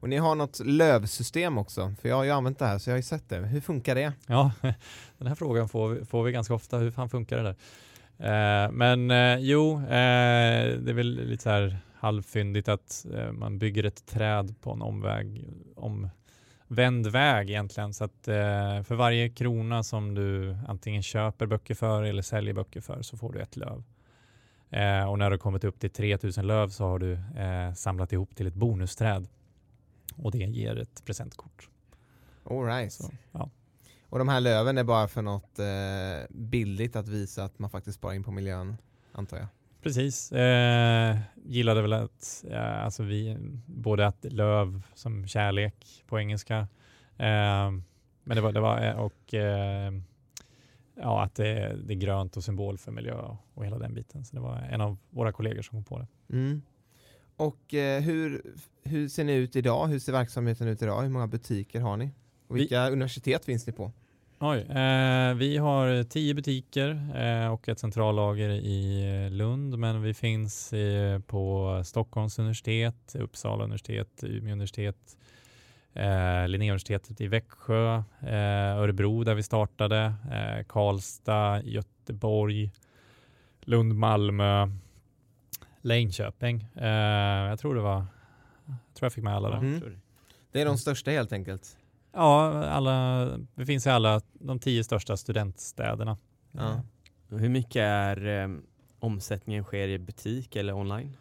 Och 0.00 0.08
ni 0.08 0.16
har 0.16 0.34
något 0.34 0.60
lövsystem 0.60 1.58
också, 1.58 1.94
för 2.00 2.08
jag 2.08 2.16
har 2.16 2.24
ju 2.24 2.30
använt 2.30 2.58
det 2.58 2.66
här 2.66 2.78
så 2.78 2.90
jag 2.90 2.94
har 2.94 2.98
ju 2.98 3.02
sett 3.02 3.28
det. 3.28 3.36
Hur 3.36 3.60
funkar 3.60 3.94
det? 3.94 4.12
Ja, 4.26 4.52
den 5.18 5.26
här 5.26 5.34
frågan 5.34 5.68
får 5.68 5.88
vi, 5.88 6.04
får 6.04 6.22
vi 6.22 6.32
ganska 6.32 6.54
ofta. 6.54 6.78
Hur 6.78 6.90
fan 6.90 7.08
funkar 7.08 7.36
det 7.36 7.42
där? 7.42 7.56
Eh, 8.18 8.70
men 8.70 9.10
eh, 9.10 9.38
jo, 9.38 9.74
eh, 9.74 10.78
det 10.78 10.90
är 10.90 10.94
väl 10.94 11.26
lite 11.28 11.42
så 11.42 11.50
här 11.50 11.78
halvfyndigt 11.94 12.68
att 12.68 13.06
eh, 13.14 13.32
man 13.32 13.58
bygger 13.58 13.84
ett 13.84 14.06
träd 14.06 14.54
på 14.60 14.72
en 14.72 14.82
omväg, 14.82 15.48
omvänd 16.68 17.06
väg 17.06 17.50
egentligen. 17.50 17.94
Så 17.94 18.04
att 18.04 18.28
eh, 18.28 18.82
för 18.82 18.94
varje 18.94 19.28
krona 19.28 19.82
som 19.82 20.14
du 20.14 20.56
antingen 20.68 21.02
köper 21.02 21.46
böcker 21.46 21.74
för 21.74 22.02
eller 22.02 22.22
säljer 22.22 22.54
böcker 22.54 22.80
för 22.80 23.02
så 23.02 23.16
får 23.16 23.32
du 23.32 23.40
ett 23.40 23.56
löv. 23.56 23.82
Eh, 24.70 25.10
och 25.10 25.18
när 25.18 25.30
du 25.30 25.36
har 25.36 25.38
kommit 25.38 25.64
upp 25.64 25.80
till 25.80 25.90
3000 25.90 26.46
löv 26.46 26.68
så 26.68 26.84
har 26.84 26.98
du 26.98 27.18
samlat 27.76 28.12
ihop 28.12 28.36
till 28.36 28.46
ett 28.46 28.54
bonusträd 28.54 29.28
och 30.16 30.32
det 30.32 30.38
ger 30.38 30.78
ett 30.78 31.04
presentkort. 31.04 31.68
All 32.44 32.64
right. 32.64 32.92
Så, 32.92 33.10
ja. 33.32 33.50
Och 34.08 34.18
de 34.18 34.28
här 34.28 34.40
löven 34.40 34.78
är 34.78 34.84
bara 34.84 35.08
för 35.08 35.22
något 35.22 35.58
eh, 35.58 36.26
billigt 36.36 36.96
att 36.96 37.08
visa 37.08 37.44
att 37.44 37.58
man 37.58 37.70
faktiskt 37.70 37.98
sparar 37.98 38.14
in 38.14 38.24
på 38.24 38.30
miljön, 38.30 38.76
antar 39.12 39.36
jag? 39.36 39.46
Precis. 39.82 40.32
Eh, 40.32 41.16
gillade 41.44 41.82
väl 41.82 41.92
att, 41.92 42.44
eh, 42.50 42.84
alltså 42.84 43.02
vi, 43.02 43.36
både 43.66 44.06
att 44.06 44.24
löv 44.24 44.82
som 44.94 45.26
kärlek 45.26 46.04
på 46.06 46.18
engelska, 46.18 46.58
eh, 47.16 47.70
men 48.24 48.36
det 48.36 48.40
var, 48.40 48.52
det 48.52 48.60
var 48.60 48.86
eh, 48.86 48.92
och 48.92 49.34
eh, 49.34 49.92
ja, 50.94 51.22
att 51.22 51.34
det, 51.34 51.76
det, 51.84 51.94
är 51.94 51.98
grönt 51.98 52.36
och 52.36 52.44
symbol 52.44 52.78
för 52.78 52.92
miljö 52.92 53.14
och 53.54 53.64
hela 53.64 53.78
den 53.78 53.94
biten. 53.94 54.24
Så 54.24 54.36
det 54.36 54.42
var 54.42 54.56
en 54.56 54.80
av 54.80 54.96
våra 55.10 55.32
kollegor 55.32 55.62
som 55.62 55.76
kom 55.76 55.84
på 55.84 55.98
det. 55.98 56.36
Mm. 56.36 56.62
Och 57.36 57.74
eh, 57.74 58.00
hur, 58.00 58.42
hur 58.82 59.08
ser 59.08 59.24
ni 59.24 59.32
ut 59.32 59.56
idag? 59.56 59.86
Hur 59.86 59.98
ser 59.98 60.12
verksamheten 60.12 60.68
ut 60.68 60.82
idag? 60.82 61.02
Hur 61.02 61.08
många 61.08 61.26
butiker 61.26 61.80
har 61.80 61.96
ni? 61.96 62.10
Och 62.46 62.56
vilka 62.56 62.84
vi, 62.84 62.92
universitet 62.92 63.44
finns 63.44 63.66
ni 63.66 63.72
på? 63.72 63.92
Oj, 64.40 64.58
eh, 64.58 65.34
vi 65.34 65.56
har 65.56 66.04
tio 66.04 66.34
butiker 66.34 67.10
eh, 67.14 67.52
och 67.52 67.68
ett 67.68 67.78
centrallager 67.78 68.48
i 68.48 69.04
eh, 69.24 69.30
Lund, 69.30 69.78
men 69.78 70.02
vi 70.02 70.14
finns 70.14 70.72
eh, 70.72 71.20
på 71.20 71.82
Stockholms 71.84 72.38
universitet, 72.38 73.16
Uppsala 73.18 73.64
universitet, 73.64 74.08
Umeå 74.22 74.52
universitet, 74.52 75.16
eh, 75.92 76.48
Linnéuniversitetet 76.48 77.20
i 77.20 77.26
Växjö, 77.26 78.02
eh, 78.20 78.78
Örebro 78.78 79.24
där 79.24 79.34
vi 79.34 79.42
startade, 79.42 80.14
eh, 80.30 80.64
Karlstad, 80.66 81.62
Göteborg, 81.62 82.70
Lund, 83.60 83.94
Malmö, 83.94 84.70
Linköping. 85.80 86.66
Eh, 86.76 87.48
jag 87.48 87.58
tror 87.58 87.74
det 87.74 87.80
var, 87.80 88.06
jag 88.64 88.94
tror 88.94 89.06
jag 89.06 89.12
fick 89.12 89.24
med 89.24 89.34
alla 89.34 89.50
där. 89.50 89.58
Mm. 89.58 90.00
Det 90.52 90.60
är 90.60 90.64
de 90.64 90.78
största 90.78 91.10
helt 91.10 91.32
enkelt? 91.32 91.77
Ja, 92.18 92.64
alla, 92.64 93.24
det 93.54 93.66
finns 93.66 93.86
i 93.86 93.90
alla 93.90 94.20
de 94.32 94.58
tio 94.58 94.84
största 94.84 95.16
studentstäderna. 95.16 96.16
Ja. 96.52 96.82
Hur 97.28 97.48
mycket 97.48 97.82
är 97.82 98.26
eh, 98.26 98.48
omsättningen 98.98 99.64
sker 99.64 99.88
i 99.88 99.98
butik 99.98 100.56
eller 100.56 100.72
online? 100.72 101.16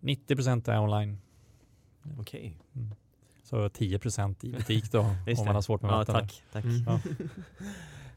90 0.00 0.36
procent 0.36 0.68
är 0.68 0.80
online. 0.80 1.18
Okej. 2.18 2.20
Okay. 2.20 2.52
Mm. 2.82 2.94
Så 3.42 3.68
10 3.68 3.98
procent 3.98 4.44
i 4.44 4.52
butik 4.52 4.92
då, 4.92 5.00
om 5.38 5.44
man 5.44 5.54
har 5.54 5.62
svårt 5.62 5.82
med 5.82 5.90
matten. 5.90 6.14
Ja, 6.14 6.20
tack. 6.20 6.42
tack. 6.52 6.64
Mm. 6.64 6.84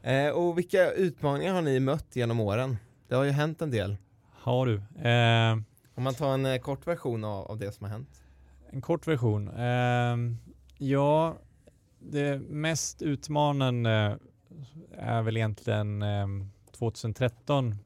Ja. 0.02 0.10
eh, 0.10 0.30
och 0.30 0.58
vilka 0.58 0.90
utmaningar 0.90 1.54
har 1.54 1.62
ni 1.62 1.80
mött 1.80 2.16
genom 2.16 2.40
åren? 2.40 2.76
Det 3.08 3.14
har 3.14 3.24
ju 3.24 3.30
hänt 3.30 3.62
en 3.62 3.70
del. 3.70 3.96
Har 4.32 4.66
du. 4.66 4.74
Eh, 5.08 5.52
om 5.94 6.04
man 6.04 6.14
tar 6.14 6.34
en 6.34 6.46
eh, 6.46 6.58
kort 6.58 6.86
version 6.86 7.24
av, 7.24 7.46
av, 7.46 7.58
det 7.58 7.72
som 7.72 7.84
har 7.84 7.90
hänt. 7.90 8.22
En 8.70 8.80
kort 8.80 9.06
version. 9.06 9.48
Eh, 9.48 10.16
ja, 10.78 11.36
det 12.00 12.38
mest 12.38 13.02
utmanande 13.02 14.18
eh, 14.90 15.08
är 15.08 15.22
väl 15.22 15.36
egentligen 15.36 16.02
ehm, 16.02 16.50
2013 16.72 17.76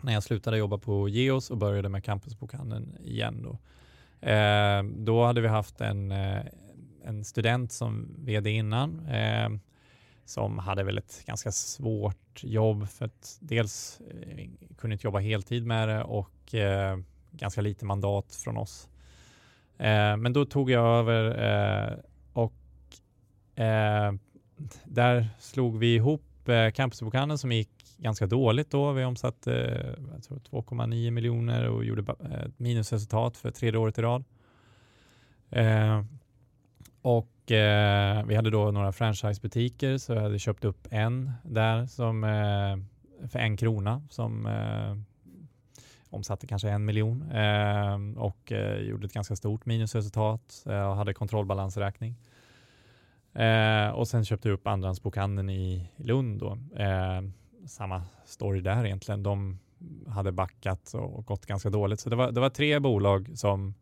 när 0.00 0.12
jag 0.12 0.22
slutade 0.22 0.58
jobba 0.58 0.78
på 0.78 1.08
Geos 1.08 1.50
och 1.50 1.58
började 1.58 1.88
med 1.88 2.04
campusbokhandeln 2.04 2.96
igen. 3.04 3.42
Då. 3.42 3.58
Eh, 4.28 4.82
då 4.82 5.24
hade 5.24 5.40
vi 5.40 5.48
haft 5.48 5.80
en, 5.80 6.12
eh, 6.12 6.42
en 7.04 7.24
student 7.24 7.72
som 7.72 8.14
vd 8.18 8.50
innan 8.50 9.06
ehm, 9.08 9.60
som 10.24 10.58
hade 10.58 10.84
väl 10.84 10.98
ett 10.98 11.22
ganska 11.26 11.52
svårt 11.52 12.44
jobb 12.44 12.88
för 12.88 13.04
att 13.04 13.38
dels 13.40 14.00
kunde 14.78 14.94
inte 14.94 15.06
jobba 15.06 15.18
heltid 15.18 15.66
med 15.66 15.88
det 15.88 16.02
och 16.02 16.54
ganska 17.30 17.60
lite 17.60 17.84
mandat 17.84 18.34
från 18.34 18.56
oss. 18.56 18.88
Men 20.18 20.32
då 20.32 20.44
tog 20.44 20.70
jag 20.70 20.86
över 20.86 21.24
eh, 23.58 24.12
där 24.84 25.28
slog 25.38 25.78
vi 25.78 25.94
ihop 25.94 26.48
eh, 26.48 26.70
Campusbokhandeln 26.70 27.38
som 27.38 27.52
gick 27.52 27.70
ganska 27.98 28.26
dåligt 28.26 28.70
då. 28.70 28.92
Vi 28.92 29.04
omsatte 29.04 29.54
eh, 29.98 30.34
2,9 30.50 31.10
miljoner 31.10 31.68
och 31.68 31.84
gjorde 31.84 32.14
eh, 32.20 32.40
ett 32.40 32.58
minusresultat 32.58 33.36
för 33.36 33.50
tredje 33.50 33.80
året 33.80 33.98
i 33.98 34.02
rad. 34.02 34.24
Eh, 35.50 36.04
och 37.02 37.52
eh, 37.52 38.26
vi 38.26 38.34
hade 38.34 38.50
då 38.50 38.70
några 38.70 38.92
franchisebutiker 38.92 39.98
så 39.98 40.12
jag 40.12 40.22
hade 40.22 40.38
köpt 40.38 40.64
upp 40.64 40.88
en 40.90 41.32
där 41.42 41.86
som 41.86 42.24
eh, 42.24 43.28
för 43.28 43.38
en 43.38 43.56
krona 43.56 44.02
som 44.10 44.46
eh, 44.46 44.96
omsatte 46.10 46.46
kanske 46.46 46.70
en 46.70 46.84
miljon 46.84 47.30
eh, 47.30 48.22
och 48.22 48.52
eh, 48.52 48.78
gjorde 48.78 49.06
ett 49.06 49.12
ganska 49.12 49.36
stort 49.36 49.66
minusresultat 49.66 50.64
eh, 50.66 50.90
och 50.90 50.96
hade 50.96 51.14
kontrollbalansräkning. 51.14 52.14
Eh, 53.38 53.90
och 53.90 54.08
sen 54.08 54.24
köpte 54.24 54.48
jag 54.48 54.54
upp 54.54 54.66
Andrahandsbokhandeln 54.66 55.50
i 55.50 55.90
Lund. 55.96 56.40
Då. 56.40 56.58
Eh, 56.76 57.22
samma 57.66 58.02
story 58.24 58.60
där 58.60 58.84
egentligen. 58.84 59.22
De 59.22 59.58
hade 60.06 60.32
backat 60.32 60.94
och 60.94 61.26
gått 61.26 61.46
ganska 61.46 61.70
dåligt. 61.70 62.00
Så 62.00 62.10
det 62.10 62.16
var, 62.16 62.32
det 62.32 62.40
var 62.40 62.50
tre 62.50 62.78
bolag 62.78 63.30
som, 63.34 63.74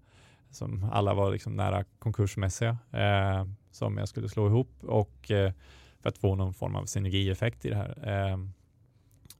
som 0.50 0.90
alla 0.92 1.14
var 1.14 1.32
liksom 1.32 1.56
nära 1.56 1.84
konkursmässiga 1.84 2.78
eh, 2.92 3.46
som 3.70 3.98
jag 3.98 4.08
skulle 4.08 4.28
slå 4.28 4.46
ihop 4.46 4.84
och 4.84 5.30
eh, 5.30 5.52
för 6.00 6.08
att 6.08 6.18
få 6.18 6.34
någon 6.34 6.54
form 6.54 6.76
av 6.76 6.84
synergieffekt 6.84 7.64
i 7.64 7.70
det 7.70 7.76
här. 7.76 8.08
Eh, 8.32 8.38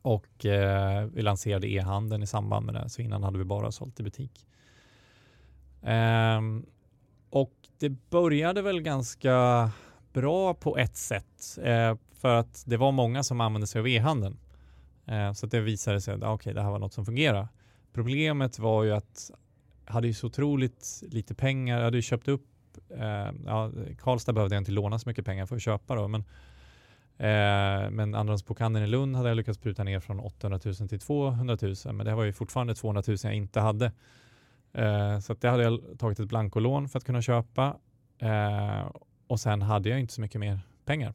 och 0.02 0.46
eh, 0.46 1.06
vi 1.06 1.22
lanserade 1.22 1.68
e-handeln 1.68 2.22
i 2.22 2.26
samband 2.26 2.66
med 2.66 2.74
det, 2.74 2.88
så 2.88 3.02
innan 3.02 3.22
hade 3.22 3.38
vi 3.38 3.44
bara 3.44 3.72
sålt 3.72 4.00
i 4.00 4.02
butik. 4.02 4.46
Eh, 5.82 6.40
och 7.30 7.54
det 7.78 7.90
började 7.90 8.62
väl 8.62 8.80
ganska 8.80 9.70
bra 10.20 10.54
på 10.54 10.78
ett 10.78 10.96
sätt 10.96 11.58
eh, 11.62 11.94
för 12.12 12.34
att 12.34 12.64
det 12.66 12.76
var 12.76 12.92
många 12.92 13.22
som 13.22 13.40
använde 13.40 13.66
sig 13.66 13.78
av 13.78 13.88
e-handeln. 13.88 14.36
Eh, 15.06 15.32
så 15.32 15.46
det 15.46 15.60
visade 15.60 16.00
sig 16.00 16.14
att 16.14 16.22
ah, 16.22 16.34
okay, 16.34 16.52
det 16.52 16.62
här 16.62 16.70
var 16.70 16.78
något 16.78 16.92
som 16.92 17.04
fungerar. 17.04 17.48
Problemet 17.92 18.58
var 18.58 18.84
ju 18.84 18.92
att 18.92 19.30
jag 19.86 19.92
hade 19.92 20.06
ju 20.06 20.14
så 20.14 20.26
otroligt 20.26 21.02
lite 21.02 21.34
pengar. 21.34 21.76
Jag 21.76 21.84
hade 21.84 21.98
ju 21.98 22.02
köpt 22.02 22.28
upp, 22.28 22.46
eh, 22.90 23.30
ja, 23.46 23.70
Karlstad 23.98 24.32
behövde 24.32 24.54
jag 24.54 24.60
inte 24.60 24.72
låna 24.72 24.98
så 24.98 25.08
mycket 25.08 25.24
pengar 25.24 25.46
för 25.46 25.56
att 25.56 25.62
köpa 25.62 25.94
då, 25.94 26.08
men 26.08 26.24
Eh, 27.18 27.90
men 27.90 28.14
andrahandsbokhandeln 28.14 28.84
i 28.84 28.88
Lund 28.88 29.16
hade 29.16 29.28
jag 29.28 29.36
lyckats 29.36 29.58
pruta 29.58 29.84
ner 29.84 30.00
från 30.00 30.20
800 30.20 30.60
000 30.64 30.88
till 30.88 31.00
200 31.00 31.58
000, 31.62 31.74
men 31.94 32.06
det 32.06 32.14
var 32.14 32.24
ju 32.24 32.32
fortfarande 32.32 32.74
200 32.74 33.02
000 33.06 33.16
jag 33.22 33.34
inte 33.34 33.60
hade. 33.60 33.92
Eh, 34.72 35.18
så 35.18 35.34
det 35.34 35.48
hade 35.48 35.62
jag 35.62 35.80
tagit 35.98 36.20
ett 36.20 36.28
blankolån 36.28 36.88
för 36.88 36.98
att 36.98 37.04
kunna 37.04 37.22
köpa 37.22 37.76
eh, 38.18 38.86
och 39.26 39.40
sen 39.40 39.62
hade 39.62 39.88
jag 39.88 40.00
inte 40.00 40.12
så 40.12 40.20
mycket 40.20 40.40
mer 40.40 40.60
pengar. 40.84 41.14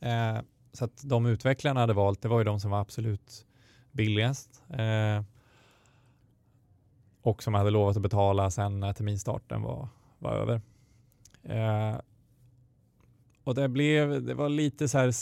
Eh, 0.00 0.38
så 0.72 0.84
att 0.84 1.02
de 1.04 1.26
utvecklarna 1.26 1.80
hade 1.80 1.92
valt, 1.92 2.22
det 2.22 2.28
var 2.28 2.38
ju 2.38 2.44
de 2.44 2.60
som 2.60 2.70
var 2.70 2.80
absolut 2.80 3.46
billigast 3.92 4.62
eh, 4.70 5.22
och 7.22 7.42
som 7.42 7.54
hade 7.54 7.70
lovat 7.70 7.96
att 7.96 8.02
betala 8.02 8.50
sen 8.50 8.80
när 8.80 8.92
terminstarten 8.92 9.62
var, 9.62 9.88
var 10.18 10.32
över. 10.32 10.60
Eh, 11.42 12.00
och 13.44 13.54
det 13.54 13.68
blev, 13.68 14.22
det 14.22 14.34
var 14.34 14.48
lite 14.48 14.88
så 14.88 14.98
här, 14.98 15.12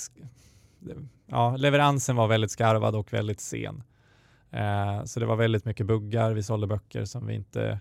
ja, 1.26 1.56
leveransen 1.56 2.16
var 2.16 2.28
väldigt 2.28 2.50
skarvad 2.50 2.96
och 2.96 3.12
väldigt 3.12 3.40
sen. 3.40 3.82
Eh, 4.50 5.04
så 5.04 5.20
det 5.20 5.26
var 5.26 5.36
väldigt 5.36 5.64
mycket 5.64 5.86
buggar. 5.86 6.32
Vi 6.32 6.42
sålde 6.42 6.66
böcker 6.66 7.04
som 7.04 7.26
vi 7.26 7.34
inte, 7.34 7.80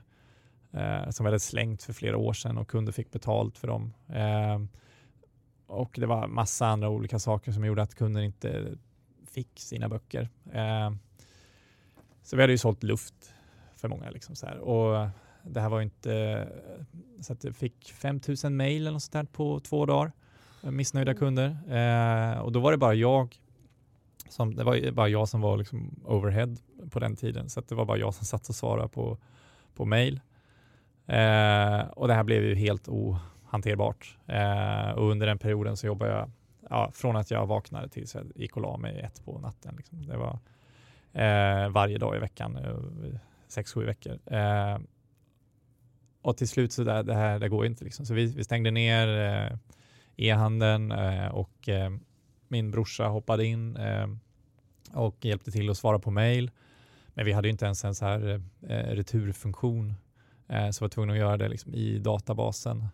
eh, 0.74 1.10
som 1.10 1.24
vi 1.24 1.28
hade 1.28 1.40
slängt 1.40 1.84
för 1.84 1.94
flera 1.94 2.18
år 2.18 2.34
sedan 2.34 2.58
och 2.58 2.68
kunder 2.68 2.92
fick 2.92 3.12
betalt 3.12 3.58
för 3.58 3.68
dem. 3.68 3.94
Eh, 4.08 4.60
och 5.68 5.96
det 6.00 6.06
var 6.06 6.28
massa 6.28 6.68
andra 6.68 6.90
olika 6.90 7.20
saker 7.20 7.52
som 7.52 7.66
gjorde 7.66 7.82
att 7.82 7.96
kunder 7.96 8.22
inte 8.22 8.78
fick 9.32 9.60
sina 9.60 9.90
böcker. 9.90 10.30
Eh, 10.54 10.92
så 12.24 12.36
vi 12.36 12.42
hade 12.42 12.54
ju 12.54 12.58
sålt 12.58 12.84
luft 12.84 13.34
för 13.76 13.88
många. 13.88 14.10
Liksom 14.10 14.36
så 14.36 14.46
här. 14.46 14.58
Och 14.58 15.10
det 15.44 15.62
här 15.62 15.70
var 15.70 15.82
inte 15.82 16.48
så 17.22 17.34
att 17.34 17.44
jag 17.44 17.56
fick 17.56 17.94
5000 17.94 18.58
mejl 18.58 18.82
eller 18.82 18.92
något 18.92 19.04
sånt 19.04 19.14
där 19.14 19.24
på 19.24 19.60
två 19.60 19.86
dagar. 19.86 20.12
Missnöjda 20.62 21.12
mm. 21.12 21.20
kunder. 21.20 21.48
Eh, 21.68 22.40
och 22.40 22.52
då 22.52 22.60
var 22.60 22.72
det 22.72 22.78
bara 22.78 22.94
jag 22.94 23.40
som, 24.30 24.56
det 24.56 24.64
var 24.64 24.92
bara 24.92 25.10
jag 25.10 25.30
som 25.30 25.42
var 25.42 25.58
liksom 25.58 26.04
overhead 26.06 26.56
på 26.90 27.00
den 27.00 27.16
tiden, 27.16 27.50
så 27.50 27.62
det 27.62 27.76
var 27.76 27.86
bara 27.86 27.98
jag 27.98 28.14
som 28.14 28.26
satt 28.26 28.50
och 28.50 28.56
svarade 28.56 28.90
på, 28.90 29.18
på 29.76 29.86
mejl. 29.86 30.20
Eh, 31.10 31.88
och 31.90 32.08
det 32.08 32.14
här 32.14 32.24
blev 32.24 32.44
ju 32.44 32.56
helt 32.56 32.88
ohanterbart. 32.88 34.18
Eh, 34.28 34.92
och 34.92 35.12
under 35.12 35.28
den 35.28 35.38
perioden 35.38 35.78
så 35.78 35.88
jobbade 35.88 36.12
jag 36.12 36.32
ja, 36.70 36.92
från 36.94 37.16
att 37.16 37.32
jag 37.32 37.46
vaknade 37.46 37.90
tills 37.90 38.16
jag 38.16 38.32
gick 38.36 38.56
och 38.56 38.62
la 38.62 38.78
mig 38.78 39.00
ett 39.00 39.26
på 39.26 39.40
natten. 39.40 39.76
Liksom. 39.78 40.08
Det 40.08 40.18
var 40.18 40.40
eh, 41.14 41.70
varje 41.70 41.98
dag 41.98 42.16
i 42.16 42.20
veckan, 42.20 42.56
eh, 42.56 43.20
sex, 43.48 43.74
sju 43.74 43.86
veckor. 43.86 44.20
Eh, 44.26 44.78
och 46.22 46.38
till 46.38 46.48
slut 46.48 46.72
så 46.72 46.84
där, 46.84 47.04
det 47.04 47.16
här 47.16 47.40
det 47.40 47.50
går 47.50 47.66
inte. 47.66 47.84
Liksom. 47.84 48.06
Så 48.06 48.14
vi, 48.14 48.26
vi 48.26 48.44
stängde 48.44 48.72
ner 48.72 49.08
eh, 49.08 49.58
e-handeln 50.18 50.92
eh, 50.92 51.28
och 51.28 51.70
eh, 51.70 51.92
min 52.48 52.72
brorsa 52.72 53.08
hoppade 53.08 53.46
in 53.46 53.76
eh, 53.78 54.08
och 54.94 55.26
hjälpte 55.26 55.52
till 55.52 55.70
att 55.70 55.78
svara 55.78 56.00
på 56.00 56.12
mail. 56.12 56.52
Men 57.14 57.26
vi 57.26 57.32
hade 57.32 57.50
inte 57.50 57.66
ens 57.66 57.86
en 57.86 57.96
så 57.96 58.06
här 58.06 58.42
eh, 58.68 58.96
returfunktion 58.96 59.94
Eh, 60.50 60.70
så 60.70 60.84
var 60.84 60.90
tvungna 60.90 61.14
att 61.14 61.20
göra 61.20 61.38
det 61.38 61.48
liksom 61.48 61.74
i 61.74 62.00
databasen, 62.00 62.88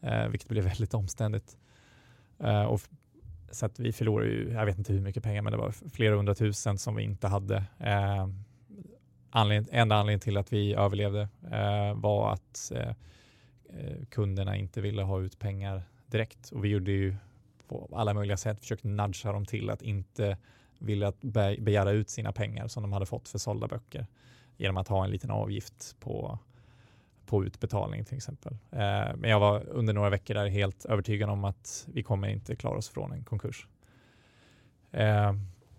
eh, 0.00 0.28
vilket 0.28 0.48
blev 0.48 0.64
väldigt 0.68 0.94
omständigt. 0.94 1.56
Eh, 2.38 2.62
och 2.62 2.80
så 3.50 3.66
att 3.66 3.78
vi 3.80 3.92
förlorade 3.92 4.30
ju, 4.30 4.52
jag 4.52 4.66
vet 4.66 4.78
inte 4.78 4.92
hur 4.92 5.00
mycket 5.00 5.22
pengar, 5.22 5.42
men 5.42 5.52
det 5.52 5.58
var 5.58 5.70
flera 5.70 6.16
hundratusen 6.16 6.78
som 6.78 6.96
vi 6.96 7.02
inte 7.02 7.28
hade. 7.28 7.64
anledning, 9.30 9.68
enda 9.72 9.96
anledningen 9.96 10.20
till 10.20 10.36
att 10.36 10.52
vi 10.52 10.74
överlevde 10.74 11.28
var 11.94 12.32
att 12.32 12.72
kunderna 14.10 14.56
inte 14.56 14.80
ville 14.80 15.02
ha 15.02 15.20
ut 15.20 15.38
pengar 15.38 15.82
direkt 16.06 16.50
och 16.50 16.64
vi 16.64 16.68
gjorde 16.68 16.90
ju 16.90 17.16
på 17.68 17.88
alla 17.92 18.14
möjliga 18.14 18.36
sätt 18.36 18.60
försökte 18.60 18.88
nudga 18.88 19.32
dem 19.32 19.46
till 19.46 19.70
att 19.70 19.82
inte 19.82 20.38
vilja 20.78 21.12
begära 21.58 21.90
ut 21.90 22.10
sina 22.10 22.32
pengar 22.32 22.68
som 22.68 22.82
de 22.82 22.92
hade 22.92 23.06
fått 23.06 23.28
för 23.28 23.38
sålda 23.38 23.68
böcker 23.68 24.06
genom 24.56 24.76
att 24.76 24.88
ha 24.88 25.04
en 25.04 25.10
liten 25.10 25.30
avgift 25.30 25.96
på, 26.00 26.38
på 27.30 27.44
utbetalning 27.44 28.04
till 28.04 28.16
exempel. 28.16 28.52
Eh, 28.52 29.16
men 29.16 29.30
jag 29.30 29.40
var 29.40 29.68
under 29.68 29.92
några 29.92 30.10
veckor 30.10 30.34
där 30.34 30.46
helt 30.46 30.84
övertygad 30.84 31.30
om 31.30 31.44
att 31.44 31.88
vi 31.92 32.02
kommer 32.02 32.28
inte 32.28 32.56
klara 32.56 32.78
oss 32.78 32.88
från 32.88 33.12
en 33.12 33.24
konkurs. 33.24 33.66
Eh, 34.92 35.32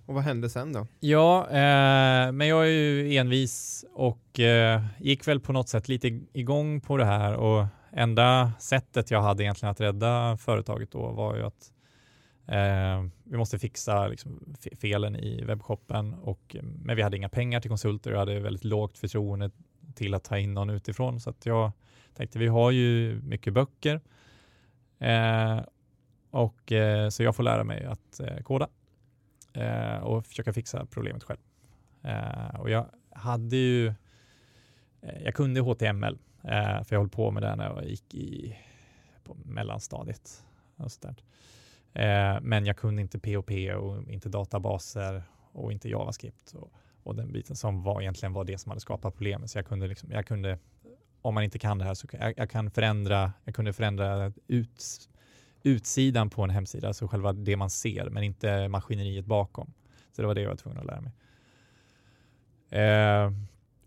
och 0.06 0.14
vad 0.14 0.24
hände 0.24 0.50
sen 0.50 0.74
då? 0.74 0.88
Ja, 1.00 1.48
eh, 1.48 2.32
men 2.32 2.48
jag 2.48 2.64
är 2.64 2.72
ju 2.72 3.18
envis 3.18 3.86
och 3.94 4.40
eh, 4.40 4.86
gick 5.00 5.28
väl 5.28 5.40
på 5.40 5.54
något 5.54 5.70
sätt 5.70 5.88
lite 5.88 6.20
igång 6.34 6.82
på 6.82 6.98
det 6.98 7.06
här 7.06 7.34
och 7.34 7.66
enda 7.92 8.52
sättet 8.60 9.12
jag 9.12 9.22
hade 9.22 9.44
egentligen 9.44 9.72
att 9.72 9.82
rädda 9.82 10.38
företaget 10.38 10.92
då 10.92 11.12
var 11.12 11.36
ju 11.36 11.44
att 11.44 11.72
eh, 12.48 13.10
vi 13.24 13.38
måste 13.38 13.60
fixa 13.60 14.08
liksom, 14.08 14.56
felen 14.82 15.16
i 15.16 15.44
webbshoppen 15.44 16.14
och 16.14 16.56
men 16.62 16.96
vi 16.96 17.02
hade 17.02 17.18
inga 17.18 17.30
pengar 17.30 17.60
till 17.60 17.70
konsulter 17.70 18.14
och 18.14 18.20
hade 18.20 18.40
väldigt 18.40 18.64
lågt 18.64 18.98
förtroende 18.98 19.52
till 19.96 20.14
att 20.14 20.24
ta 20.24 20.38
in 20.38 20.54
någon 20.54 20.70
utifrån 20.70 21.20
så 21.20 21.30
att 21.30 21.46
jag 21.46 21.72
tänkte 22.14 22.40
vi 22.40 22.48
har 22.48 22.72
ju 22.72 23.22
mycket 23.24 23.54
böcker 23.54 24.02
eh, 25.00 25.60
och 26.30 26.72
eh, 26.72 27.10
så 27.10 27.24
jag 27.24 27.36
får 27.36 27.44
lära 27.44 27.64
mig 27.64 27.86
att 27.86 28.20
eh, 28.20 28.38
koda 28.38 28.68
eh, 29.54 29.98
och 29.98 30.26
försöka 30.26 30.54
fixa 30.54 30.86
problemet 30.86 31.24
själv. 31.24 31.40
Eh, 32.04 32.60
och 32.60 32.70
jag 32.70 32.86
hade 33.10 33.56
ju 33.56 33.88
eh, 35.02 35.24
jag 35.24 35.36
kunde 35.36 35.62
HTML 35.62 36.18
Eh, 36.44 36.84
för 36.84 36.96
jag 36.96 37.00
höll 37.00 37.10
på 37.10 37.32
med 37.32 37.44
det 37.44 37.56
när 37.56 37.66
jag 37.66 37.86
gick 37.86 38.14
i 38.14 38.58
på 39.24 39.38
mellanstadiet. 39.46 40.46
Och 40.76 40.92
sådär. 40.92 41.16
Eh, 41.94 42.42
men 42.42 42.66
jag 42.66 42.78
kunde 42.78 43.02
inte 43.02 43.20
POP 43.20 43.52
och 43.78 44.12
inte 44.12 44.30
databaser 44.30 45.24
och 45.52 45.72
inte 45.72 45.90
JavaScript 45.90 46.54
och, 46.54 46.72
och 47.04 47.16
den 47.16 47.32
biten 47.32 47.56
som 47.56 47.84
var 47.84 48.02
egentligen 48.02 48.34
var 48.34 48.44
det 48.44 48.58
som 48.58 48.70
hade 48.70 48.82
skapat 48.82 49.14
problemet. 49.14 49.52
Så 49.52 49.58
jag 49.58 49.66
kunde, 49.66 49.88
liksom, 49.88 50.12
jag 50.12 50.26
kunde 50.26 50.60
om 51.22 51.34
man 51.34 51.44
inte 51.44 51.60
kan 51.60 51.78
det 51.78 51.86
här 51.86 51.94
så 51.94 52.08
jag, 52.12 52.34
jag 52.38 52.50
kan 52.50 52.72
förändra, 52.72 53.34
jag 53.44 53.56
kunde 53.56 53.74
förändra 53.74 54.34
ut, 54.48 55.10
utsidan 55.64 56.30
på 56.30 56.44
en 56.44 56.50
hemsida, 56.50 56.88
alltså 56.88 57.08
själva 57.08 57.34
det 57.34 57.56
man 57.56 57.70
ser, 57.70 58.10
men 58.10 58.24
inte 58.24 58.68
maskineriet 58.68 59.26
bakom. 59.26 59.74
Så 60.12 60.22
det 60.22 60.28
var 60.28 60.36
det 60.36 60.42
jag 60.42 60.50
var 60.50 60.56
tvungen 60.56 60.80
att 60.80 60.86
lära 60.86 61.02
mig. 61.02 61.14
Eh, 62.82 63.32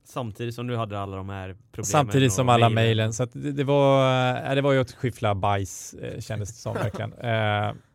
Samtidigt 0.05 0.55
som 0.55 0.67
du 0.67 0.77
hade 0.77 1.01
alla 1.01 1.17
de 1.17 1.29
här 1.29 1.57
problemen? 1.73 1.85
Samtidigt 1.85 2.33
som 2.33 2.49
alla 2.49 2.69
mejlen. 2.69 3.13
Så 3.13 3.25
det, 3.25 3.53
det, 3.53 3.65
var, 3.65 4.49
äh, 4.49 4.55
det 4.55 4.63
var 4.63 4.73
ju 4.73 4.81
att 4.81 4.93
skyffla 4.93 5.35
bajs 5.35 5.95
äh, 5.95 6.21
kändes 6.21 6.49
det 6.49 6.59
som 6.59 6.75
verkligen. 6.75 7.13
Äh, 7.13 7.73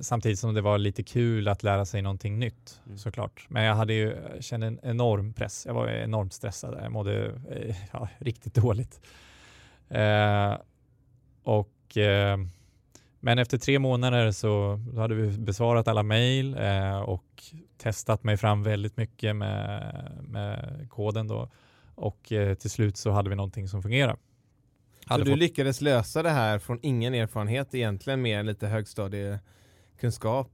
samtidigt 0.00 0.38
som 0.38 0.54
det 0.54 0.60
var 0.60 0.78
lite 0.78 1.02
kul 1.02 1.48
att 1.48 1.62
lära 1.62 1.84
sig 1.84 2.02
någonting 2.02 2.38
nytt 2.38 2.80
mm. 2.86 2.98
såklart. 2.98 3.46
Men 3.48 3.64
jag 3.64 3.74
hade 3.74 3.94
ju, 3.94 4.16
kände 4.40 4.66
en 4.66 4.80
enorm 4.82 5.32
press. 5.32 5.64
Jag 5.66 5.74
var 5.74 5.88
enormt 5.88 6.32
stressad. 6.32 6.78
Jag 6.82 6.92
mådde 6.92 7.40
ja, 7.92 8.08
riktigt 8.18 8.54
dåligt. 8.54 9.00
och 11.42 11.70
men 13.24 13.38
efter 13.38 13.58
tre 13.58 13.78
månader 13.78 14.30
så 14.30 14.80
hade 14.96 15.14
vi 15.14 15.38
besvarat 15.38 15.88
alla 15.88 16.02
mejl 16.02 16.56
eh, 16.58 16.98
och 16.98 17.44
testat 17.78 18.24
mig 18.24 18.36
fram 18.36 18.62
väldigt 18.62 18.96
mycket 18.96 19.36
med, 19.36 19.92
med 20.28 20.86
koden 20.90 21.28
då. 21.28 21.50
Och 21.94 22.32
eh, 22.32 22.54
till 22.54 22.70
slut 22.70 22.96
så 22.96 23.10
hade 23.10 23.30
vi 23.30 23.36
någonting 23.36 23.68
som 23.68 23.82
fungerade. 23.82 24.16
Så 25.08 25.18
du 25.18 25.30
fått... 25.30 25.38
lyckades 25.38 25.80
lösa 25.80 26.22
det 26.22 26.30
här 26.30 26.58
från 26.58 26.78
ingen 26.82 27.14
erfarenhet 27.14 27.74
egentligen, 27.74 28.22
mer 28.22 28.38
än 28.38 28.46
lite 28.46 28.66
högstadiekunskap? 30.00 30.50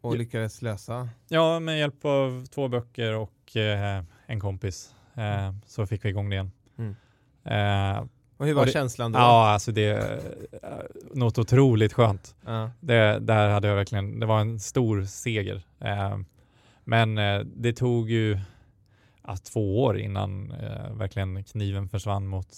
och 0.00 0.14
Ja. 0.14 0.18
lyckades 0.18 0.62
lösa? 0.62 1.08
Ja, 1.28 1.60
med 1.60 1.78
hjälp 1.78 2.04
av 2.04 2.46
två 2.46 2.68
böcker 2.68 3.14
och 3.16 3.56
eh, 3.56 4.02
en 4.26 4.40
kompis 4.40 4.94
eh, 5.14 5.52
så 5.66 5.86
fick 5.86 6.04
vi 6.04 6.08
igång 6.08 6.30
det 6.30 6.34
igen. 6.34 6.50
Mm. 6.78 6.96
Eh, 7.44 8.06
Och 8.36 8.46
hur 8.46 8.54
var 8.54 8.62
Och 8.62 8.66
det- 8.66 8.72
känslan 8.72 9.12
då? 9.12 9.18
ja, 9.18 9.48
alltså 9.48 9.72
det 9.72 9.84
är 9.84 10.16
eh, 10.62 10.68
något 11.14 11.38
otroligt 11.38 11.92
skönt. 11.92 12.36
Ja. 12.46 12.70
Det, 12.80 13.18
där 13.18 13.48
hade 13.48 13.68
jag 13.68 13.74
verkligen, 13.76 14.20
det 14.20 14.26
var 14.26 14.40
en 14.40 14.60
stor 14.60 15.04
seger. 15.04 15.62
Eh, 15.80 16.18
men 16.84 17.18
eh, 17.18 17.40
det 17.40 17.72
tog 17.72 18.10
ju 18.10 18.38
två 19.52 19.82
år 19.84 19.98
innan 19.98 20.48
verkligen 20.92 21.44
kniven 21.44 21.88
försvann 21.88 22.26
mot 22.26 22.48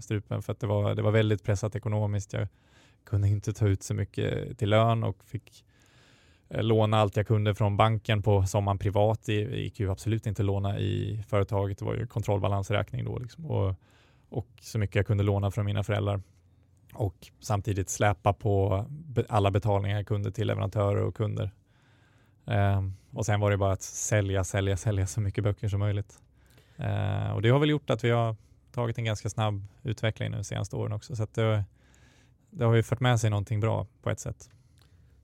strupen 0.00 0.42
för 0.42 0.52
att 0.52 0.60
det 0.60 0.66
var, 0.66 0.94
det 0.94 1.02
var 1.02 1.10
väldigt 1.10 1.42
pressat 1.44 1.76
ekonomiskt. 1.76 2.32
Jag 2.32 2.48
kunde 3.08 3.28
inte 3.28 3.52
ta 3.52 3.66
ut 3.66 3.82
så 3.82 3.94
mycket 3.94 4.58
till 4.58 4.70
lön 4.70 5.04
och 5.04 5.24
fick 5.24 5.64
eh, 6.48 6.62
låna 6.62 6.98
allt 6.98 7.16
jag 7.16 7.26
kunde 7.26 7.54
från 7.54 7.76
banken 7.76 8.22
på 8.22 8.46
sommaren 8.46 8.78
privat. 8.78 9.22
Det 9.26 9.32
gick 9.32 9.80
ju 9.80 9.90
absolut 9.90 10.26
inte 10.26 10.42
att 10.42 10.46
låna 10.46 10.78
i 10.78 11.24
företaget. 11.28 11.78
Det 11.78 11.84
var 11.84 11.94
ju 11.94 12.06
kontrollbalansräkning 12.06 13.04
då 13.04 13.18
liksom. 13.18 13.46
och, 13.46 13.74
och 14.28 14.48
så 14.60 14.78
mycket 14.78 14.96
jag 14.96 15.06
kunde 15.06 15.24
låna 15.24 15.50
från 15.50 15.64
mina 15.66 15.84
föräldrar 15.84 16.22
och 16.94 17.28
samtidigt 17.40 17.88
släpa 17.90 18.32
på 18.32 18.84
alla 19.28 19.50
betalningar 19.50 19.96
jag 19.96 20.06
kunde 20.06 20.32
till 20.32 20.46
leverantörer 20.46 21.02
och 21.02 21.16
kunder. 21.16 21.50
Ehm, 22.46 22.96
och 23.12 23.26
sen 23.26 23.40
var 23.40 23.50
det 23.50 23.56
bara 23.56 23.72
att 23.72 23.82
sälja, 23.82 24.44
sälja, 24.44 24.76
sälja 24.76 25.06
så 25.06 25.20
mycket 25.20 25.44
böcker 25.44 25.68
som 25.68 25.80
möjligt. 25.80 26.18
Ehm, 26.76 27.34
och 27.34 27.42
det 27.42 27.48
har 27.48 27.58
väl 27.58 27.70
gjort 27.70 27.90
att 27.90 28.04
vi 28.04 28.10
har 28.10 28.36
tagit 28.72 28.98
en 28.98 29.04
ganska 29.04 29.28
snabb 29.28 29.64
utveckling 29.82 30.30
nu 30.30 30.36
de 30.36 30.44
senaste 30.44 30.76
åren 30.76 30.92
också. 30.92 31.16
Så 31.16 31.22
att 31.22 31.34
det, 31.34 31.64
det 32.50 32.64
har 32.64 32.74
ju 32.74 32.82
fört 32.82 33.00
med 33.00 33.20
sig 33.20 33.30
någonting 33.30 33.60
bra 33.60 33.86
på 34.02 34.10
ett 34.10 34.20
sätt. 34.20 34.50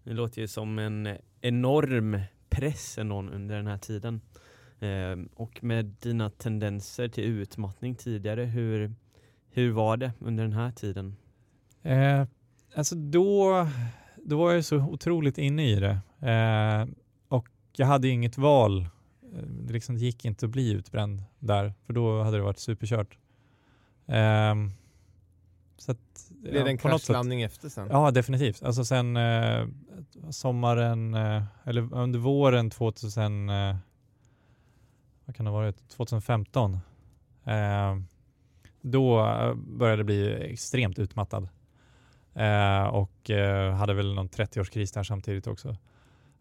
Det 0.04 0.12
låter 0.12 0.40
ju 0.40 0.48
som 0.48 0.78
en 0.78 1.08
enorm 1.40 2.20
press 2.48 2.98
ändå 2.98 3.18
under 3.18 3.56
den 3.56 3.66
här 3.66 3.78
tiden. 3.78 4.20
Ehm, 4.80 5.28
och 5.34 5.64
med 5.64 5.84
dina 5.84 6.30
tendenser 6.30 7.08
till 7.08 7.24
utmattning 7.24 7.94
tidigare, 7.94 8.44
hur, 8.44 8.94
hur 9.50 9.70
var 9.72 9.96
det 9.96 10.12
under 10.18 10.44
den 10.44 10.52
här 10.52 10.70
tiden? 10.70 11.16
Eh, 11.82 12.26
alltså 12.74 12.94
då, 12.96 13.66
då 14.24 14.38
var 14.38 14.52
jag 14.52 14.64
så 14.64 14.76
otroligt 14.76 15.38
inne 15.38 15.70
i 15.70 15.74
det. 15.80 15.98
Eh, 16.30 16.86
och 17.28 17.48
jag 17.72 17.86
hade 17.86 18.08
inget 18.08 18.38
val. 18.38 18.80
Eh, 18.80 19.42
Det 19.42 19.72
liksom 19.72 19.96
gick 19.96 20.24
inte 20.24 20.46
att 20.46 20.52
bli 20.52 20.72
utbränd 20.72 21.22
där, 21.38 21.74
för 21.86 21.92
då 21.92 22.22
hade 22.22 22.36
det 22.36 22.42
varit 22.42 22.58
superkört. 22.58 23.18
Ehm, 24.06 24.70
så 25.76 25.92
att, 25.92 26.32
Blev 26.50 26.64
det 26.64 26.70
en 26.70 26.78
kraschlandning 26.78 27.42
efter 27.42 27.68
sen? 27.68 27.88
Ja, 27.90 28.10
definitivt. 28.10 28.62
Alltså 28.62 28.84
sen 28.84 29.16
eh, 29.16 29.66
sommaren, 30.30 31.14
eh, 31.14 31.42
eller 31.64 31.94
under 31.94 32.18
våren 32.18 32.70
2000, 32.70 33.48
eh, 33.50 33.76
vad 35.24 35.36
kan 35.36 35.44
det 35.44 35.50
ha 35.50 35.58
varit, 35.58 35.88
2015. 35.88 36.78
Eh, 37.44 37.96
då 38.80 39.26
eh, 39.26 39.54
började 39.54 39.98
jag 39.98 40.06
bli 40.06 40.52
extremt 40.52 40.98
utmattad. 40.98 41.48
Eh, 42.34 42.84
och 42.84 43.30
hade 43.76 43.94
väl 43.94 44.14
någon 44.14 44.28
30-årskris 44.28 44.94
där 44.94 45.02
samtidigt 45.02 45.46
också. 45.46 45.76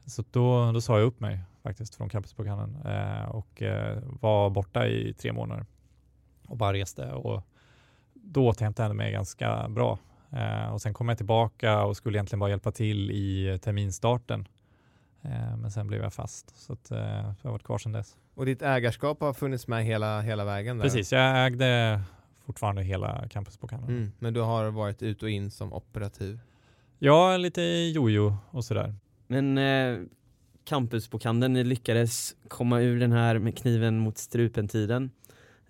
Så 0.05 0.23
då, 0.31 0.71
då 0.71 0.81
sa 0.81 0.99
jag 0.99 1.05
upp 1.05 1.19
mig 1.19 1.39
faktiskt 1.63 1.95
från 1.95 2.09
campusprogrammen 2.09 2.75
och 3.27 3.63
var 4.21 4.49
borta 4.49 4.87
i 4.87 5.13
tre 5.13 5.33
månader 5.33 5.65
och 6.47 6.57
bara 6.57 6.73
reste. 6.73 7.11
Och 7.11 7.43
då 8.23 8.47
återhämtade 8.47 8.89
jag 8.89 8.95
mig 8.95 9.11
ganska 9.11 9.69
bra. 9.69 9.99
Eh, 10.31 10.73
och 10.73 10.81
sen 10.81 10.93
kom 10.93 11.09
jag 11.09 11.17
tillbaka 11.17 11.83
och 11.83 11.97
skulle 11.97 12.17
egentligen 12.17 12.39
bara 12.39 12.49
hjälpa 12.49 12.71
till 12.71 13.11
i 13.11 13.59
terminstarten. 13.63 14.47
Eh, 15.21 15.57
men 15.57 15.71
sen 15.71 15.87
blev 15.87 16.01
jag 16.01 16.13
fast 16.13 16.57
så 16.57 16.73
att, 16.73 16.91
eh, 16.91 16.97
jag 16.97 17.35
har 17.43 17.51
varit 17.51 17.63
kvar 17.63 17.77
sedan 17.77 17.91
dess. 17.91 18.15
Och 18.35 18.45
ditt 18.45 18.61
ägarskap 18.61 19.21
har 19.21 19.33
funnits 19.33 19.67
med 19.67 19.85
hela, 19.85 20.21
hela 20.21 20.45
vägen? 20.45 20.77
Där. 20.77 20.83
Precis, 20.83 21.11
jag 21.11 21.45
ägde 21.45 22.01
fortfarande 22.45 22.83
hela 22.83 23.27
campusbokhandeln. 23.29 23.97
Mm. 23.97 24.11
Men 24.19 24.33
du 24.33 24.41
har 24.41 24.71
varit 24.71 25.01
ut 25.03 25.23
och 25.23 25.29
in 25.29 25.51
som 25.51 25.73
operativ? 25.73 26.39
Ja, 26.99 27.37
lite 27.37 27.61
jojo 27.61 28.37
och 28.51 28.65
sådär. 28.65 28.95
Men 29.27 29.57
eh, 29.57 29.99
campusbokhandeln, 30.65 31.53
ni 31.53 31.63
lyckades 31.63 32.35
komma 32.47 32.79
ur 32.79 32.99
den 32.99 33.11
här 33.11 33.39
med 33.39 33.57
kniven 33.57 33.99
mot 33.99 34.17
strupen-tiden. 34.17 35.11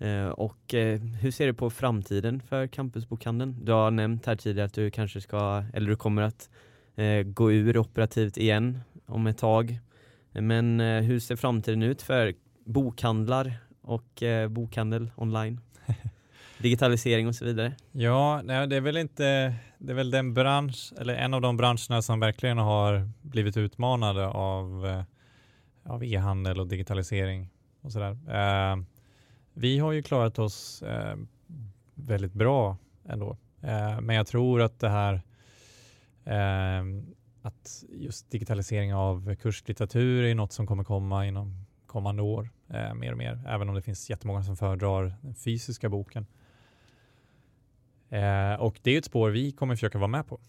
Eh, 0.04 0.28
och 0.28 0.74
eh, 0.74 1.00
hur 1.00 1.30
ser 1.30 1.46
du 1.46 1.54
på 1.54 1.70
framtiden 1.70 2.42
för 2.48 2.66
campusbokhandeln? 2.66 3.64
Du 3.64 3.72
har 3.72 3.90
nämnt 3.90 4.26
här 4.26 4.36
tidigare 4.36 4.66
att 4.66 4.74
du 4.74 4.90
kanske 4.90 5.20
ska, 5.20 5.64
eller 5.72 5.88
du 5.88 5.96
kommer 5.96 6.22
att 6.22 6.50
eh, 6.96 7.22
gå 7.22 7.52
ur 7.52 7.78
operativt 7.78 8.36
igen 8.36 8.80
om 9.06 9.26
ett 9.26 9.38
tag. 9.38 9.78
Men 10.32 10.80
hur 10.80 11.20
ser 11.20 11.36
framtiden 11.36 11.82
ut 11.82 12.02
för 12.02 12.34
bokhandlar 12.64 13.52
och 13.82 14.22
bokhandel 14.48 15.10
online? 15.16 15.60
Digitalisering 16.58 17.28
och 17.28 17.34
så 17.34 17.44
vidare. 17.44 17.72
Ja, 17.92 18.42
det 18.44 18.76
är 18.76 18.80
väl 18.80 18.96
inte, 18.96 19.54
det 19.78 19.92
är 19.92 19.94
väl 19.94 20.10
den 20.10 20.34
bransch, 20.34 20.92
eller 20.98 21.14
en 21.14 21.34
av 21.34 21.40
de 21.40 21.56
branscherna 21.56 22.02
som 22.02 22.20
verkligen 22.20 22.58
har 22.58 23.10
blivit 23.22 23.56
utmanade 23.56 24.26
av, 24.26 25.02
av 25.84 26.04
e-handel 26.04 26.60
och 26.60 26.66
digitalisering 26.66 27.48
och 27.80 27.92
sådär. 27.92 28.16
Vi 29.54 29.78
har 29.78 29.92
ju 29.92 30.02
klarat 30.02 30.38
oss 30.38 30.82
eh, 30.82 31.16
väldigt 31.94 32.32
bra 32.32 32.76
ändå, 33.04 33.36
eh, 33.60 34.00
men 34.00 34.16
jag 34.16 34.26
tror 34.26 34.62
att 34.62 34.80
det 34.80 34.88
här 34.88 35.14
eh, 36.24 36.84
att 37.42 37.84
just 37.88 38.30
digitalisering 38.30 38.94
av 38.94 39.34
kurslitteratur 39.34 40.24
är 40.24 40.34
något 40.34 40.52
som 40.52 40.66
kommer 40.66 40.84
komma 40.84 41.26
inom 41.26 41.66
kommande 41.86 42.22
år 42.22 42.50
eh, 42.68 42.94
mer 42.94 43.12
och 43.12 43.18
mer, 43.18 43.42
även 43.46 43.68
om 43.68 43.74
det 43.74 43.82
finns 43.82 44.10
jättemånga 44.10 44.42
som 44.42 44.56
föredrar 44.56 45.14
den 45.20 45.34
fysiska 45.34 45.88
boken. 45.88 46.26
Eh, 48.08 48.54
och 48.54 48.80
det 48.82 48.90
är 48.90 48.98
ett 48.98 49.04
spår 49.04 49.30
vi 49.30 49.52
kommer 49.52 49.76
försöka 49.76 49.98
vara 49.98 50.08
med 50.08 50.26
på. 50.26 50.40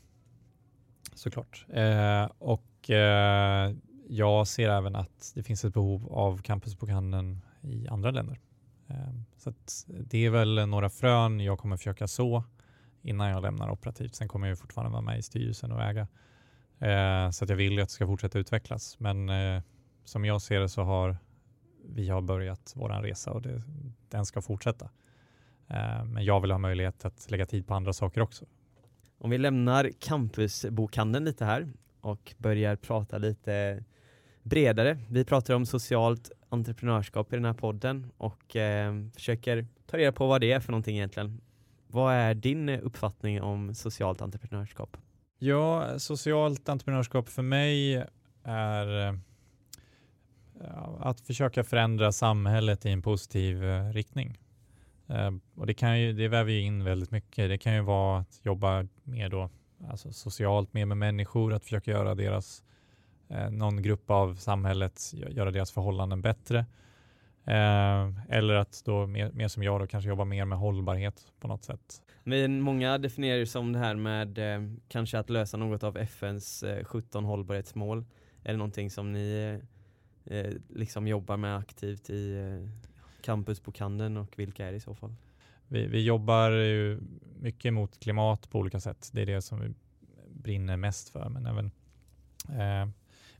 Såklart. 1.13 1.65
Eh, 1.69 2.25
och 2.39 2.89
eh, 2.89 3.73
jag 4.07 4.47
ser 4.47 4.69
även 4.69 4.95
att 4.95 5.31
det 5.35 5.43
finns 5.43 5.65
ett 5.65 5.73
behov 5.73 6.13
av 6.13 6.41
campusbokhandeln 6.41 7.41
i 7.61 7.87
andra 7.87 8.11
länder. 8.11 8.39
Ehm, 8.87 9.25
så 9.37 9.49
att 9.49 9.85
det 9.87 10.25
är 10.25 10.29
väl 10.29 10.67
några 10.67 10.89
frön 10.89 11.39
jag 11.39 11.59
kommer 11.59 11.77
försöka 11.77 12.07
så 12.07 12.43
innan 13.01 13.29
jag 13.29 13.41
lämnar 13.41 13.69
operativt. 13.69 14.15
Sen 14.15 14.27
kommer 14.27 14.47
jag 14.47 14.59
fortfarande 14.59 14.91
vara 14.91 15.01
med 15.01 15.19
i 15.19 15.21
styrelsen 15.21 15.71
och 15.71 15.81
äga. 15.81 16.07
Ehm, 16.79 17.33
så 17.33 17.43
att 17.43 17.49
jag 17.49 17.57
vill 17.57 17.73
ju 17.73 17.81
att 17.81 17.89
det 17.89 17.93
ska 17.93 18.07
fortsätta 18.07 18.39
utvecklas. 18.39 18.99
Men 18.99 19.29
eh, 19.29 19.61
som 20.03 20.25
jag 20.25 20.41
ser 20.41 20.59
det 20.59 20.69
så 20.69 20.83
har 20.83 21.17
vi 21.85 22.09
har 22.09 22.21
börjat 22.21 22.73
våran 22.75 23.03
resa 23.03 23.31
och 23.31 23.41
det, 23.41 23.61
den 24.09 24.25
ska 24.25 24.41
fortsätta. 24.41 24.89
Ehm, 25.67 26.13
men 26.13 26.25
jag 26.25 26.41
vill 26.41 26.51
ha 26.51 26.57
möjlighet 26.57 27.05
att 27.05 27.31
lägga 27.31 27.45
tid 27.45 27.67
på 27.67 27.73
andra 27.73 27.93
saker 27.93 28.21
också. 28.21 28.45
Om 29.17 29.29
vi 29.29 29.37
lämnar 29.37 29.91
campusbokhandeln 29.99 31.25
lite 31.25 31.45
här 31.45 31.67
och 32.01 32.35
börjar 32.37 32.75
prata 32.75 33.17
lite 33.17 33.83
bredare. 34.45 34.97
Vi 35.09 35.25
pratar 35.25 35.53
om 35.53 35.65
socialt 35.65 36.31
entreprenörskap 36.49 37.33
i 37.33 37.35
den 37.35 37.45
här 37.45 37.53
podden 37.53 38.11
och 38.17 38.55
eh, 38.55 38.93
försöker 39.13 39.67
ta 39.85 39.97
reda 39.97 40.11
på 40.11 40.27
vad 40.27 40.41
det 40.41 40.51
är 40.51 40.59
för 40.59 40.71
någonting 40.71 40.95
egentligen. 40.95 41.41
Vad 41.87 42.13
är 42.13 42.33
din 42.33 42.69
uppfattning 42.69 43.41
om 43.41 43.75
socialt 43.75 44.21
entreprenörskap? 44.21 44.97
Ja, 45.39 45.99
socialt 45.99 46.69
entreprenörskap 46.69 47.29
för 47.29 47.41
mig 47.41 48.03
är 48.43 49.07
eh, 49.07 49.15
att 50.99 51.21
försöka 51.21 51.63
förändra 51.63 52.11
samhället 52.11 52.85
i 52.85 52.89
en 52.89 53.01
positiv 53.01 53.63
eh, 53.63 53.89
riktning. 53.89 54.39
Eh, 55.07 55.31
och 55.55 55.67
det, 55.67 55.73
kan 55.73 55.99
ju, 55.99 56.13
det 56.13 56.27
väver 56.27 56.51
ju 56.51 56.61
in 56.61 56.83
väldigt 56.83 57.11
mycket. 57.11 57.49
Det 57.49 57.57
kan 57.57 57.75
ju 57.75 57.81
vara 57.81 58.19
att 58.19 58.39
jobba 58.43 58.87
mer 59.03 59.29
då, 59.29 59.49
alltså 59.89 60.13
socialt 60.13 60.73
mer 60.73 60.85
med 60.85 60.97
människor, 60.97 61.53
att 61.53 61.63
försöka 61.63 61.91
göra 61.91 62.15
deras, 62.15 62.63
någon 63.51 63.81
grupp 63.81 64.09
av 64.11 64.35
samhället, 64.35 64.95
gö- 64.95 65.31
göra 65.31 65.51
deras 65.51 65.71
förhållanden 65.71 66.21
bättre. 66.21 66.65
Eh, 67.47 68.11
eller 68.29 68.53
att 68.53 68.81
då 68.85 69.07
mer, 69.07 69.31
mer 69.31 69.47
som 69.47 69.63
jag 69.63 69.81
då 69.81 69.87
kanske 69.87 70.09
jobba 70.09 70.25
mer 70.25 70.45
med 70.45 70.57
hållbarhet 70.57 71.25
på 71.39 71.47
något 71.47 71.63
sätt. 71.63 72.01
Men 72.23 72.61
många 72.61 72.97
definierar 72.97 73.39
det 73.39 73.45
som 73.45 73.73
det 73.73 73.79
här 73.79 73.95
med 73.95 74.37
eh, 74.37 74.61
kanske 74.87 75.19
att 75.19 75.29
lösa 75.29 75.57
något 75.57 75.83
av 75.83 75.97
FNs 75.97 76.63
eh, 76.63 76.83
17 76.85 77.25
hållbarhetsmål. 77.25 78.05
Är 78.43 78.51
det 78.51 78.57
någonting 78.57 78.89
som 78.89 79.11
ni 79.11 79.59
eh, 80.27 80.37
eh, 80.37 80.53
liksom 80.69 81.07
jobbar 81.07 81.37
med 81.37 81.57
aktivt 81.57 82.09
i 82.09 82.35
eh, 82.37 82.69
campusbokhandeln 83.21 84.17
och 84.17 84.39
vilka 84.39 84.65
är 84.67 84.71
det 84.71 84.77
i 84.77 84.79
så 84.81 84.95
fall? 84.95 85.15
Vi, 85.67 85.87
vi 85.87 86.03
jobbar 86.03 86.51
ju 86.51 86.99
mycket 87.39 87.73
mot 87.73 87.99
klimat 87.99 88.49
på 88.49 88.59
olika 88.59 88.79
sätt. 88.79 89.09
Det 89.13 89.21
är 89.21 89.25
det 89.25 89.41
som 89.41 89.59
vi 89.59 89.73
brinner 90.33 90.77
mest 90.77 91.09
för. 91.09 91.29
Men 91.29 91.45
även 91.45 91.65
eh, 92.49 92.89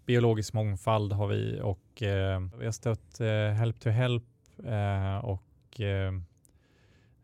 biologisk 0.06 0.54
mångfald 0.54 1.14
har 1.14 1.28
vi 1.28 1.60
och 1.64 2.02
eh, 2.04 2.42
vi 2.60 2.66
har 2.66 2.72
stött 2.72 3.20
eh, 3.22 3.50
Help 3.50 3.80
to 3.80 3.90
Help 3.90 4.24
eh, 4.66 5.18
och 5.18 5.82
eh, 5.82 6.14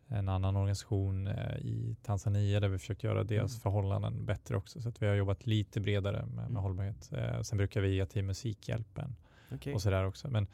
en 0.07 0.29
annan 0.29 0.55
organisation 0.55 1.27
eh, 1.27 1.57
i 1.57 1.95
Tanzania 2.03 2.59
där 2.59 2.67
vi 2.67 2.77
försökt 2.79 3.03
göra 3.03 3.23
deras 3.23 3.51
Mm. 3.53 3.59
förhållanden 3.61 4.25
bättre 4.25 4.57
också. 4.57 4.81
Så 4.81 4.89
att 4.89 5.01
vi 5.01 5.07
har 5.07 5.15
jobbat 5.15 5.45
lite 5.47 5.79
bredare 5.79 6.25
med, 6.25 6.35
med 6.35 6.45
Mm. 6.45 6.55
hållbarhet. 6.55 7.11
Eh, 7.13 7.41
sen 7.41 7.57
brukar 7.57 7.81
vi 7.81 7.95
ge 7.95 8.05
till 8.05 8.23
Musikhjälpen 8.23 9.15
Okej. 9.51 9.73
och 9.73 9.81
sådär 9.81 10.05
också. 10.05 10.27
Men 10.29 10.47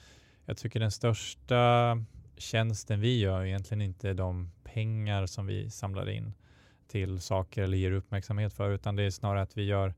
jag 0.46 0.58
tycker 0.58 0.80
den 0.80 0.92
största 0.92 1.98
tjänsten 2.38 3.00
vi 3.00 3.20
gör 3.20 3.42
är 3.42 3.46
egentligen 3.46 3.82
inte 3.82 4.14
de 4.14 4.52
pengar 4.64 5.26
som 5.26 5.46
vi 5.48 5.70
samlar 5.70 6.10
in 6.10 6.34
till 6.88 7.20
saker 7.22 7.64
eller 7.64 7.78
ger 7.78 7.92
uppmärksamhet 7.92 8.54
för, 8.54 8.70
utan 8.72 8.96
det 8.96 9.04
är 9.04 9.10
snarare 9.12 9.42
att 9.42 9.58
vi 9.58 9.64
gör 9.64 9.94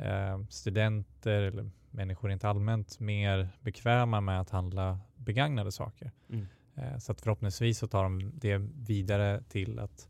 eh, 0.00 0.44
studenter 0.48 1.42
eller 1.42 1.70
människor 1.90 2.28
rent 2.28 2.44
allmänt 2.44 3.00
mer 3.00 3.48
bekväma 3.60 4.20
med 4.20 4.40
att 4.40 4.50
handla 4.50 5.00
begagnade 5.16 5.72
saker. 5.72 6.12
Mm. 6.30 6.46
Eh, 6.76 6.98
så 6.98 7.12
att 7.12 7.20
förhoppningsvis 7.20 7.78
så 7.78 7.86
tar 7.86 8.02
de 8.02 8.32
det 8.34 8.58
vidare 8.74 9.42
till 9.48 9.78
att 9.78 10.08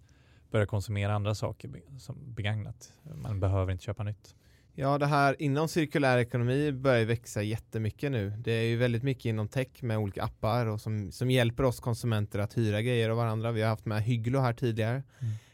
börja 0.50 0.66
konsumera 0.66 1.14
andra 1.14 1.34
saker 1.34 1.70
som 1.98 2.34
begagnat. 2.34 2.92
Man 3.14 3.40
behöver 3.40 3.72
inte 3.72 3.84
köpa 3.84 4.02
nytt. 4.02 4.34
Ja, 4.74 4.98
det 4.98 5.06
här 5.06 5.42
inom 5.42 5.68
cirkulär 5.68 6.18
ekonomi 6.18 6.72
börjar 6.72 7.04
växa 7.04 7.42
jättemycket 7.42 8.12
nu. 8.12 8.30
Det 8.30 8.52
är 8.52 8.62
ju 8.62 8.76
väldigt 8.76 9.02
mycket 9.02 9.24
inom 9.24 9.48
tech 9.48 9.82
med 9.82 9.98
olika 9.98 10.22
appar 10.22 10.66
och 10.66 10.80
som, 10.80 11.12
som 11.12 11.30
hjälper 11.30 11.64
oss 11.64 11.80
konsumenter 11.80 12.38
att 12.38 12.58
hyra 12.58 12.82
grejer 12.82 13.10
av 13.10 13.16
varandra. 13.16 13.52
Vi 13.52 13.62
har 13.62 13.68
haft 13.68 13.86
med 13.86 14.02
Hygglo 14.02 14.38
här 14.40 14.52
tidigare. 14.52 15.02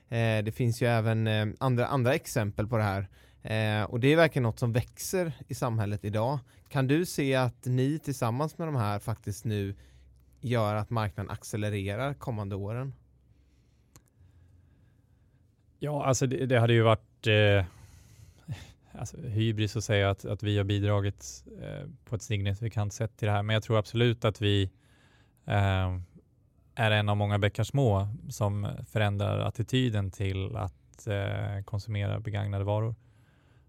Eh, 0.09 0.45
det 0.45 0.55
finns 0.55 0.83
ju 0.83 0.87
även 0.87 1.27
eh, 1.27 1.47
andra, 1.59 1.87
andra 1.87 2.15
exempel 2.15 2.67
på 2.67 2.77
det 2.77 2.83
här. 2.83 3.09
Eh, 3.47 3.83
och 3.83 4.01
det 4.01 4.09
är 4.09 4.17
verkligen 4.17 4.43
något 4.43 4.59
som 4.59 4.73
växer 4.73 5.33
i 5.49 5.55
samhället 5.55 6.05
idag. 6.05 6.39
Kan 6.69 6.87
du 6.87 7.07
se 7.07 7.35
att 7.35 7.65
ni 7.65 7.99
tillsammans 7.99 8.59
med 8.59 8.69
de 8.69 8.77
här 8.77 8.99
faktiskt 8.99 9.45
nu 9.45 9.75
gör 10.41 10.75
att 10.75 10.91
marknaden 10.91 11.31
accelererar 11.31 12.15
kommande 12.15 12.57
åren? 12.57 12.95
Ja, 15.79 16.05
alltså 16.05 16.27
det, 16.27 16.47
det 16.47 16.61
hade 16.61 16.73
ju 16.73 16.83
varit 16.83 17.27
eh, 17.27 17.65
alltså, 18.93 19.17
hybris 19.21 19.77
att 19.77 19.85
säga 19.85 20.11
att, 20.11 20.25
att 20.25 20.43
vi 20.43 20.57
har 20.57 20.65
bidragit 20.65 21.45
eh, 21.63 21.89
på 22.05 22.17
ett 22.17 22.23
signifikant 22.23 22.93
sätt 22.93 23.17
till 23.17 23.27
det 23.27 23.33
här. 23.33 23.43
Men 23.43 23.55
jag 23.55 23.63
tror 23.63 23.79
absolut 23.79 24.25
att 24.25 24.43
vi 24.43 24.71
eh, 25.47 25.99
är 26.75 26.91
en 26.91 27.09
av 27.09 27.17
många 27.17 27.39
bäckar 27.39 27.65
små 27.65 28.09
som 28.29 28.69
förändrar 28.87 29.39
attityden 29.39 30.11
till 30.11 30.57
att 30.57 31.07
eh, 31.07 31.63
konsumera 31.65 32.21
begagnade 32.21 32.65
varor. 32.65 32.95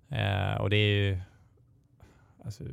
Eh, 0.10 0.62
och 0.62 0.70
det 0.70 0.78
är 0.78 1.06
ju 1.06 1.20
alltså, 2.46 2.64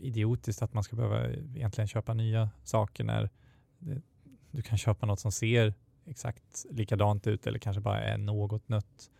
idiotiskt 0.00 0.62
att 0.62 0.74
man 0.74 0.82
ska 0.82 0.96
behöva 0.96 1.30
egentligen 1.30 1.88
köpa 1.88 2.14
nya 2.14 2.50
saker 2.64 3.04
när 3.04 3.30
det, 3.78 4.02
du 4.50 4.62
kan 4.62 4.78
köpa 4.78 5.06
något 5.06 5.20
som 5.20 5.32
ser 5.32 5.74
exakt 6.04 6.66
likadant 6.70 7.26
ut 7.26 7.46
eller 7.46 7.58
kanske 7.58 7.80
bara 7.80 8.00
är 8.00 8.18
något 8.18 8.68
nött 8.68 9.10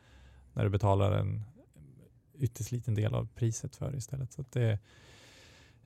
när 0.52 0.64
du 0.64 0.70
betalar 0.70 1.12
en 1.12 1.44
ytterst 2.38 2.72
liten 2.72 2.94
del 2.94 3.14
av 3.14 3.28
priset 3.34 3.76
för 3.76 3.90
det 3.90 3.96
istället. 3.96 4.32
Så 4.32 4.40
att 4.40 4.52
det, 4.52 4.70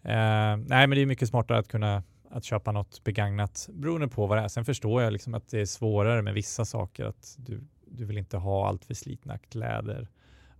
eh, 0.02 0.56
nej, 0.56 0.86
men 0.86 0.90
det 0.90 1.00
är 1.00 1.06
mycket 1.06 1.28
smartare 1.28 1.58
att 1.58 1.68
kunna 1.68 2.02
att 2.30 2.44
köpa 2.44 2.72
något 2.72 3.04
begagnat 3.04 3.68
beroende 3.72 4.08
på 4.08 4.26
vad 4.26 4.38
det 4.38 4.42
är. 4.42 4.48
Sen 4.48 4.64
förstår 4.64 5.02
jag 5.02 5.12
liksom 5.12 5.34
att 5.34 5.48
det 5.48 5.60
är 5.60 5.66
svårare 5.66 6.22
med 6.22 6.34
vissa 6.34 6.64
saker 6.64 7.04
att 7.04 7.36
du, 7.38 7.64
du 7.86 8.04
vill 8.04 8.18
inte 8.18 8.36
ha 8.36 8.68
allt 8.68 8.84
för 8.84 8.94
slitna 8.94 9.38
kläder 9.38 10.08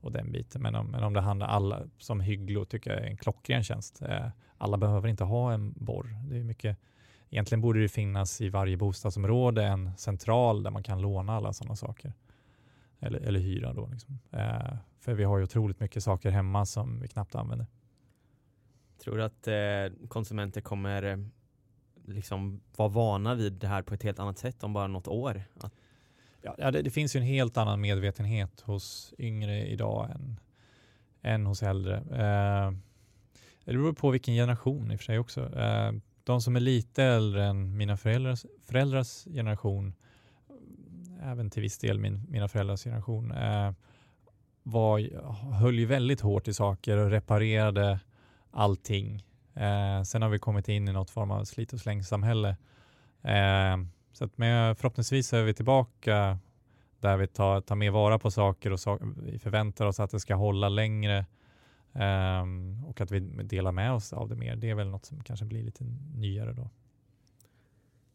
och 0.02 0.12
den 0.12 0.32
biten. 0.32 0.62
Men 0.62 0.74
om, 0.74 0.86
men 0.86 1.04
om 1.04 1.12
det 1.12 1.20
handlar 1.20 1.46
alla 1.46 1.82
som 1.98 2.20
Hygglo 2.20 2.64
tycker 2.64 2.90
jag 2.90 3.00
är 3.00 3.06
en 3.06 3.16
klockren 3.16 3.64
tjänst. 3.64 4.02
Eh, 4.02 4.28
alla 4.58 4.76
behöver 4.76 5.08
inte 5.08 5.24
ha 5.24 5.52
en 5.52 5.74
borr. 5.76 6.16
Det 6.28 6.38
är 6.38 6.44
mycket 6.44 6.78
Egentligen 7.32 7.60
borde 7.60 7.82
det 7.82 7.88
finnas 7.88 8.40
i 8.40 8.48
varje 8.48 8.76
bostadsområde 8.76 9.64
en 9.64 9.96
central 9.96 10.62
där 10.62 10.70
man 10.70 10.82
kan 10.82 11.00
låna 11.00 11.36
alla 11.36 11.52
sådana 11.52 11.76
saker. 11.76 12.12
Eller, 13.00 13.18
eller 13.18 13.40
hyra 13.40 13.72
då. 13.72 13.86
Liksom. 13.86 14.18
Eh, 14.30 14.76
för 15.00 15.14
vi 15.14 15.24
har 15.24 15.38
ju 15.38 15.44
otroligt 15.44 15.80
mycket 15.80 16.02
saker 16.02 16.30
hemma 16.30 16.66
som 16.66 17.00
vi 17.00 17.08
knappt 17.08 17.34
använder. 17.34 17.66
Tror 18.98 19.16
du 19.16 19.24
att 19.24 19.48
eh, 19.48 20.08
konsumenter 20.08 20.60
kommer 20.60 21.02
eh, 21.02 21.16
liksom 22.04 22.60
vara 22.76 22.88
vana 22.88 23.34
vid 23.34 23.52
det 23.52 23.66
här 23.66 23.82
på 23.82 23.94
ett 23.94 24.02
helt 24.02 24.18
annat 24.18 24.38
sätt 24.38 24.62
om 24.62 24.72
bara 24.72 24.86
något 24.86 25.08
år? 25.08 25.42
Att, 25.60 25.74
Ja, 26.42 26.70
det, 26.70 26.82
det 26.82 26.90
finns 26.90 27.16
ju 27.16 27.20
en 27.20 27.26
helt 27.26 27.56
annan 27.56 27.80
medvetenhet 27.80 28.60
hos 28.60 29.14
yngre 29.18 29.66
idag 29.66 30.10
än, 30.10 30.40
än 31.22 31.46
hos 31.46 31.62
äldre. 31.62 31.96
Eh, 31.96 32.72
det 33.64 33.72
beror 33.72 33.92
på 33.92 34.10
vilken 34.10 34.34
generation 34.34 34.90
i 34.90 34.94
och 34.94 35.00
för 35.00 35.04
sig 35.04 35.18
också. 35.18 35.58
Eh, 35.58 35.92
de 36.24 36.40
som 36.40 36.56
är 36.56 36.60
lite 36.60 37.04
äldre 37.04 37.44
än 37.44 37.76
mina 37.76 37.96
föräldrars, 37.96 38.46
föräldrars 38.62 39.24
generation, 39.24 39.94
även 41.22 41.50
till 41.50 41.62
viss 41.62 41.78
del 41.78 41.98
min, 41.98 42.26
mina 42.28 42.48
föräldrars 42.48 42.84
generation, 42.84 43.32
eh, 43.32 43.72
var, 44.62 45.22
höll 45.52 45.78
ju 45.78 45.86
väldigt 45.86 46.20
hårt 46.20 46.48
i 46.48 46.54
saker 46.54 46.96
och 46.96 47.10
reparerade 47.10 48.00
allting. 48.50 49.24
Eh, 49.54 50.02
sen 50.02 50.22
har 50.22 50.28
vi 50.28 50.38
kommit 50.38 50.68
in 50.68 50.88
i 50.88 50.92
något 50.92 51.10
form 51.10 51.30
av 51.30 51.44
slit 51.44 51.72
och 51.72 51.80
slängsamhälle. 51.80 52.56
Eh, 53.22 53.76
så 54.12 54.24
att 54.24 54.38
med, 54.38 54.78
förhoppningsvis 54.78 55.32
är 55.32 55.42
vi 55.42 55.54
tillbaka 55.54 56.38
där 57.00 57.16
vi 57.16 57.26
tar, 57.26 57.60
tar 57.60 57.76
mer 57.76 57.90
vara 57.90 58.18
på 58.18 58.30
saker 58.30 58.72
och 58.72 58.80
so 58.80 58.98
vi 59.16 59.38
förväntar 59.38 59.86
oss 59.86 60.00
att 60.00 60.10
det 60.10 60.20
ska 60.20 60.34
hålla 60.34 60.68
längre 60.68 61.26
um, 61.92 62.84
och 62.84 63.00
att 63.00 63.10
vi 63.10 63.20
delar 63.20 63.72
med 63.72 63.92
oss 63.92 64.12
av 64.12 64.28
det 64.28 64.36
mer. 64.36 64.56
Det 64.56 64.70
är 64.70 64.74
väl 64.74 64.88
något 64.88 65.04
som 65.04 65.22
kanske 65.22 65.46
blir 65.46 65.62
lite 65.62 65.84
nyare 66.14 66.52
då. 66.52 66.70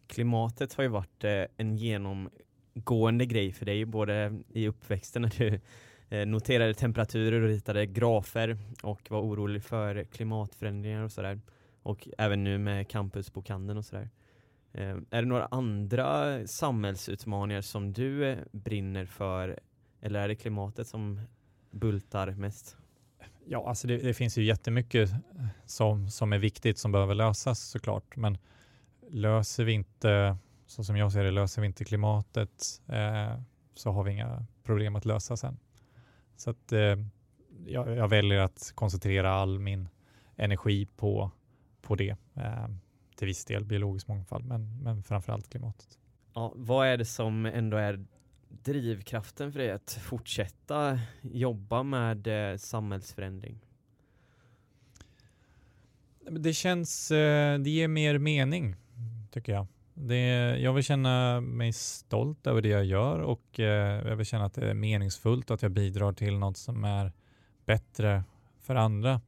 klimatet 0.08 0.74
har 0.74 0.84
ju 0.84 0.90
varit 0.90 1.24
eh, 1.24 1.44
en 1.58 1.78
genomgående 1.78 3.26
grej 3.26 3.52
för 3.52 3.66
dig 3.66 3.86
både 3.86 4.40
i 4.50 4.68
uppväxten 4.68 5.22
när 5.22 5.34
du 5.38 5.60
eh, 6.10 6.26
noterade 6.26 6.74
temperaturer 6.74 7.42
och 7.42 7.48
ritade 7.48 7.86
grafer 7.86 8.58
och 8.84 9.12
var 9.12 9.22
orolig 9.22 9.64
för 9.64 10.04
klimatförändringar 10.04 11.04
och 11.04 11.12
sådär. 11.12 11.42
Och 11.84 12.08
även 12.18 12.44
nu 12.44 12.58
med 12.58 12.90
campusbokhandeln 12.90 13.78
och 13.78 13.86
sådär. 13.86 14.02
Eh, 14.04 14.27
Eh, 14.74 14.98
är 15.10 15.22
det 15.22 15.28
några 15.28 15.46
andra 15.46 16.48
samhällsutmaningar 16.48 17.62
som 17.62 17.94
du 17.94 18.26
eh, 18.26 18.38
brinner 18.52 19.06
för 19.06 19.60
eller 20.02 20.20
är 20.20 20.28
det 20.28 20.36
klimatet 20.36 20.88
som 20.88 21.22
bultar 21.72 22.32
mest? 22.32 22.78
Ja, 23.46 23.70
alltså 23.70 23.88
det, 23.88 23.98
det, 23.98 24.14
finns 24.14 24.38
ju 24.38 24.44
jättemycket 24.44 25.10
som, 25.66 26.10
som 26.10 26.34
är 26.34 26.38
viktigt 26.38 26.78
som 26.78 26.92
behöver 26.92 27.16
lösas 27.16 27.60
såklart. 27.60 28.16
Men 28.16 28.38
löser 29.10 29.64
vi 29.64 29.72
inte, 29.72 30.38
så 30.66 30.84
som 30.84 30.98
jag 30.98 31.12
ser 31.12 31.24
det, 31.24 31.32
löser 31.32 31.62
vi 31.62 31.68
inte 31.68 31.86
klimatet 31.86 32.82
eh, 32.88 33.42
så 33.74 33.92
har 33.92 34.04
vi 34.04 34.12
inga 34.12 34.46
problem 34.64 34.96
att 34.96 35.06
lösa 35.06 35.38
sen. 35.38 35.60
Så 36.36 36.50
att 36.50 36.72
eh, 36.72 36.96
jag, 37.66 37.96
jag, 37.96 38.08
väljer 38.08 38.40
att 38.40 38.72
koncentrera 38.76 39.32
all 39.32 39.60
min 39.60 39.90
energi 40.36 40.86
på, 40.86 41.32
på 41.82 41.96
det. 41.96 42.16
Eh, 42.34 42.68
till 43.18 43.28
viss 43.28 43.46
del 43.46 43.66
biologisk 43.66 44.08
mångfald, 44.08 44.46
men, 44.46 44.84
men 44.84 45.04
framförallt 45.04 45.50
klimatet. 45.50 45.98
Ja, 46.34 46.54
vad 46.56 46.88
är 46.88 46.98
det 46.98 47.06
som 47.06 47.46
ändå 47.46 47.78
är 47.78 48.06
drivkraften 48.50 49.52
för 49.52 49.60
dig 49.60 49.72
att 49.72 50.00
fortsätta 50.02 51.00
jobba 51.22 51.84
med 51.84 52.52
eh, 52.52 52.58
samhällsförändring? 52.58 53.60
Det 56.30 56.54
känns, 56.54 57.12
eh, 57.12 57.60
det 57.60 57.70
ger 57.70 57.88
mer 57.88 58.18
mening 58.18 58.76
tycker 59.32 59.52
jag. 59.52 59.68
Det, 59.94 60.58
jag 60.60 60.74
vill 60.74 60.84
känna 60.84 61.42
mig 61.42 61.74
stolt 61.74 62.48
över 62.48 62.62
det 62.62 62.70
jag 62.70 62.86
gör 62.86 63.20
och 63.20 63.60
eh, 63.60 64.08
jag 64.08 64.16
vill 64.16 64.26
känna 64.26 64.46
att 64.46 64.54
det 64.54 64.70
är 64.70 64.74
meningsfullt 64.74 65.50
och 65.50 65.56
att 65.56 65.62
jag 65.62 65.72
bidrar 65.72 66.14
till 66.14 66.38
något 66.38 66.58
som 66.58 66.84
är 66.84 67.12
bättre 67.66 68.24
för 68.60 68.76
andra. 68.76 69.22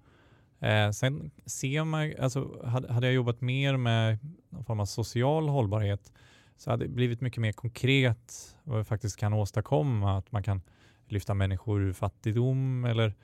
Eh, 0.59 0.91
sen 0.91 1.31
ser 1.45 1.83
man, 1.83 2.13
alltså, 2.19 2.65
hade, 2.65 2.93
hade 2.93 3.07
jag 3.07 3.13
jobbat 3.13 3.41
mer 3.41 3.77
med 3.77 4.17
någon 4.49 4.63
form 4.63 4.79
av 4.79 4.85
social 4.85 5.49
hållbarhet 5.49 6.13
så 6.57 6.71
hade 6.71 6.85
det 6.85 6.89
blivit 6.89 7.21
mycket 7.21 7.41
mer 7.41 7.51
konkret 7.51 8.55
vad 8.63 8.77
vi 8.77 8.83
faktiskt 8.83 9.17
kan 9.17 9.33
åstadkomma. 9.33 10.17
Att 10.17 10.31
man 10.31 10.43
kan 10.43 10.61
lyfta 11.07 11.33
människor 11.33 11.81
ur 11.81 11.93
fattigdom 11.93 12.85
eller 12.85 13.15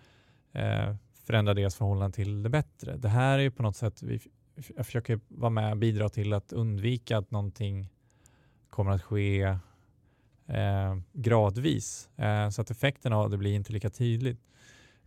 eh, 0.52 0.96
förändra 1.26 1.54
deras 1.54 1.76
förhållande 1.76 2.16
till 2.16 2.44
det 2.44 2.50
bättre. 2.50 2.98
Det 2.98 3.10
här 3.10 3.40
är 3.40 3.50
på 3.50 3.64
något 3.64 3.76
sätt, 3.76 4.04
vi, 4.04 4.20
jag 4.76 4.86
försöker 4.86 5.20
vara 5.28 5.50
med 5.50 5.72
och 5.72 5.78
bidra 5.78 6.10
till 6.10 6.34
att 6.34 6.54
undvika 6.54 7.18
att 7.18 7.32
någonting 7.32 7.90
kommer 8.70 8.92
att 8.92 9.04
ske 9.04 9.42
eh, 10.48 10.98
gradvis 11.14 12.10
eh, 12.16 12.50
så 12.50 12.62
att 12.62 12.72
effekten 12.72 13.14
av 13.14 13.30
det 13.30 13.38
blir 13.38 13.54
inte 13.54 13.74
lika 13.74 13.90
tydligt. 13.90 14.40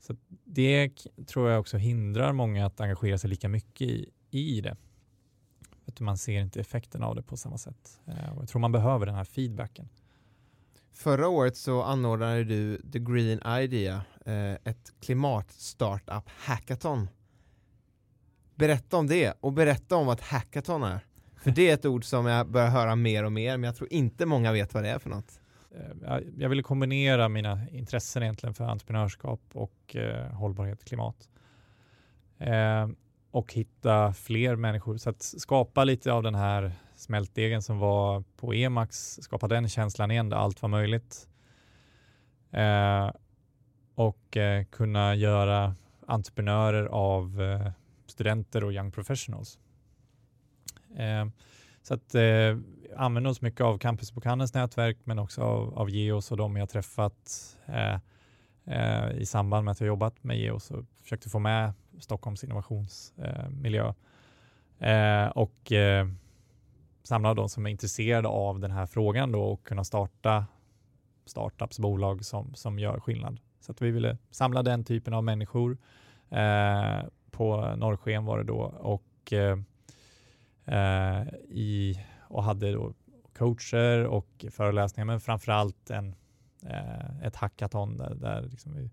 Så 0.01 0.17
det 0.45 0.91
tror 1.27 1.51
jag 1.51 1.61
också 1.61 1.77
hindrar 1.77 2.33
många 2.33 2.67
att 2.67 2.81
engagera 2.81 3.19
sig 3.19 3.31
lika 3.31 3.49
mycket 3.49 3.89
i, 3.89 4.11
i 4.31 4.61
det. 4.61 4.77
Att 5.87 6.01
man 6.01 6.19
ser 6.19 6.41
inte 6.41 6.61
effekten 6.61 7.03
av 7.03 7.15
det 7.15 7.23
på 7.23 7.37
samma 7.37 7.59
sätt. 7.59 8.01
Eh, 8.07 8.37
och 8.37 8.43
jag 8.43 8.49
tror 8.49 8.61
man 8.61 8.73
behöver 8.73 9.07
den 9.07 9.15
här 9.15 9.25
feedbacken. 9.25 9.89
Förra 10.93 11.29
året 11.29 11.57
så 11.57 11.83
anordnade 11.83 12.45
du 12.45 12.83
The 12.93 12.99
Green 12.99 13.41
Idea, 13.47 14.05
eh, 14.27 14.53
ett 14.53 14.93
klimatstartup-hackathon. 15.01 17.09
Berätta 18.55 18.97
om 18.97 19.07
det 19.07 19.35
och 19.41 19.53
berätta 19.53 19.97
om 19.97 20.07
vad 20.07 20.19
ett 20.19 20.25
hackathon 20.25 20.83
är. 20.83 21.01
För 21.37 21.51
det 21.51 21.71
är 21.71 21.75
ett 21.75 21.85
ord 21.85 22.05
som 22.05 22.27
jag 22.27 22.51
börjar 22.51 22.69
höra 22.69 22.97
mer 22.97 23.25
och 23.25 23.33
mer, 23.33 23.57
men 23.57 23.69
jag 23.69 23.77
tror 23.77 23.93
inte 23.93 24.27
många 24.27 24.53
vet 24.53 24.75
vad 24.75 24.83
det 24.83 24.91
är 24.91 24.99
för 24.99 25.11
något. 25.11 25.41
Eh, 25.79 26.19
jag 26.39 26.49
ville 26.49 26.63
kombinera 26.63 27.29
mina 27.29 27.69
intressen 27.71 28.23
egentligen 28.23 28.55
för 28.55 28.65
entreprenörskap 28.65 29.41
och 29.53 29.97
eh, 29.97 30.33
hållbarhet 30.33 30.81
och 30.81 30.87
klimat. 30.87 31.29
Eh, 32.39 32.89
och 33.31 33.53
hitta 33.53 34.13
fler 34.13 34.57
människor. 34.57 34.97
Så 34.97 35.11
att 35.11 35.23
skapa 35.23 35.85
lite 35.85 36.13
av 36.13 36.23
den 36.23 36.35
här 36.35 36.73
smältdegen 36.95 37.63
som 37.63 37.79
var 37.79 38.25
på 38.37 38.55
Emax, 38.55 39.19
skapa 39.23 39.49
den 39.49 39.69
känslan 39.69 40.11
igen 40.11 40.29
där 40.29 40.37
allt 40.37 40.63
var 40.63 40.69
möjligt. 40.69 41.29
Eh, 42.51 43.11
och 43.95 44.37
eh, 44.37 44.65
kunna 44.65 45.15
göra 45.15 45.75
entreprenörer 46.07 46.87
av 46.87 47.43
eh, 47.43 47.73
studenter 48.07 48.65
och 48.65 48.73
young 48.73 48.93
professionals. 48.93 49.59
Eh, 50.97 51.27
så 51.83 51.95
att 51.95 52.15
eh, 52.15 52.59
använder 52.97 53.31
oss 53.31 53.41
mycket 53.41 53.61
av 53.61 53.79
Campusbokhandelns 53.79 54.55
nätverk 54.55 54.97
men 55.05 55.19
också 55.19 55.43
av, 55.43 55.79
av 55.79 55.91
Geos 55.91 56.31
och 56.31 56.37
de 56.37 56.57
jag 56.57 56.69
träffat 56.69 57.57
eh, 57.67 57.99
eh, 58.65 59.11
i 59.19 59.27
samband 59.27 59.65
med 59.65 59.73
att 59.73 59.81
jag 59.81 59.87
jobbat 59.87 60.25
med 60.25 60.39
Geos 60.39 60.71
och 60.71 60.85
försökte 61.03 61.29
få 61.29 61.39
med 61.39 61.73
Stockholms 61.99 62.45
innovationsmiljö. 62.45 63.93
Eh, 64.79 64.91
eh, 64.91 65.29
och 65.29 65.73
eh, 65.73 66.09
samla 67.03 67.35
de 67.35 67.49
som 67.49 67.67
är 67.67 67.71
intresserade 67.71 68.29
av 68.29 68.61
den 68.61 68.71
här 68.71 68.87
frågan 68.87 69.33
då 69.33 69.43
och 69.43 69.65
kunna 69.65 69.85
starta 69.85 70.47
startups, 71.27 71.79
bolag 71.79 72.25
som, 72.25 72.55
som 72.55 72.79
gör 72.79 73.01
skillnad. 73.01 73.41
Så 73.61 73.73
att 73.73 73.83
vi 73.83 73.91
ville 73.91 74.19
samla 74.31 74.63
den 74.63 74.85
typen 74.85 75.15
av 75.15 75.25
människor. 75.25 75.79
Eh, 76.31 77.01
på 77.31 77.75
Norrsken 77.77 78.25
var 78.25 78.39
det 78.39 78.45
då 78.45 78.61
och, 78.79 79.33
eh, 79.33 79.59
i, 81.49 82.01
och 82.29 82.45
hade 82.45 82.73
då 82.73 82.95
coacher 83.39 84.05
och 84.05 84.45
föreläsningar 84.51 85.05
men 85.05 85.21
framförallt 85.21 85.91
en, 85.91 86.15
eh, 86.67 87.23
ett 87.23 87.37
hackathon 87.37 87.97
där, 87.97 88.15
där 88.15 88.43
liksom 88.43 88.75
vi, 88.75 88.91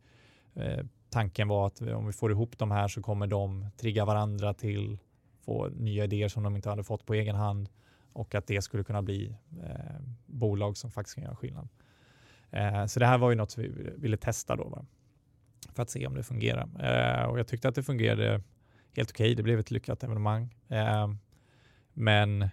eh, 0.53 0.85
tanken 1.09 1.47
var 1.47 1.67
att 1.67 1.81
om 1.81 2.05
vi 2.05 2.13
får 2.13 2.31
ihop 2.31 2.57
de 2.57 2.71
här 2.71 2.87
så 2.87 3.01
kommer 3.01 3.27
de 3.27 3.67
trigga 3.77 4.05
varandra 4.05 4.53
till 4.53 4.99
få 5.41 5.67
nya 5.67 6.03
idéer 6.03 6.27
som 6.27 6.43
de 6.43 6.55
inte 6.55 6.69
hade 6.69 6.83
fått 6.83 7.05
på 7.05 7.13
egen 7.13 7.35
hand 7.35 7.69
och 8.13 8.35
att 8.35 8.47
det 8.47 8.61
skulle 8.61 8.83
kunna 8.83 9.01
bli 9.01 9.35
eh, 9.63 10.01
bolag 10.25 10.77
som 10.77 10.91
faktiskt 10.91 11.15
kan 11.15 11.23
göra 11.23 11.35
skillnad. 11.35 11.67
Eh, 12.49 12.85
så 12.85 12.99
det 12.99 13.05
här 13.05 13.17
var 13.17 13.29
ju 13.29 13.35
något 13.35 13.51
som 13.51 13.63
vi 13.63 13.69
ville 13.97 14.17
testa 14.17 14.55
då 14.55 14.69
va? 14.69 14.85
för 15.75 15.83
att 15.83 15.89
se 15.89 16.07
om 16.07 16.15
det 16.15 16.23
fungerar. 16.23 16.69
Eh, 16.79 17.25
och 17.25 17.39
jag 17.39 17.47
tyckte 17.47 17.67
att 17.67 17.75
det 17.75 17.83
fungerade 17.83 18.41
helt 18.95 19.11
okej. 19.11 19.25
Okay. 19.25 19.35
Det 19.35 19.43
blev 19.43 19.59
ett 19.59 19.71
lyckat 19.71 20.03
evenemang. 20.03 20.55
Eh, 20.67 21.13
men 21.93 22.49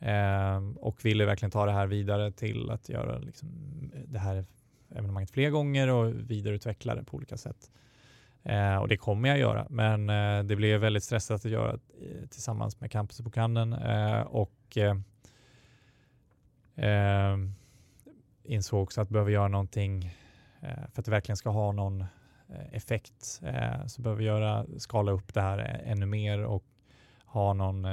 Ehm, 0.00 0.76
och 0.76 1.04
ville 1.04 1.26
verkligen 1.26 1.50
ta 1.50 1.66
det 1.66 1.72
här 1.72 1.86
vidare 1.86 2.32
till 2.32 2.70
att 2.70 2.88
göra 2.88 3.18
liksom, 3.18 3.48
eh, 3.94 4.00
det 4.00 4.18
här 4.18 4.44
evenemanget 4.90 5.30
fler 5.30 5.50
gånger 5.50 5.88
och 5.88 6.30
vidareutveckla 6.30 6.94
det 6.94 7.04
på 7.04 7.16
olika 7.16 7.36
sätt. 7.36 7.70
Eh, 8.42 8.76
och 8.76 8.88
det 8.88 8.96
kommer 8.96 9.28
jag 9.28 9.38
göra, 9.38 9.66
men 9.70 10.10
eh, 10.10 10.42
det 10.42 10.56
blev 10.56 10.80
väldigt 10.80 11.04
stressat 11.04 11.44
att 11.44 11.50
göra 11.50 11.72
eh, 11.72 12.28
tillsammans 12.28 12.80
med 12.80 12.90
Campusbokhandeln 12.90 13.72
eh, 13.72 14.20
och 14.20 14.76
eh, 14.76 14.96
eh, 16.86 17.36
insåg 18.44 18.82
också 18.82 19.00
att 19.00 19.08
behöver 19.08 19.30
göra 19.30 19.48
någonting 19.48 20.04
eh, 20.60 20.74
för 20.92 21.00
att 21.00 21.04
det 21.04 21.10
verkligen 21.10 21.36
ska 21.36 21.50
ha 21.50 21.72
någon 21.72 22.00
eh, 22.00 22.06
effekt 22.72 23.24
så 23.86 24.02
behöver 24.02 24.18
vi 24.18 24.24
göra, 24.24 24.66
skala 24.78 25.12
upp 25.12 25.34
det 25.34 25.40
här 25.40 25.80
ännu 25.84 26.06
mer 26.06 26.44
och 26.44 26.64
ha 27.24 27.52
någon 27.52 27.84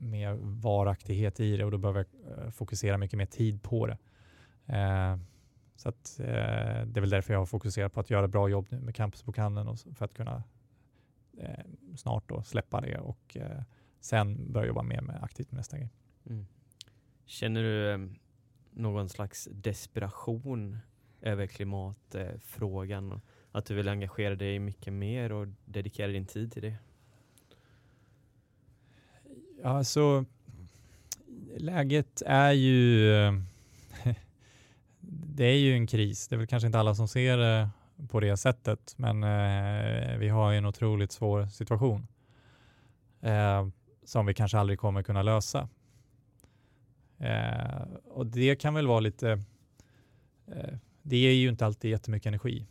mer 0.00 0.38
varaktighet 0.42 1.40
i 1.40 1.56
det 1.56 1.64
och 1.64 1.70
då 1.70 1.78
behöver 1.78 2.06
jag 2.24 2.38
eh, 2.38 2.50
fokusera 2.50 2.98
mycket 2.98 3.16
mer 3.16 3.26
tid 3.26 3.62
på 3.62 3.86
det. 3.86 3.98
Eh, 4.66 5.16
så 5.76 5.88
att, 5.88 6.20
eh, 6.20 6.86
det 6.86 6.96
är 6.96 7.00
väl 7.00 7.10
därför 7.10 7.32
jag 7.32 7.40
har 7.40 7.46
fokuserat 7.46 7.92
på 7.92 8.00
att 8.00 8.10
göra 8.10 8.28
bra 8.28 8.48
jobb 8.48 8.66
nu 8.70 8.80
med 8.80 8.94
campusbokhandeln 8.94 9.68
och 9.68 9.78
för 9.78 10.04
att 10.04 10.14
kunna 10.14 10.42
snart 11.96 12.28
då 12.28 12.42
släppa 12.42 12.80
det 12.80 12.98
och 12.98 13.36
sen 14.00 14.52
börja 14.52 14.66
jobba 14.66 14.82
mer 14.82 15.00
med 15.00 15.22
aktivt 15.22 15.50
med 15.50 15.58
nästa 15.58 15.78
grej. 15.78 15.90
Mm. 16.26 16.46
Känner 17.24 17.62
du 17.62 18.10
någon 18.70 19.08
slags 19.08 19.48
desperation 19.52 20.78
över 21.20 21.46
klimatfrågan 21.46 23.20
att 23.52 23.66
du 23.66 23.74
vill 23.74 23.88
engagera 23.88 24.34
dig 24.34 24.58
mycket 24.58 24.92
mer 24.92 25.32
och 25.32 25.48
dedikera 25.64 26.12
din 26.12 26.26
tid 26.26 26.52
till 26.52 26.62
det? 26.62 26.76
Alltså 29.64 30.24
läget 31.56 32.22
är 32.26 32.52
ju 32.52 33.10
det 35.00 35.44
är 35.44 35.58
ju 35.58 35.74
en 35.74 35.86
kris. 35.86 36.28
Det 36.28 36.34
är 36.34 36.38
väl 36.38 36.46
kanske 36.46 36.66
inte 36.66 36.78
alla 36.78 36.94
som 36.94 37.08
ser 37.08 37.36
det 37.36 37.70
på 38.08 38.20
det 38.20 38.36
sättet, 38.36 38.94
men 38.96 39.24
eh, 39.24 40.16
vi 40.18 40.28
har 40.28 40.52
en 40.52 40.66
otroligt 40.66 41.12
svår 41.12 41.46
situation 41.46 42.06
eh, 43.20 43.68
som 44.04 44.26
vi 44.26 44.34
kanske 44.34 44.58
aldrig 44.58 44.78
kommer 44.78 45.02
kunna 45.02 45.22
lösa. 45.22 45.68
Eh, 47.18 47.82
och 48.04 48.26
det 48.26 48.56
kan 48.56 48.74
väl 48.74 48.86
vara 48.86 49.00
lite, 49.00 49.42
det 51.02 51.16
ger 51.16 51.30
ju 51.30 51.48
inte 51.48 51.66
alltid 51.66 51.90
jättemycket 51.90 52.26
energi. 52.26 52.66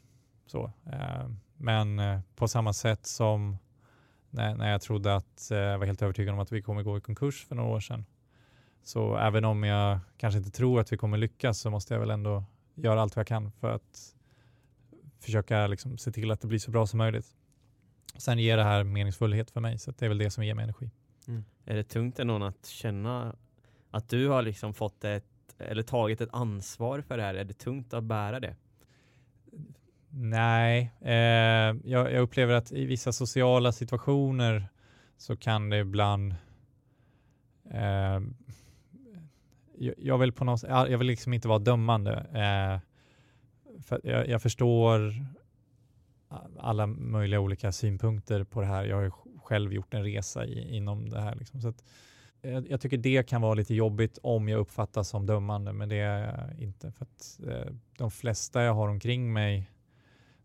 Så, 0.46 0.72
men 1.58 2.02
på 2.36 2.48
samma 2.48 2.74
sätt 2.74 3.06
som 3.06 3.58
när, 4.30 4.56
när 4.56 4.72
jag 4.72 4.82
trodde 4.82 5.16
att, 5.16 5.48
jag 5.50 5.80
var 5.80 5.86
helt 5.86 6.02
övertygad 6.02 6.34
om 6.34 6.40
att 6.40 6.52
vi 6.52 6.62
kommer 6.62 6.84
gå 6.84 6.98
i 6.98 7.02
konkurs 7.02 7.46
för 7.46 7.56
några 7.56 7.70
år 7.70 7.80
sedan. 7.80 8.06
Så 8.84 9.18
även 9.18 9.46
om 9.46 9.64
jag 9.64 10.00
kanske 10.18 10.38
inte 10.38 10.52
tror 10.52 10.80
att 10.80 10.94
vi 10.94 10.98
kommer 10.98 11.18
lyckas 11.18 11.60
så 11.60 11.70
måste 11.70 11.94
jag 11.94 12.02
väl 12.02 12.10
ändå 12.10 12.44
göra 12.76 13.02
allt 13.02 13.16
vad 13.16 13.22
jag 13.22 13.28
kan 13.28 13.52
för 13.52 13.72
att 13.72 14.16
försöka 15.20 15.68
liksom 15.68 15.98
se 15.98 16.12
till 16.12 16.32
att 16.32 16.42
det 16.42 16.48
blir 16.48 16.60
så 16.60 16.72
bra 16.72 16.88
som 16.88 16.98
möjligt. 16.98 17.36
Sen 18.18 18.40
ger 18.40 18.58
det 18.58 18.64
här 18.64 18.84
meningsfullhet 18.84 19.52
för 19.52 19.60
mig, 19.60 19.78
så 19.78 19.92
det 19.92 20.06
är 20.06 20.10
väl 20.10 20.18
det 20.18 20.30
som 20.30 20.46
ger 20.46 20.54
mig 20.54 20.64
energi. 20.64 20.92
Mm. 21.28 21.44
Är 21.66 21.76
det 21.76 21.84
tungt 21.84 22.20
ändå 22.20 22.44
att 22.44 22.66
känna 22.66 23.36
att 23.92 24.10
du 24.10 24.28
har 24.28 24.42
liksom 24.42 24.74
fått 24.74 25.04
ett 25.04 25.26
eller 25.58 25.84
tagit 25.84 26.22
ett 26.22 26.30
ansvar 26.32 27.02
för 27.02 27.18
det 27.18 27.24
här? 27.24 27.36
Är 27.36 27.44
det 27.44 27.54
tungt 27.54 27.94
att 27.94 28.04
bära 28.04 28.40
det? 28.40 28.56
Nej, 30.12 30.91
eh, 31.01 31.12
jag, 31.12 32.12
jag, 32.14 32.22
upplever 32.22 32.53
att 32.53 32.72
i 32.72 32.86
vissa 32.86 33.12
sociala 33.12 33.72
situationer 33.72 34.68
så 35.18 35.38
kan 35.38 35.70
det 35.70 35.78
ibland 35.78 36.36
eh, 37.72 38.20
jag 39.97 40.18
vill 40.18 40.32
på 40.32 40.45
något 40.45 40.64
jag 40.64 40.97
vill 40.97 41.07
liksom 41.07 41.34
inte 41.34 41.47
vara 41.47 41.60
dömande. 41.60 42.14
Eh, 42.14 42.80
för 43.84 44.01
jag, 44.03 44.28
jag, 44.28 44.41
förstår 44.41 45.26
alla 46.60 46.88
möjliga 46.88 47.39
olika 47.39 47.72
synpunkter 47.72 48.43
på 48.43 48.62
det 48.62 48.68
här. 48.68 48.86
Jag 48.86 48.95
har 48.95 49.03
ju 49.03 49.12
själv 49.43 49.74
gjort 49.74 49.93
en 49.93 50.03
resa 50.03 50.45
i, 50.45 50.76
inom 50.76 51.10
det 51.10 51.22
här. 51.22 51.36
Liksom. 51.36 51.62
Så 51.62 51.68
att, 51.68 51.84
jag, 52.41 52.70
jag, 52.70 52.82
tycker 52.82 52.97
det 52.97 53.30
kan 53.30 53.41
vara 53.41 53.53
lite 53.53 53.74
jobbigt 53.74 54.18
om 54.24 54.49
jag 54.49 54.60
uppfattas 54.60 55.10
som 55.10 55.26
dömande, 55.26 55.74
men 55.74 55.89
det 55.89 55.95
är 55.95 56.49
jag 56.49 56.60
inte. 56.60 56.91
För 56.91 57.05
att, 57.05 57.39
eh, 57.47 57.74
de 57.97 58.12
flesta 58.12 58.64
jag 58.64 58.74
har 58.74 58.88
omkring 58.88 59.34
mig 59.34 59.70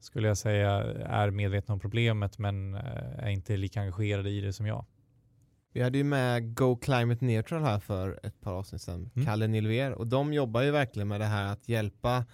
skulle 0.04 0.28
jag 0.28 0.38
säga 0.38 0.70
är 1.06 1.30
medvetna 1.30 1.74
om 1.74 1.80
problemet, 1.80 2.38
men 2.38 2.74
eh, 2.74 3.18
är 3.18 3.28
inte 3.28 3.56
lika 3.56 3.80
engagerade 3.80 4.30
i 4.30 4.40
det 4.40 4.52
som 4.52 4.66
jag. 4.66 4.84
Vi 5.72 5.82
hade 5.82 5.98
ju 5.98 6.04
med 6.04 6.54
Go 6.54 6.76
Climate 6.76 7.24
Neutral 7.24 7.62
här 7.62 7.78
för 7.78 8.20
ett 8.22 8.40
par 8.40 8.52
avsnitt 8.52 8.82
sedan, 8.82 9.10
mm. 9.14 9.26
Kalle 9.26 9.46
Nilver, 9.46 9.92
och 9.92 10.06
de 10.06 10.32
jobbar 10.32 10.62
ju 10.62 10.70
verkligen 10.70 11.08
med 11.08 11.20
det 11.20 11.26
här 11.26 11.52
att 11.52 11.68
hjälpa 11.68 12.24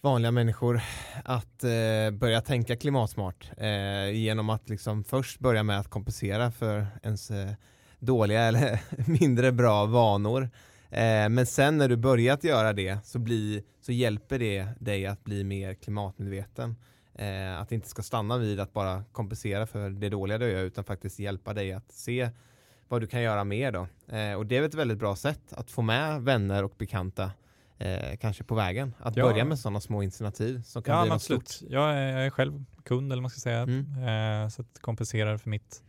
vanliga 0.00 0.30
människor 0.30 0.80
att 1.24 1.64
eh, 1.64 2.10
börja 2.12 2.40
tänka 2.40 2.76
klimatsmart 2.76 3.50
eh, 3.56 4.10
genom 4.10 4.50
att 4.50 4.68
liksom 4.68 5.04
först 5.04 5.38
börja 5.38 5.62
med 5.62 5.78
att 5.78 5.88
kompensera 5.88 6.50
för 6.50 6.86
ens 7.02 7.30
eh, 7.30 7.50
dåliga 7.98 8.40
eller 8.42 8.80
mindre 9.20 9.52
bra 9.52 9.86
vanor. 9.86 10.50
Eh, 10.92 11.28
men 11.28 11.46
sen 11.46 11.78
när 11.78 11.88
du 11.88 11.96
börjat 11.96 12.44
göra 12.44 12.72
det 12.72 12.98
så, 13.04 13.18
bli, 13.18 13.64
så 13.80 13.92
hjälper 13.92 14.38
det 14.38 14.66
dig 14.78 15.06
att 15.06 15.24
bli 15.24 15.44
mer 15.44 15.74
klimatmedveten. 15.74 16.76
Eh, 17.14 17.60
att 17.60 17.68
det 17.68 17.74
inte 17.74 17.88
ska 17.88 18.02
stanna 18.02 18.38
vid 18.38 18.60
att 18.60 18.72
bara 18.72 19.04
kompensera 19.12 19.66
för 19.66 19.90
det 19.90 20.08
dåliga 20.08 20.38
du 20.38 20.50
gör 20.50 20.62
utan 20.62 20.84
faktiskt 20.84 21.18
hjälpa 21.18 21.54
dig 21.54 21.72
att 21.72 21.92
se 21.92 22.30
vad 22.88 23.00
du 23.00 23.06
kan 23.06 23.22
göra 23.22 23.44
mer 23.44 23.72
då. 23.72 23.86
Eh, 24.16 24.34
och 24.34 24.46
det 24.46 24.56
är 24.56 24.62
ett 24.62 24.74
väldigt 24.74 24.98
bra 24.98 25.16
sätt 25.16 25.52
att 25.52 25.70
få 25.70 25.82
med 25.82 26.22
vänner 26.22 26.64
och 26.64 26.72
bekanta 26.78 27.30
eh, 27.78 28.16
kanske 28.20 28.44
på 28.44 28.54
vägen. 28.54 28.94
Att 28.98 29.16
ja. 29.16 29.24
börja 29.24 29.44
med 29.44 29.58
sådana 29.58 29.80
små 29.80 30.02
initiativ 30.02 30.62
som 30.62 30.82
kan 30.82 30.94
ja, 30.94 31.02
bli 31.02 31.08
något 31.08 31.16
absolut. 31.16 31.48
stort. 31.48 31.70
Jag 31.70 31.94
är, 31.94 32.12
jag 32.12 32.26
är 32.26 32.30
själv 32.30 32.64
kund 32.84 33.12
eller 33.12 33.22
man 33.22 33.30
ska 33.30 33.40
säga. 33.40 33.62
Mm. 33.62 34.50
Så 34.50 34.62
att 34.62 34.78
kompenserar 34.80 35.36
för 35.36 35.50
mitt 35.50 35.82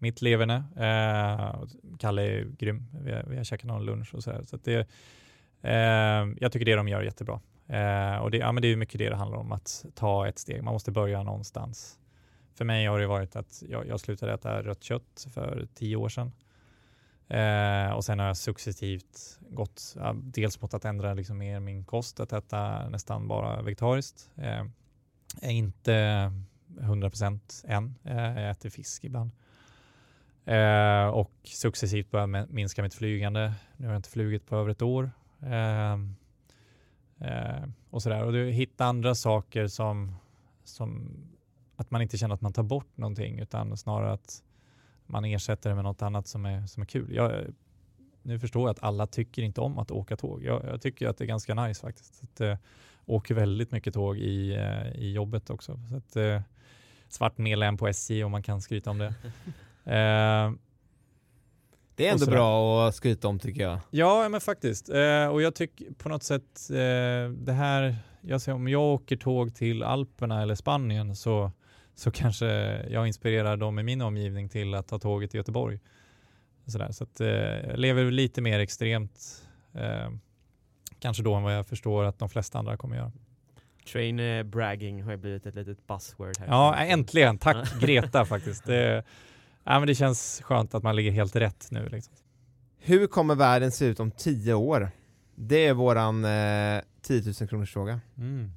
mitt 0.00 0.22
leverne. 0.22 0.64
Eh, 0.76 1.62
Kalle 1.98 2.22
är 2.22 2.44
grym. 2.58 2.86
Vi 3.04 3.12
har, 3.12 3.22
vi 3.22 3.36
har 3.36 3.44
käkat 3.44 3.66
någon 3.66 3.84
lunch 3.84 4.14
och 4.14 4.22
så 4.22 4.30
här. 4.30 4.42
Så 4.42 4.56
det, 4.56 4.88
eh, 5.62 6.28
jag 6.40 6.52
tycker 6.52 6.64
det 6.64 6.74
de 6.74 6.88
gör 6.88 7.00
är 7.00 7.04
jättebra. 7.04 7.40
Eh, 7.66 8.16
och 8.16 8.30
det, 8.30 8.38
ja, 8.38 8.52
men 8.52 8.62
det 8.62 8.68
är 8.68 8.76
mycket 8.76 8.98
det 8.98 9.08
det 9.08 9.16
handlar 9.16 9.38
om, 9.38 9.52
att 9.52 9.84
ta 9.94 10.28
ett 10.28 10.38
steg. 10.38 10.62
Man 10.62 10.74
måste 10.74 10.90
börja 10.90 11.22
någonstans. 11.22 11.98
För 12.54 12.64
mig 12.64 12.86
har 12.86 12.98
det 12.98 13.06
varit 13.06 13.36
att 13.36 13.62
jag, 13.68 13.86
jag 13.88 14.00
slutade 14.00 14.32
äta 14.32 14.62
rött 14.62 14.82
kött 14.82 15.26
för 15.34 15.66
tio 15.74 15.96
år 15.96 16.08
sedan. 16.08 16.32
Eh, 17.28 17.92
och 17.92 18.04
sen 18.04 18.18
har 18.18 18.26
jag 18.26 18.36
successivt 18.36 19.38
gått 19.50 19.96
ja, 19.96 20.14
dels 20.22 20.60
mot 20.60 20.74
att 20.74 20.84
ändra 20.84 21.14
liksom 21.14 21.38
mer 21.38 21.60
min 21.60 21.84
kost, 21.84 22.20
att 22.20 22.32
äta 22.32 22.88
nästan 22.88 23.28
bara 23.28 23.62
vegetariskt. 23.62 24.30
Eh, 24.36 24.64
är 25.42 25.50
inte 25.50 26.32
100% 26.80 27.64
än, 27.68 27.94
eh, 28.04 28.40
jag 28.42 28.50
äter 28.50 28.70
fisk 28.70 29.04
ibland. 29.04 29.30
Eh, 30.50 31.06
och 31.06 31.32
successivt 31.44 32.10
börja 32.10 32.26
minska 32.26 32.82
mitt 32.82 32.94
flygande. 32.94 33.52
Nu 33.76 33.86
har 33.86 33.92
jag 33.92 33.98
inte 33.98 34.10
flugit 34.10 34.46
på 34.46 34.56
över 34.56 34.70
ett 34.70 34.82
år. 34.82 35.10
Eh, 35.42 35.92
eh, 37.28 37.64
och 37.90 38.02
sådär. 38.02 38.24
Och 38.24 38.32
du 38.32 38.50
hittar 38.50 38.84
andra 38.84 39.14
saker 39.14 39.66
som, 39.66 40.14
som 40.64 41.10
att 41.76 41.90
man 41.90 42.02
inte 42.02 42.18
känner 42.18 42.34
att 42.34 42.40
man 42.40 42.52
tar 42.52 42.62
bort 42.62 42.96
någonting 42.96 43.38
utan 43.38 43.76
snarare 43.76 44.12
att 44.12 44.42
man 45.06 45.24
ersätter 45.24 45.70
det 45.70 45.76
med 45.76 45.84
något 45.84 46.02
annat 46.02 46.26
som 46.26 46.46
är, 46.46 46.66
som 46.66 46.82
är 46.82 46.86
kul. 46.86 47.14
Jag, 47.14 47.32
nu 48.22 48.38
förstår 48.38 48.62
jag 48.62 48.70
att 48.70 48.82
alla 48.82 49.06
tycker 49.06 49.42
inte 49.42 49.60
om 49.60 49.78
att 49.78 49.90
åka 49.90 50.16
tåg. 50.16 50.44
Jag, 50.44 50.64
jag 50.64 50.82
tycker 50.82 51.08
att 51.08 51.18
det 51.18 51.24
är 51.24 51.28
ganska 51.28 51.54
nice 51.54 51.80
faktiskt. 51.80 52.22
Att, 52.22 52.40
äh, 52.40 52.56
åker 53.06 53.34
väldigt 53.34 53.70
mycket 53.70 53.94
tåg 53.94 54.18
i, 54.18 54.54
äh, 54.54 54.92
i 54.94 55.12
jobbet 55.12 55.50
också. 55.50 55.80
Så 55.90 55.96
att, 55.96 56.16
eh, 56.16 56.24
äh, 56.24 56.42
svart 57.08 57.38
medlem 57.38 57.76
på 57.76 57.88
SJ 57.88 58.24
om 58.24 58.32
man 58.32 58.42
kan 58.42 58.62
skryta 58.62 58.90
om 58.90 58.98
det. 58.98 59.14
eh, 59.90 60.52
det 61.94 62.06
är 62.06 62.12
ändå 62.12 62.26
bra 62.26 62.88
att 62.88 62.94
skryta 62.94 63.28
om 63.28 63.38
tycker 63.38 63.62
jag. 63.62 63.78
Ja, 63.90 64.28
men 64.28 64.40
faktiskt. 64.40 64.88
Eh, 64.88 65.26
och 65.26 65.42
jag 65.42 65.54
tycker 65.54 65.86
på 65.98 66.08
något 66.08 66.22
sätt 66.22 66.70
eh, 66.70 67.30
det 67.30 67.52
här, 67.52 67.96
jag 68.20 68.40
säger, 68.40 68.56
om 68.56 68.68
jag 68.68 68.82
åker 68.82 69.16
tåg 69.16 69.54
till 69.54 69.82
Alperna 69.82 70.42
eller 70.42 70.54
Spanien 70.54 71.16
så, 71.16 71.52
så 71.94 72.10
kanske 72.10 72.46
jag 72.90 73.06
inspirerar 73.06 73.56
dem 73.56 73.78
i 73.78 73.82
min 73.82 74.00
omgivning 74.00 74.48
till 74.48 74.74
att 74.74 74.88
ta 74.88 74.98
tåget 74.98 75.30
till 75.30 75.38
Göteborg. 75.38 75.80
Sådär. 76.66 76.92
Så 76.92 77.04
att, 77.04 77.20
eh, 77.20 77.28
jag 77.28 77.78
lever 77.78 78.10
lite 78.10 78.40
mer 78.40 78.58
extremt, 78.60 79.42
eh, 79.74 80.10
kanske 80.98 81.22
då 81.22 81.34
än 81.34 81.42
vad 81.42 81.56
jag 81.56 81.66
förstår 81.66 82.04
att 82.04 82.18
de 82.18 82.28
flesta 82.28 82.58
andra 82.58 82.76
kommer 82.76 82.96
göra. 82.96 83.12
Train 83.92 84.20
eh, 84.20 84.42
bragging 84.42 85.02
har 85.02 85.10
ju 85.10 85.16
blivit 85.16 85.46
ett 85.46 85.54
litet 85.54 85.86
buzzword 85.86 86.38
här. 86.38 86.46
Ja, 86.46 86.74
äntligen. 86.76 87.38
Tack 87.38 87.80
Greta 87.80 88.24
faktiskt. 88.24 88.64
Det, 88.64 89.04
ja, 89.64 89.78
men 89.78 89.86
det 89.86 89.94
känns 89.94 90.42
skönt 90.44 90.74
att 90.74 90.82
man 90.82 90.96
ligger 90.96 91.10
helt 91.10 91.36
rätt 91.36 91.68
nu. 91.70 91.88
Liksom. 91.88 92.14
Hur 92.78 93.06
kommer 93.06 93.34
världen 93.34 93.72
se 93.72 93.84
ut 93.84 94.00
om 94.00 94.10
tio 94.10 94.54
år? 94.54 94.90
Det 95.34 95.66
är 95.66 95.74
våran 95.74 96.24
eh, 96.24 96.80
10 97.02 97.22
000 97.40 97.48
kronors 97.48 97.72
fråga. 97.72 98.00
Mm. 98.18 98.50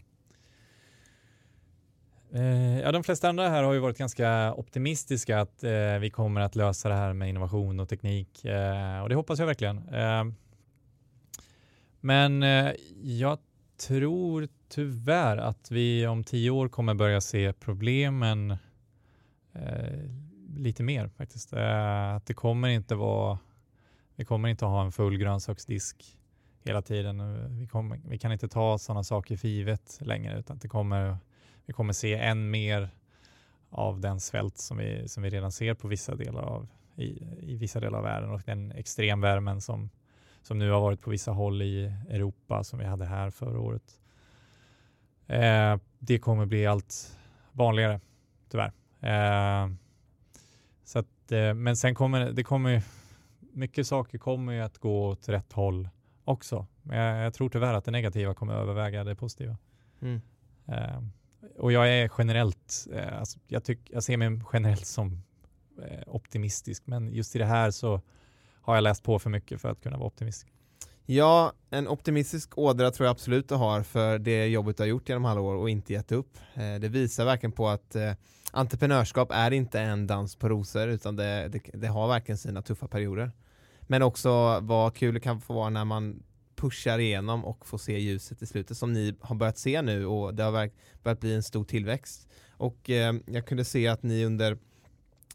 Eh, 2.33 2.79
ja, 2.79 2.91
de 2.91 3.03
flesta 3.03 3.29
andra 3.29 3.49
här 3.49 3.63
har 3.63 3.73
ju 3.73 3.79
varit 3.79 3.97
ganska 3.97 4.53
optimistiska 4.53 5.39
att 5.39 5.63
eh, 5.63 5.99
vi 5.99 6.09
kommer 6.09 6.41
att 6.41 6.55
lösa 6.55 6.89
det 6.89 6.95
här 6.95 7.13
med 7.13 7.29
innovation 7.29 7.79
och 7.79 7.89
teknik 7.89 8.45
eh, 8.45 9.01
och 9.01 9.09
det 9.09 9.15
hoppas 9.15 9.39
jag 9.39 9.45
verkligen. 9.45 9.77
Eh, 9.77 10.23
men 12.01 12.43
eh, 12.43 12.71
jag 13.01 13.37
tror 13.87 14.47
tyvärr 14.69 15.37
att 15.37 15.71
vi 15.71 16.07
om 16.07 16.23
tio 16.23 16.49
år 16.49 16.69
kommer 16.69 16.93
börja 16.93 17.21
se 17.21 17.53
problemen 17.53 18.51
eh, 19.53 20.09
lite 20.57 20.83
mer 20.83 21.07
faktiskt. 21.07 21.53
Eh, 21.53 22.15
att 22.15 22.25
det 22.25 22.33
kommer 22.33 22.67
inte 22.67 22.95
vara, 22.95 23.39
vi 24.15 24.25
kommer 24.25 24.49
inte 24.49 24.65
ha 24.65 24.85
en 24.85 24.91
full 24.91 25.17
grönsaksdisk 25.17 26.17
hela 26.63 26.81
tiden. 26.81 27.19
Eh, 27.19 27.49
vi, 27.49 27.67
kommer, 27.67 27.99
vi 28.07 28.17
kan 28.17 28.31
inte 28.31 28.47
ta 28.47 28.77
sådana 28.77 29.03
saker 29.03 29.37
för 29.37 29.47
givet 29.47 29.99
längre 30.01 30.39
utan 30.39 30.57
det 30.57 30.67
kommer, 30.67 31.17
vi 31.65 31.73
kommer 31.73 31.93
se 31.93 32.15
än 32.15 32.49
mer 32.49 32.89
av 33.69 33.99
den 33.99 34.19
svält 34.19 34.57
som 34.57 34.77
vi, 34.77 35.07
som 35.07 35.23
vi 35.23 35.29
redan 35.29 35.51
ser 35.51 35.73
på 35.73 35.87
vissa 35.87 36.15
delar 36.15 36.41
av, 36.41 36.67
i, 36.95 37.23
i 37.39 37.55
vissa 37.55 37.79
delar 37.79 37.97
av 37.97 38.03
världen 38.03 38.29
och 38.29 38.41
den 38.45 38.71
extremvärmen 38.71 39.61
som, 39.61 39.89
som 40.41 40.59
nu 40.59 40.71
har 40.71 40.81
varit 40.81 41.01
på 41.01 41.09
vissa 41.09 41.31
håll 41.31 41.61
i 41.61 41.93
Europa 42.09 42.63
som 42.63 42.79
vi 42.79 42.85
hade 42.85 43.05
här 43.05 43.29
förra 43.29 43.59
året. 43.59 43.99
Eh, 45.27 45.77
det 45.99 46.19
kommer 46.19 46.45
bli 46.45 46.65
allt 46.65 47.17
vanligare, 47.51 47.99
tyvärr. 48.49 48.71
Eh, 49.01 49.69
men 51.31 51.77
sen 51.77 51.95
kommer 51.95 52.31
det 52.31 52.43
kommer 52.43 52.83
mycket 53.53 53.87
saker 53.87 54.17
kommer 54.17 54.53
ju 54.53 54.61
att 54.61 54.77
gå 54.77 55.07
åt 55.07 55.29
rätt 55.29 55.53
håll 55.53 55.89
också. 56.23 56.67
Men 56.81 56.97
jag, 56.97 57.25
jag 57.25 57.33
tror 57.33 57.49
tyvärr 57.49 57.73
att 57.73 57.85
det 57.85 57.91
negativa 57.91 58.33
kommer 58.33 58.53
överväga 58.53 59.03
det 59.03 59.15
positiva. 59.15 59.57
Mm. 60.01 60.21
Eh, 60.65 61.03
och 61.57 61.71
jag 61.71 61.89
är 61.89 62.11
generellt, 62.17 62.87
eh, 62.93 63.19
alltså, 63.19 63.39
jag, 63.47 63.63
tyck, 63.63 63.79
jag 63.89 64.03
ser 64.03 64.17
mig 64.17 64.41
generellt 64.53 64.85
som 64.85 65.23
eh, 65.81 66.03
optimistisk, 66.07 66.87
men 66.87 67.13
just 67.13 67.35
i 67.35 67.39
det 67.39 67.45
här 67.45 67.71
så 67.71 68.01
har 68.61 68.75
jag 68.75 68.81
läst 68.81 69.03
på 69.03 69.19
för 69.19 69.29
mycket 69.29 69.61
för 69.61 69.69
att 69.69 69.81
kunna 69.81 69.97
vara 69.97 70.07
optimistisk. 70.07 70.52
Ja, 71.05 71.53
en 71.69 71.87
optimistisk 71.87 72.57
ådra 72.57 72.91
tror 72.91 73.05
jag 73.05 73.11
absolut 73.11 73.49
du 73.49 73.55
har 73.55 73.83
för 73.83 74.19
det 74.19 74.47
jobbet 74.47 74.77
du 74.77 74.83
har 74.83 74.87
gjort 74.87 75.09
genom 75.09 75.25
alla 75.25 75.41
år 75.41 75.55
och 75.55 75.69
inte 75.69 75.93
gett 75.93 76.11
upp. 76.11 76.37
Eh, 76.53 76.75
det 76.79 76.89
visar 76.89 77.25
verkligen 77.25 77.51
på 77.51 77.67
att 77.67 77.95
eh, 77.95 78.13
entreprenörskap 78.51 79.31
är 79.31 79.51
inte 79.51 79.79
en 79.79 80.07
dans 80.07 80.35
på 80.35 80.49
rosor 80.49 80.87
utan 80.87 81.15
det, 81.15 81.47
det, 81.47 81.59
det, 81.73 81.87
har 81.87 82.07
verkligen 82.07 82.37
sina 82.37 82.61
tuffa 82.61 82.87
perioder. 82.87 83.31
Men 83.81 84.01
också 84.01 84.59
vad 84.59 84.95
kul 84.95 85.13
det 85.13 85.19
kan 85.19 85.41
få 85.41 85.53
vara 85.53 85.69
när 85.69 85.85
man 85.85 86.23
pushar 86.55 86.99
igenom 86.99 87.45
och 87.45 87.65
får 87.65 87.77
se 87.77 87.99
ljuset 87.99 88.41
i 88.41 88.45
slutet 88.45 88.77
som 88.77 88.93
ni 88.93 89.15
har 89.21 89.35
börjat 89.35 89.57
se 89.57 89.81
nu 89.81 90.05
och 90.05 90.33
det 90.33 90.43
har 90.43 90.69
börjat 91.03 91.19
bli 91.19 91.35
en 91.35 91.43
stor 91.43 91.63
tillväxt. 91.63 92.27
Och 92.51 92.89
eh, 92.89 93.13
jag 93.25 93.47
kunde 93.47 93.65
se 93.65 93.87
att 93.87 94.03
ni 94.03 94.25
under 94.25 94.57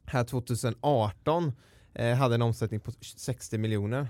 här 0.05 0.25
2018 0.25 1.53
eh, 1.95 2.14
hade 2.14 2.35
en 2.35 2.43
omsättning 2.43 2.81
på 2.81 2.93
60 3.01 3.59
miljoner 3.59 4.09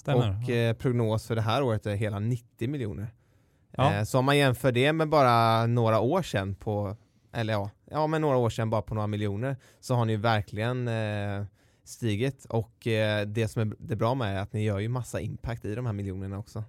Stämmer. 0.00 0.42
Och 0.42 0.50
eh, 0.50 0.74
prognos 0.74 1.26
för 1.26 1.34
det 1.34 1.42
här 1.42 1.62
året 1.62 1.86
är 1.86 1.94
hela 1.94 2.18
90 2.18 2.68
miljoner. 2.68 3.06
Ja. 3.70 3.94
Eh, 3.94 4.04
så 4.04 4.18
om 4.18 4.24
man 4.24 4.38
jämför 4.38 4.72
det 4.72 4.92
med 4.92 5.08
bara 5.08 5.66
några 5.66 6.00
år 6.00 6.22
sedan 6.22 6.54
på, 6.54 6.96
eller 7.32 7.52
ja, 7.52 7.70
ja 7.90 8.06
men 8.06 8.20
några 8.20 8.36
år 8.36 8.50
sedan 8.50 8.70
bara 8.70 8.82
på 8.82 8.94
några 8.94 9.06
miljoner, 9.06 9.56
så 9.80 9.94
har 9.94 10.04
ni 10.04 10.16
verkligen 10.16 10.88
eh, 10.88 11.44
stigit 11.84 12.44
och 12.44 12.86
eh, 12.86 13.26
det 13.26 13.48
som 13.48 13.62
är 13.62 13.76
det 13.78 13.96
bra 13.96 14.14
med 14.14 14.36
är 14.36 14.40
att 14.42 14.52
ni 14.52 14.64
gör 14.64 14.78
ju 14.78 14.88
massa 14.88 15.20
impact 15.20 15.64
i 15.64 15.74
de 15.74 15.86
här 15.86 15.92
miljonerna 15.92 16.38
också. 16.38 16.64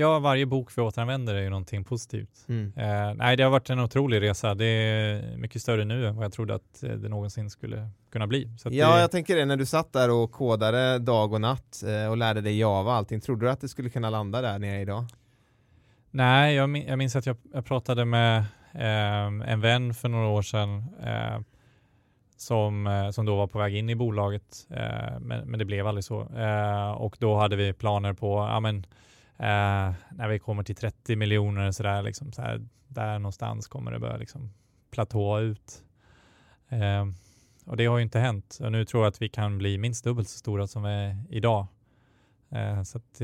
Ja, 0.00 0.18
varje 0.18 0.46
bok 0.46 0.78
vi 0.78 0.82
återanvänder 0.82 1.34
är 1.34 1.42
ju 1.42 1.50
någonting 1.50 1.84
positivt. 1.84 2.44
Mm. 2.48 2.72
Eh, 2.76 3.14
nej, 3.14 3.36
det 3.36 3.42
har 3.42 3.50
varit 3.50 3.70
en 3.70 3.80
otrolig 3.80 4.20
resa. 4.20 4.54
Det 4.54 4.64
är 4.64 5.36
mycket 5.36 5.62
större 5.62 5.84
nu 5.84 6.06
än 6.06 6.16
vad 6.16 6.24
jag 6.24 6.32
trodde 6.32 6.54
att 6.54 6.82
eh, 6.82 6.90
det 6.90 7.08
någonsin 7.08 7.50
skulle 7.50 7.88
kunna 8.12 8.26
bli. 8.26 8.48
ja, 8.64 8.94
det... 8.94 9.00
jag 9.00 9.10
tänker 9.10 9.36
det. 9.36 9.44
När 9.44 9.56
du 9.56 9.66
satt 9.66 9.92
där 9.92 10.10
och 10.10 10.32
kodade 10.32 10.98
dag 10.98 11.32
och 11.32 11.40
natt 11.40 11.82
eh, 11.86 12.10
och 12.10 12.16
lärde 12.16 12.40
dig 12.40 12.58
Java 12.58 12.90
och 12.90 12.96
allting, 12.96 13.20
trodde 13.20 13.46
du 13.46 13.50
att 13.50 13.60
det 13.60 13.68
skulle 13.68 13.90
kunna 13.90 14.10
landa 14.10 14.40
där 14.40 14.58
nere 14.58 14.80
idag? 14.80 15.04
Nej, 16.10 16.54
jag, 16.54 16.70
min 16.70 16.86
jag 16.86 16.98
minns 16.98 17.16
att 17.16 17.26
jag, 17.26 17.36
jag 17.52 17.64
pratade 17.64 18.04
med 18.04 18.38
eh, 18.72 19.52
en 19.52 19.60
vän 19.60 19.94
för 19.94 20.08
några 20.08 20.28
år 20.28 20.42
sedan 20.42 20.84
eh, 21.02 21.40
som, 22.36 22.86
eh, 22.86 23.10
som 23.10 23.26
då 23.26 23.36
var 23.36 23.46
på 23.46 23.58
väg 23.58 23.76
in 23.76 23.90
i 23.90 23.94
bolaget, 23.94 24.66
men, 25.20 25.50
men 25.50 25.58
det 25.58 25.64
blev 25.64 25.86
aldrig 25.86 26.04
så. 26.04 26.16
och 26.96 27.16
då 27.20 27.36
hade 27.36 27.56
vi 27.56 27.72
planer 27.72 28.12
på, 28.12 28.48
ja 28.50 28.60
men 28.60 28.86
Eh, 29.40 29.92
när 30.10 30.28
vi 30.28 30.38
kommer 30.38 30.62
till 30.62 30.76
30 30.76 31.16
miljoner 31.16 31.72
så 31.72 31.82
där, 31.82 32.02
liksom, 32.02 32.32
så 32.32 32.42
här, 32.42 32.66
där 32.88 33.18
någonstans 33.18 33.68
kommer 33.68 33.92
det 33.92 33.98
börja 33.98 34.16
liksom, 34.16 34.50
platåa 34.90 35.40
ut. 35.40 35.84
Eh, 36.68 37.06
och 37.66 37.76
det 37.76 37.86
har 37.86 37.98
ju 37.98 38.02
inte 38.02 38.18
hänt. 38.18 38.58
Och 38.60 38.72
nu 38.72 38.84
tror 38.84 39.02
jag 39.02 39.08
att 39.08 39.22
vi 39.22 39.28
kan 39.28 39.58
bli 39.58 39.78
minst 39.78 40.04
dubbelt 40.04 40.28
så 40.28 40.38
stora 40.38 40.66
som 40.66 40.82
vi 40.82 40.90
är 40.90 41.16
idag. 41.30 41.66
Eh, 42.50 42.82
så 42.82 42.98
att, 42.98 43.20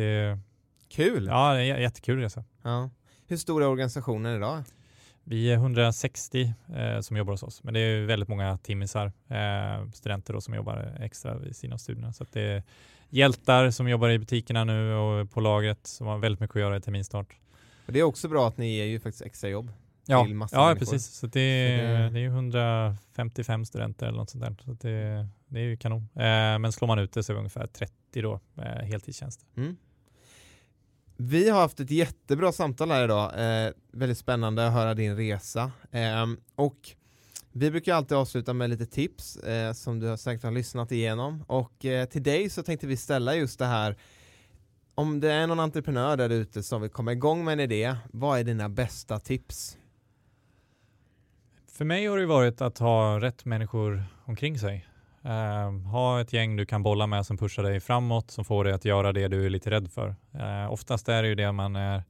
Kul! 0.89 1.27
Ja, 1.27 1.55
det 1.55 1.63
är 1.63 1.75
en 1.75 1.83
jättekul 1.83 2.21
resa. 2.21 2.45
Ja. 2.63 2.91
Hur 3.27 3.37
stor 3.37 3.63
är 3.63 3.69
organisationen 3.69 4.37
idag? 4.37 4.65
Vi 5.29 5.53
är 5.53 5.55
160 5.55 6.55
eh, 6.75 7.01
som 7.01 7.17
jobbar 7.17 7.33
hos 7.33 7.43
oss, 7.43 7.63
men 7.63 7.75
det 7.75 7.81
är 7.81 8.07
väldigt 8.07 8.29
många 8.29 8.59
timmisar, 8.59 9.13
eh, 9.29 9.91
studenter 9.93 10.33
då, 10.33 10.41
som 10.41 10.55
jobbar 10.55 10.97
extra 11.01 11.39
vid 11.39 11.57
sina 11.57 11.79
studier. 11.79 12.13
Så 12.13 12.27
det 12.33 12.63
hjältar 13.09 13.71
som 13.71 13.89
jobbar 13.89 14.11
i 14.11 14.19
butikerna 14.19 14.65
nu 14.65 14.95
och 14.95 15.31
på 15.31 15.41
lagret 15.41 15.87
som 15.87 16.07
har 16.07 16.19
väldigt 16.19 16.41
mycket 16.41 16.57
att 16.57 16.63
göra 16.63 16.77
i 16.77 16.81
terminstart. 16.81 17.37
Och 17.87 17.93
det 17.93 17.99
är 17.99 18.03
också 18.03 18.29
bra 18.29 18.49
att 18.49 18.59
ni 18.59 18.77
ger 18.77 18.85
ju 18.85 19.01
faktiskt 19.01 19.23
extra 19.23 19.51
jobb. 19.51 19.73
Ja, 20.07 20.29
ja 20.53 20.77
precis. 20.79 21.07
Så 21.07 21.27
det, 21.27 21.41
är, 21.41 22.11
det 22.11 22.21
är 22.21 22.27
155 22.27 23.65
studenter 23.65 24.07
eller 24.07 24.19
något 24.19 24.31
sånt 24.31 24.45
där. 24.45 24.57
Så 24.65 24.73
det, 24.73 25.29
det 25.49 25.61
är 25.61 25.65
ju 25.65 25.77
kanon. 25.77 26.09
Eh, 26.15 26.59
men 26.59 26.73
slår 26.73 26.89
man 26.89 26.99
ut 26.99 27.13
det 27.13 27.23
så 27.23 27.33
är 27.33 27.35
det 27.35 27.39
ungefär 27.39 27.67
30 27.67 27.93
då, 28.23 28.41
eh, 28.57 28.63
heltidstjänster. 28.65 29.47
Mm. 29.57 29.77
Vi 31.17 31.51
har 31.51 31.61
haft 31.61 31.81
ett 31.81 31.91
jättebra 31.91 32.53
samtal 32.53 32.91
här 32.91 33.05
idag. 33.05 33.33
Eh, 33.67 33.73
väldigt 33.93 34.19
spännande 34.19 34.67
att 34.67 34.73
höra 34.73 34.95
din 34.95 35.17
resa. 35.17 35.73
Eh, 35.91 36.27
och 36.55 36.91
vi 37.59 37.71
brukar 37.71 37.95
alltid 37.95 38.17
avsluta 38.17 38.53
med 38.53 38.71
lite 38.71 38.87
tips 38.87 39.37
eh, 39.37 39.73
som 39.73 40.01
du 40.01 40.17
säkert 40.17 40.45
har 40.45 40.51
lyssnat 40.51 40.93
igenom. 40.93 41.45
Och 41.47 41.85
eh, 41.85 42.07
till 42.07 42.23
dig 42.23 42.51
så 42.51 42.63
tänkte 42.63 42.87
vi 42.87 42.97
ställa 42.97 43.35
just 43.35 43.59
det 43.59 43.67
här. 43.67 43.97
Om 44.95 45.21
det 45.21 45.33
är 45.33 45.47
någon 45.47 45.61
entreprenör 45.61 46.17
där 46.17 46.31
ute 46.31 46.63
som 46.63 46.83
vill 46.83 46.91
komma 46.91 47.13
igång 47.13 47.45
med 47.45 47.53
en 47.53 47.61
idé, 47.61 47.97
vad 48.13 48.39
är 48.39 48.45
dina 48.45 48.69
bästa 48.69 49.19
tips? 49.19 49.79
För 51.73 51.85
mig 51.85 52.07
har 52.07 52.19
det 52.19 52.27
varit 52.27 52.61
att 52.61 52.79
ha 52.79 53.21
rätt 53.21 53.45
människor 53.45 54.05
omkring 54.25 54.59
sig. 54.59 54.87
Eh, 55.23 55.73
ha 55.73 56.21
ett 56.21 56.33
gäng 56.33 56.57
du 56.57 56.67
kan 56.67 56.83
bolla 56.83 57.07
med 57.07 57.27
som 57.27 57.39
pushar 57.39 57.63
dig 57.63 57.81
framåt, 57.81 58.31
som 58.31 58.45
får 58.45 58.65
dig 58.65 58.73
att 58.73 58.85
göra 58.85 59.13
det 59.13 59.29
du 59.29 59.47
är 59.47 59.51
lite 59.51 59.71
rädd 59.71 59.93
för. 59.93 60.15
Eh, 60.35 60.73
oftast 60.73 61.09
är 61.09 61.23
det 61.23 61.29
ju 61.29 61.35
det 61.35 61.53
man 61.53 61.77
är, 61.77 62.05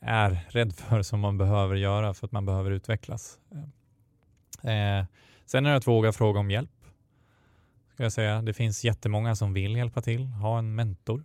är 0.00 0.46
rädd 0.48 0.74
för 0.74 1.02
som 1.02 1.20
man 1.20 1.38
behöver 1.38 1.76
göra 1.76 2.14
för 2.14 2.26
att 2.26 2.32
man 2.32 2.46
behöver 2.46 2.70
utvecklas. 2.70 3.38
Eh, 4.62 5.06
sen 5.46 5.66
är 5.66 5.70
det 5.70 5.76
att 5.76 5.86
våga 5.86 6.12
fråga 6.12 6.40
om 6.40 6.50
hjälp. 6.50 6.70
Ska 7.94 8.02
jag 8.02 8.12
säga. 8.12 8.42
Det 8.42 8.54
finns 8.54 8.84
jättemånga 8.84 9.36
som 9.36 9.52
vill 9.52 9.76
hjälpa 9.76 10.02
till. 10.02 10.26
Ha 10.26 10.58
en 10.58 10.74
mentor. 10.74 11.24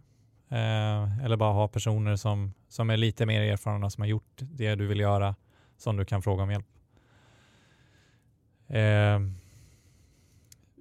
Eh, 0.49 1.25
eller 1.25 1.37
bara 1.37 1.53
ha 1.53 1.67
personer 1.67 2.15
som, 2.15 2.53
som 2.67 2.89
är 2.89 2.97
lite 2.97 3.25
mer 3.25 3.41
erfarna, 3.41 3.89
som 3.89 4.01
har 4.01 4.07
gjort 4.07 4.37
det 4.39 4.75
du 4.75 4.87
vill 4.87 4.99
göra, 4.99 5.35
som 5.77 5.97
du 5.97 6.05
kan 6.05 6.21
fråga 6.21 6.43
om 6.43 6.51
hjälp. 6.51 6.67
Eh, 8.67 9.19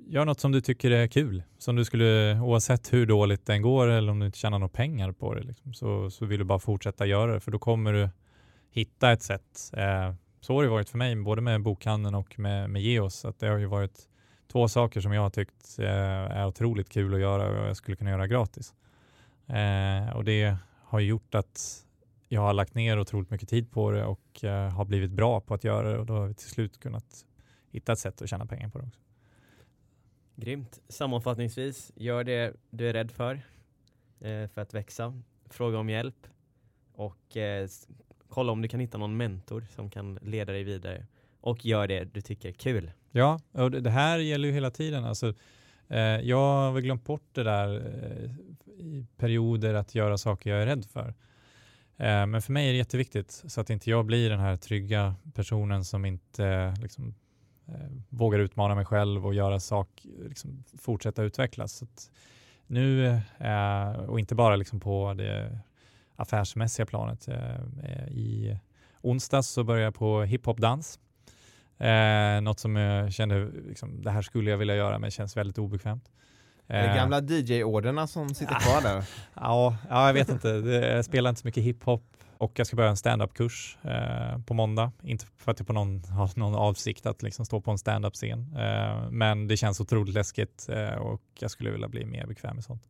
gör 0.06 0.24
något 0.24 0.40
som 0.40 0.52
du 0.52 0.60
tycker 0.60 0.90
är 0.90 1.06
kul, 1.06 1.42
som 1.58 1.76
du 1.76 1.84
skulle, 1.84 2.40
oavsett 2.40 2.92
hur 2.92 3.06
dåligt 3.06 3.46
den 3.46 3.62
går 3.62 3.88
eller 3.88 4.12
om 4.12 4.18
du 4.18 4.26
inte 4.26 4.38
tjänar 4.38 4.58
några 4.58 4.72
pengar 4.72 5.12
på 5.12 5.34
det, 5.34 5.42
liksom, 5.42 5.74
så, 5.74 6.10
så 6.10 6.26
vill 6.26 6.38
du 6.38 6.44
bara 6.44 6.58
fortsätta 6.58 7.06
göra 7.06 7.34
det, 7.34 7.40
för 7.40 7.50
då 7.50 7.58
kommer 7.58 7.92
du 7.92 8.08
hitta 8.70 9.12
ett 9.12 9.22
sätt. 9.22 9.70
Eh, 9.72 10.14
så 10.42 10.54
har 10.54 10.62
det 10.62 10.68
varit 10.68 10.88
för 10.88 10.98
mig, 10.98 11.16
både 11.16 11.42
med 11.42 11.62
bokhandeln 11.62 12.14
och 12.14 12.38
med, 12.38 12.70
med 12.70 12.82
Geos, 12.82 13.24
att 13.24 13.38
det 13.38 13.46
har 13.46 13.58
ju 13.58 13.66
varit 13.66 14.08
två 14.52 14.68
saker 14.68 15.00
som 15.00 15.12
jag 15.12 15.22
har 15.22 15.30
tyckt 15.30 15.78
eh, 15.78 15.86
är 15.86 16.46
otroligt 16.46 16.88
kul 16.88 17.14
att 17.14 17.20
göra 17.20 17.60
och 17.60 17.68
jag 17.68 17.76
skulle 17.76 17.96
kunna 17.96 18.10
göra 18.10 18.26
gratis. 18.26 18.74
Eh, 19.46 20.16
och 20.16 20.24
det 20.24 20.56
har 20.84 21.00
gjort 21.00 21.34
att 21.34 21.86
jag 22.28 22.40
har 22.40 22.52
lagt 22.52 22.74
ner 22.74 23.00
otroligt 23.00 23.30
mycket 23.30 23.48
tid 23.48 23.70
på 23.70 23.90
det 23.90 24.04
och 24.04 24.44
eh, 24.44 24.70
har 24.70 24.84
blivit 24.84 25.10
bra 25.10 25.40
på 25.40 25.54
att 25.54 25.64
göra 25.64 25.92
det 25.92 25.98
och 25.98 26.06
då 26.06 26.14
har 26.14 26.26
vi 26.26 26.34
till 26.34 26.50
slut 26.50 26.80
kunnat 26.80 27.26
hitta 27.70 27.92
ett 27.92 27.98
sätt 27.98 28.22
att 28.22 28.28
tjäna 28.28 28.46
pengar 28.46 28.68
på 28.68 28.78
det 28.78 28.84
också. 28.84 29.00
Grymt. 30.36 30.80
Sammanfattningsvis, 30.88 31.92
gör 31.94 32.24
det 32.24 32.56
du 32.70 32.88
är 32.88 32.92
rädd 32.92 33.10
för, 33.10 33.34
eh, 34.20 34.48
för 34.48 34.58
att 34.58 34.74
växa. 34.74 35.22
Fråga 35.50 35.78
om 35.78 35.88
hjälp 35.88 36.26
och 36.94 37.36
eh, 37.36 37.68
kolla 38.32 38.52
om 38.52 38.62
du 38.62 38.68
kan 38.68 38.80
hitta 38.80 38.98
någon 38.98 39.16
mentor 39.16 39.64
som 39.74 39.90
kan 39.90 40.18
leda 40.22 40.52
dig 40.52 40.64
vidare. 40.64 41.06
Och 41.40 41.66
gör 41.66 41.86
det 41.86 42.04
du 42.04 42.20
tycker 42.20 42.48
är 42.48 42.52
kul. 42.52 42.90
Ja, 43.10 43.40
och 43.52 43.70
det 43.70 43.90
här 43.90 44.18
gäller 44.18 44.48
ju 44.48 44.54
hela 44.54 44.70
tiden. 44.70 45.04
Alltså, 45.04 45.34
eh, 45.88 45.98
jag 46.00 46.36
har 46.36 46.72
väl 46.72 46.82
glömt 46.82 47.04
bort 47.04 47.28
det 47.32 47.42
där 47.42 47.74
eh, 47.74 48.30
i 48.84 49.06
perioder 49.16 49.74
att 49.74 49.94
göra 49.94 50.18
saker 50.18 50.50
jag 50.50 50.62
är 50.62 50.66
rädd 50.66 50.84
för. 50.84 51.08
Eh, 51.96 52.26
men 52.26 52.42
för 52.42 52.52
mig 52.52 52.68
är 52.68 52.72
det 52.72 52.78
jätteviktigt 52.78 53.42
så 53.46 53.60
att 53.60 53.70
inte 53.70 53.90
jag 53.90 54.04
blir 54.06 54.30
den 54.30 54.40
här 54.40 54.56
trygga 54.56 55.14
personen 55.34 55.84
som 55.84 56.04
inte 56.04 56.46
eh, 56.46 56.82
liksom, 56.82 57.14
eh, 57.68 57.90
vågar 58.08 58.38
utmana 58.38 58.74
mig 58.74 58.84
själv 58.84 59.26
och 59.26 59.34
göra 59.34 59.60
sak, 59.60 60.06
liksom, 60.28 60.64
fortsätta 60.78 61.22
utvecklas. 61.22 61.72
Så 61.72 61.86
nu, 62.66 63.06
eh, 63.38 63.92
och 63.92 64.20
inte 64.20 64.34
bara 64.34 64.56
liksom 64.56 64.80
på 64.80 65.14
det 65.14 65.58
affärsmässiga 66.22 66.86
planet. 66.86 67.28
Eh, 67.28 68.08
I 68.08 68.58
onsdags 69.00 69.48
så 69.48 69.64
började 69.64 69.84
jag 69.84 69.94
på 69.94 70.22
hiphopdans. 70.22 70.98
Eh, 71.78 72.40
något 72.40 72.60
som 72.60 72.76
jag 72.76 73.12
kände, 73.12 73.50
liksom, 73.68 74.02
det 74.02 74.10
här 74.10 74.22
skulle 74.22 74.50
jag 74.50 74.58
vilja 74.58 74.76
göra 74.76 74.98
men 74.98 75.10
känns 75.10 75.36
väldigt 75.36 75.58
obekvämt. 75.58 76.10
Är 76.66 76.82
det 76.82 76.88
Eh, 76.88 76.96
gamla 76.96 77.20
DJ-orderna 77.20 78.06
som 78.06 78.34
sitter 78.34 78.54
kvar 78.54 78.82
där? 78.82 79.04
Ja, 79.34 79.76
ja, 79.90 80.06
jag 80.06 80.14
vet 80.14 80.28
inte. 80.28 80.48
Jag 80.48 81.04
spelar 81.04 81.30
inte 81.30 81.40
så 81.40 81.48
mycket 81.48 81.62
hiphop 81.62 82.02
och 82.38 82.52
jag 82.54 82.66
ska 82.66 82.76
börja 82.76 82.90
en 82.90 82.96
stand-up-kurs 82.96 83.78
eh, 83.82 84.38
på 84.38 84.54
måndag. 84.54 84.92
Inte 85.02 85.26
för 85.36 85.50
att 85.52 85.58
jag 85.58 85.66
på 85.66 85.72
någon, 85.72 86.04
har 86.04 86.38
någon 86.38 86.54
avsikt 86.54 87.06
att 87.06 87.22
liksom 87.22 87.44
stå 87.44 87.60
på 87.60 87.70
en 87.70 87.78
stand-up-scen, 87.78 88.56
eh, 88.56 89.10
men 89.10 89.48
det 89.48 89.56
känns 89.56 89.80
otroligt 89.80 90.14
läskigt 90.14 90.68
eh, 90.68 90.94
och 90.94 91.22
jag 91.38 91.50
skulle 91.50 91.70
vilja 91.70 91.88
bli 91.88 92.04
mer 92.04 92.26
bekväm 92.26 92.54
med 92.54 92.64
sånt. 92.64 92.82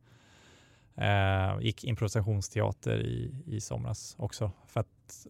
Eh, 0.96 1.58
gick 1.60 1.84
improvisationsteater 1.84 3.00
i, 3.00 3.34
i 3.46 3.60
somras 3.60 4.14
också 4.18 4.50
för 4.66 4.80
att 4.80 5.26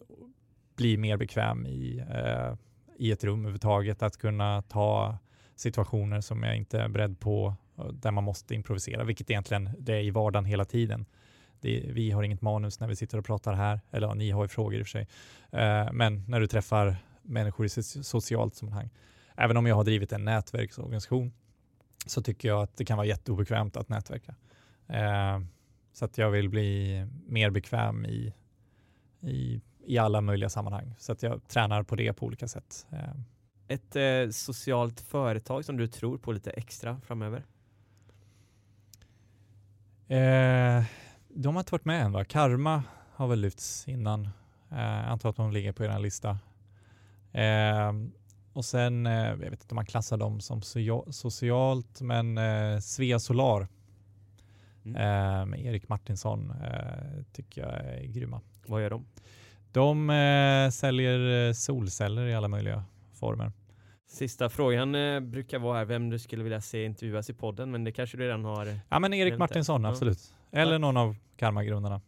bli 0.75 0.97
mer 0.97 1.17
bekväm 1.17 1.65
i, 1.65 2.03
eh, 2.09 2.55
i 2.97 3.11
ett 3.11 3.23
rum 3.23 3.39
överhuvudtaget, 3.39 4.03
att 4.03 4.17
kunna 4.17 4.61
ta 4.61 5.17
situationer 5.55 6.21
som 6.21 6.43
jag 6.43 6.57
inte 6.57 6.79
är 6.79 6.87
beredd 6.87 7.19
på 7.19 7.55
eh, 7.77 7.87
där 7.87 8.11
man 8.11 8.23
måste 8.23 8.55
improvisera, 8.55 9.03
vilket 9.03 9.29
egentligen 9.29 9.69
det 9.79 9.93
är 9.93 10.03
i 10.03 10.09
vardagen 10.09 10.45
hela 10.45 10.65
tiden. 10.65 11.05
Det, 11.59 11.85
vi 11.93 12.11
har 12.11 12.23
inget 12.23 12.41
manus 12.41 12.79
när 12.79 12.87
vi 12.87 12.95
sitter 12.95 13.17
och 13.17 13.25
pratar 13.25 13.53
här, 13.53 13.81
eller 13.91 14.07
ja, 14.07 14.13
ni 14.13 14.31
har 14.31 14.43
ju 14.43 14.47
frågor 14.47 14.79
i 14.79 14.83
och 14.83 14.87
för 14.87 14.91
sig. 14.91 15.07
Eh, 15.51 15.91
men 15.91 16.23
när 16.27 16.39
du 16.39 16.47
träffar 16.47 16.95
människor 17.21 17.65
i 17.65 17.69
socialt 17.69 18.55
sammanhang, 18.55 18.89
även 19.35 19.57
om 19.57 19.65
jag 19.65 19.75
har 19.75 19.83
drivit 19.83 20.11
en 20.11 20.25
nätverksorganisation, 20.25 21.33
så 22.05 22.21
tycker 22.21 22.47
jag 22.47 22.61
att 22.61 22.77
det 22.77 22.85
kan 22.85 22.97
vara 22.97 23.07
jätteobekvämt 23.07 23.77
att 23.77 23.89
nätverka. 23.89 24.35
Eh, 24.87 25.39
så 25.93 26.05
att 26.05 26.17
jag 26.17 26.31
vill 26.31 26.49
bli 26.49 27.05
mer 27.27 27.49
bekväm 27.49 28.05
i, 28.05 28.33
i, 29.21 29.61
i 29.85 29.97
alla 29.97 30.21
möjliga 30.21 30.49
sammanhang. 30.49 30.95
Så 30.97 31.11
att 31.11 31.23
jag 31.23 31.47
tränar 31.47 31.83
på 31.83 31.95
det 31.95 32.13
på 32.13 32.25
olika 32.25 32.47
sätt. 32.47 32.87
Eh, 32.91 33.09
Ett 33.67 33.95
eh, 33.95 34.29
socialt 34.31 35.01
företag 35.01 35.65
som 35.65 35.77
du 35.77 35.87
tror 35.87 36.17
på 36.17 36.31
lite 36.31 36.51
extra 36.51 36.99
framöver? 37.01 37.43
Eh, 40.07 40.83
de 41.29 41.55
har 41.55 41.59
inte 41.61 41.71
varit 41.71 41.85
med 41.85 42.01
än 42.05 42.11
va? 42.11 42.25
Karma 42.25 42.83
har 43.11 43.27
väl 43.27 43.39
lyfts 43.39 43.87
innan. 43.87 44.29
Eh, 44.71 45.09
antar 45.11 45.29
att 45.29 45.35
de 45.35 45.51
ligger 45.51 45.71
på 45.71 45.83
er 45.83 45.99
lista. 45.99 46.37
Eh, 47.31 47.93
och 48.53 48.65
sen, 48.65 49.05
eh, 49.07 49.13
jag 49.13 49.35
vet 49.37 49.51
inte 49.61 49.65
om 49.69 49.75
man 49.75 49.85
klassar 49.85 50.17
dem 50.17 50.41
som 50.41 50.61
socia- 50.61 51.11
socialt, 51.11 52.01
men 52.01 52.37
eh, 52.37 52.79
Svea 52.79 53.19
Solar 53.19 53.67
Mm. 54.85 55.53
eh, 55.53 55.65
Erik 55.65 55.89
Martinsson 55.89 56.51
eh, 56.51 57.23
tycker 57.33 57.61
jag 57.61 57.71
är 57.71 58.03
grymma. 58.03 58.41
Vad 58.67 58.81
gör 58.81 58.89
de? 58.89 59.05
De 59.71 60.09
eh, 60.09 60.69
säljer 60.69 61.47
eh, 61.47 61.53
solceller 61.53 62.27
i 62.27 62.33
alla 62.33 62.47
möjliga 62.47 62.83
former. 63.19 63.51
Sista 64.07 64.49
frågan 64.49 64.95
eh, 64.95 65.19
brukar 65.19 65.59
vara 65.59 65.77
här, 65.77 65.85
vem 65.85 66.09
du 66.09 66.19
skulle 66.19 66.43
vilja 66.43 66.61
se 66.61 66.85
intervjuas 66.85 67.29
i 67.29 67.33
podden, 67.33 67.71
men 67.71 67.83
det 67.83 67.91
kanske 67.91 68.17
du 68.17 68.23
redan 68.23 68.45
har. 68.45 68.79
Ja 68.89 68.99
men 68.99 69.13
Erik 69.13 69.37
Martinsson, 69.37 69.75
inte. 69.75 69.87
Ja. 69.87 69.91
absolut. 69.91 70.33
Eller 70.51 70.79
någon 70.79 70.97
av 70.97 71.15
Karma-grundarna. 71.37 72.01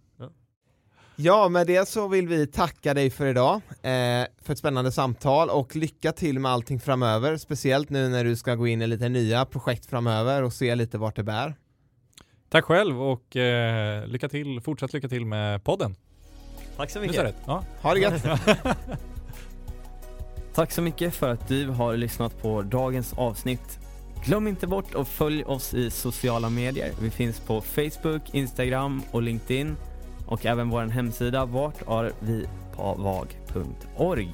Ja, 1.18 1.50
med 1.50 1.68
det 1.68 1.88
så 1.88 2.08
vill 2.08 2.28
vi 2.28 2.48
tacka 2.48 2.94
dig 2.94 3.10
för 3.10 3.26
idag, 3.28 3.56
eh, 3.56 4.28
för 4.42 4.52
ett 4.52 4.58
spännande 4.58 4.92
samtal 4.92 5.50
och 5.50 5.76
lycka 5.76 6.12
till 6.12 6.40
med 6.40 6.52
allting 6.52 6.80
framöver, 6.80 7.38
speciellt 7.38 7.90
nu 7.90 8.10
när 8.10 8.24
du 8.24 8.36
ska 8.36 8.56
gå 8.56 8.68
in 8.68 8.82
i 8.82 8.88
lite 8.88 9.10
nya 9.10 9.46
projekt 9.46 9.86
framöver 9.86 10.44
och 10.44 10.54
se 10.54 10.76
lite 10.76 10.98
vart 10.98 11.16
det 11.16 11.24
bär. 11.24 11.56
Tack 12.50 12.66
själv 12.66 13.02
och 13.02 13.36
eh, 13.36 14.08
lycka 14.08 14.30
till, 14.30 14.62
fortsatt 14.62 14.94
lycka 14.94 15.10
till 15.10 15.26
med 15.26 15.64
podden. 15.64 15.96
Tack 16.78 16.90
så 16.90 17.00
mycket. 17.00 17.24
rätt. 17.24 17.36
Ja. 17.46 17.64
Ha 17.82 17.94
det 17.94 18.00
gött! 18.00 18.24
Tack 20.54 20.72
så 20.72 20.82
mycket 20.82 21.16
för 21.16 21.30
att 21.30 21.48
du 21.48 21.68
har 21.68 21.98
lyssnat 21.98 22.42
på 22.42 22.62
dagens 22.62 23.14
avsnitt. 23.14 23.80
Glöm 24.26 24.48
inte 24.48 24.68
bort 24.68 24.96
att 24.96 25.08
följa 25.08 25.48
oss 25.48 25.74
i 25.74 25.90
sociala 25.90 26.50
medier. 26.50 26.92
Vi 27.02 27.10
finns 27.10 27.40
på 27.40 27.62
Facebook, 27.62 28.34
Instagram 28.34 29.02
och 29.12 29.22
LinkedIn 29.22 29.76
och 30.28 30.46
även 30.46 30.70
vår 30.70 30.82
hemsida 30.82 31.46
vartarvipavag.org. 31.46 34.30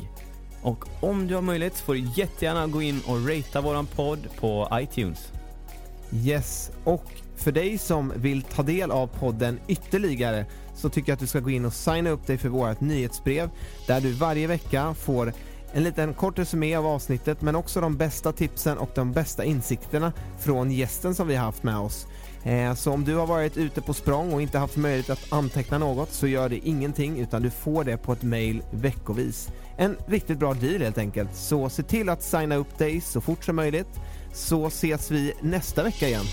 Och 0.61 1.03
om 1.03 1.27
du 1.27 1.35
har 1.35 1.41
möjlighet 1.41 1.75
så 1.75 1.85
får 1.85 1.93
du 1.93 2.09
jättegärna 2.15 2.67
gå 2.67 2.81
in 2.81 3.01
och 3.07 3.29
ratea 3.29 3.61
våran 3.61 3.85
podd 3.85 4.27
på 4.39 4.67
iTunes. 4.73 5.31
Yes, 6.13 6.71
och 6.83 7.05
för 7.41 7.51
dig 7.51 7.77
som 7.77 8.13
vill 8.15 8.41
ta 8.41 8.63
del 8.63 8.91
av 8.91 9.07
podden 9.07 9.59
ytterligare 9.67 10.45
så 10.75 10.89
tycker 10.89 11.11
jag 11.11 11.13
att 11.13 11.19
du 11.19 11.27
ska 11.27 11.39
gå 11.39 11.49
in 11.49 11.65
och 11.65 11.73
signa 11.73 12.09
upp 12.09 12.27
dig 12.27 12.37
för 12.37 12.49
vårt 12.49 12.81
nyhetsbrev 12.81 13.49
där 13.87 14.01
du 14.01 14.11
varje 14.11 14.47
vecka 14.47 14.93
får 14.93 15.33
en 15.73 15.83
liten 15.83 16.13
kort 16.13 16.39
resumé 16.39 16.75
av 16.75 16.87
avsnittet 16.87 17.41
men 17.41 17.55
också 17.55 17.81
de 17.81 17.97
bästa 17.97 18.31
tipsen 18.31 18.77
och 18.77 18.89
de 18.95 19.11
bästa 19.11 19.43
insikterna 19.43 20.13
från 20.39 20.71
gästen 20.71 21.15
som 21.15 21.27
vi 21.27 21.35
har 21.35 21.45
haft 21.45 21.63
med 21.63 21.77
oss. 21.77 22.07
Eh, 22.43 22.73
så 22.73 22.91
om 22.91 23.05
du 23.05 23.15
har 23.15 23.27
varit 23.27 23.57
ute 23.57 23.81
på 23.81 23.93
språng 23.93 24.33
och 24.33 24.41
inte 24.41 24.59
haft 24.59 24.77
möjlighet 24.77 25.09
att 25.09 25.33
anteckna 25.33 25.77
något 25.77 26.11
så 26.11 26.27
gör 26.27 26.49
det 26.49 26.67
ingenting 26.67 27.19
utan 27.19 27.41
du 27.41 27.49
får 27.49 27.83
det 27.83 27.97
på 27.97 28.13
ett 28.13 28.23
mail 28.23 28.63
veckovis. 28.71 29.49
En 29.77 29.97
riktigt 30.05 30.39
bra 30.39 30.53
deal 30.53 30.81
helt 30.81 30.97
enkelt. 30.97 31.35
Så 31.35 31.69
se 31.69 31.83
till 31.83 32.09
att 32.09 32.23
signa 32.23 32.55
upp 32.55 32.77
dig 32.77 33.01
så 33.01 33.21
fort 33.21 33.43
som 33.43 33.55
möjligt 33.55 33.99
så 34.33 34.67
ses 34.67 35.11
vi 35.11 35.33
nästa 35.41 35.83
vecka 35.83 36.07
igen. 36.07 36.25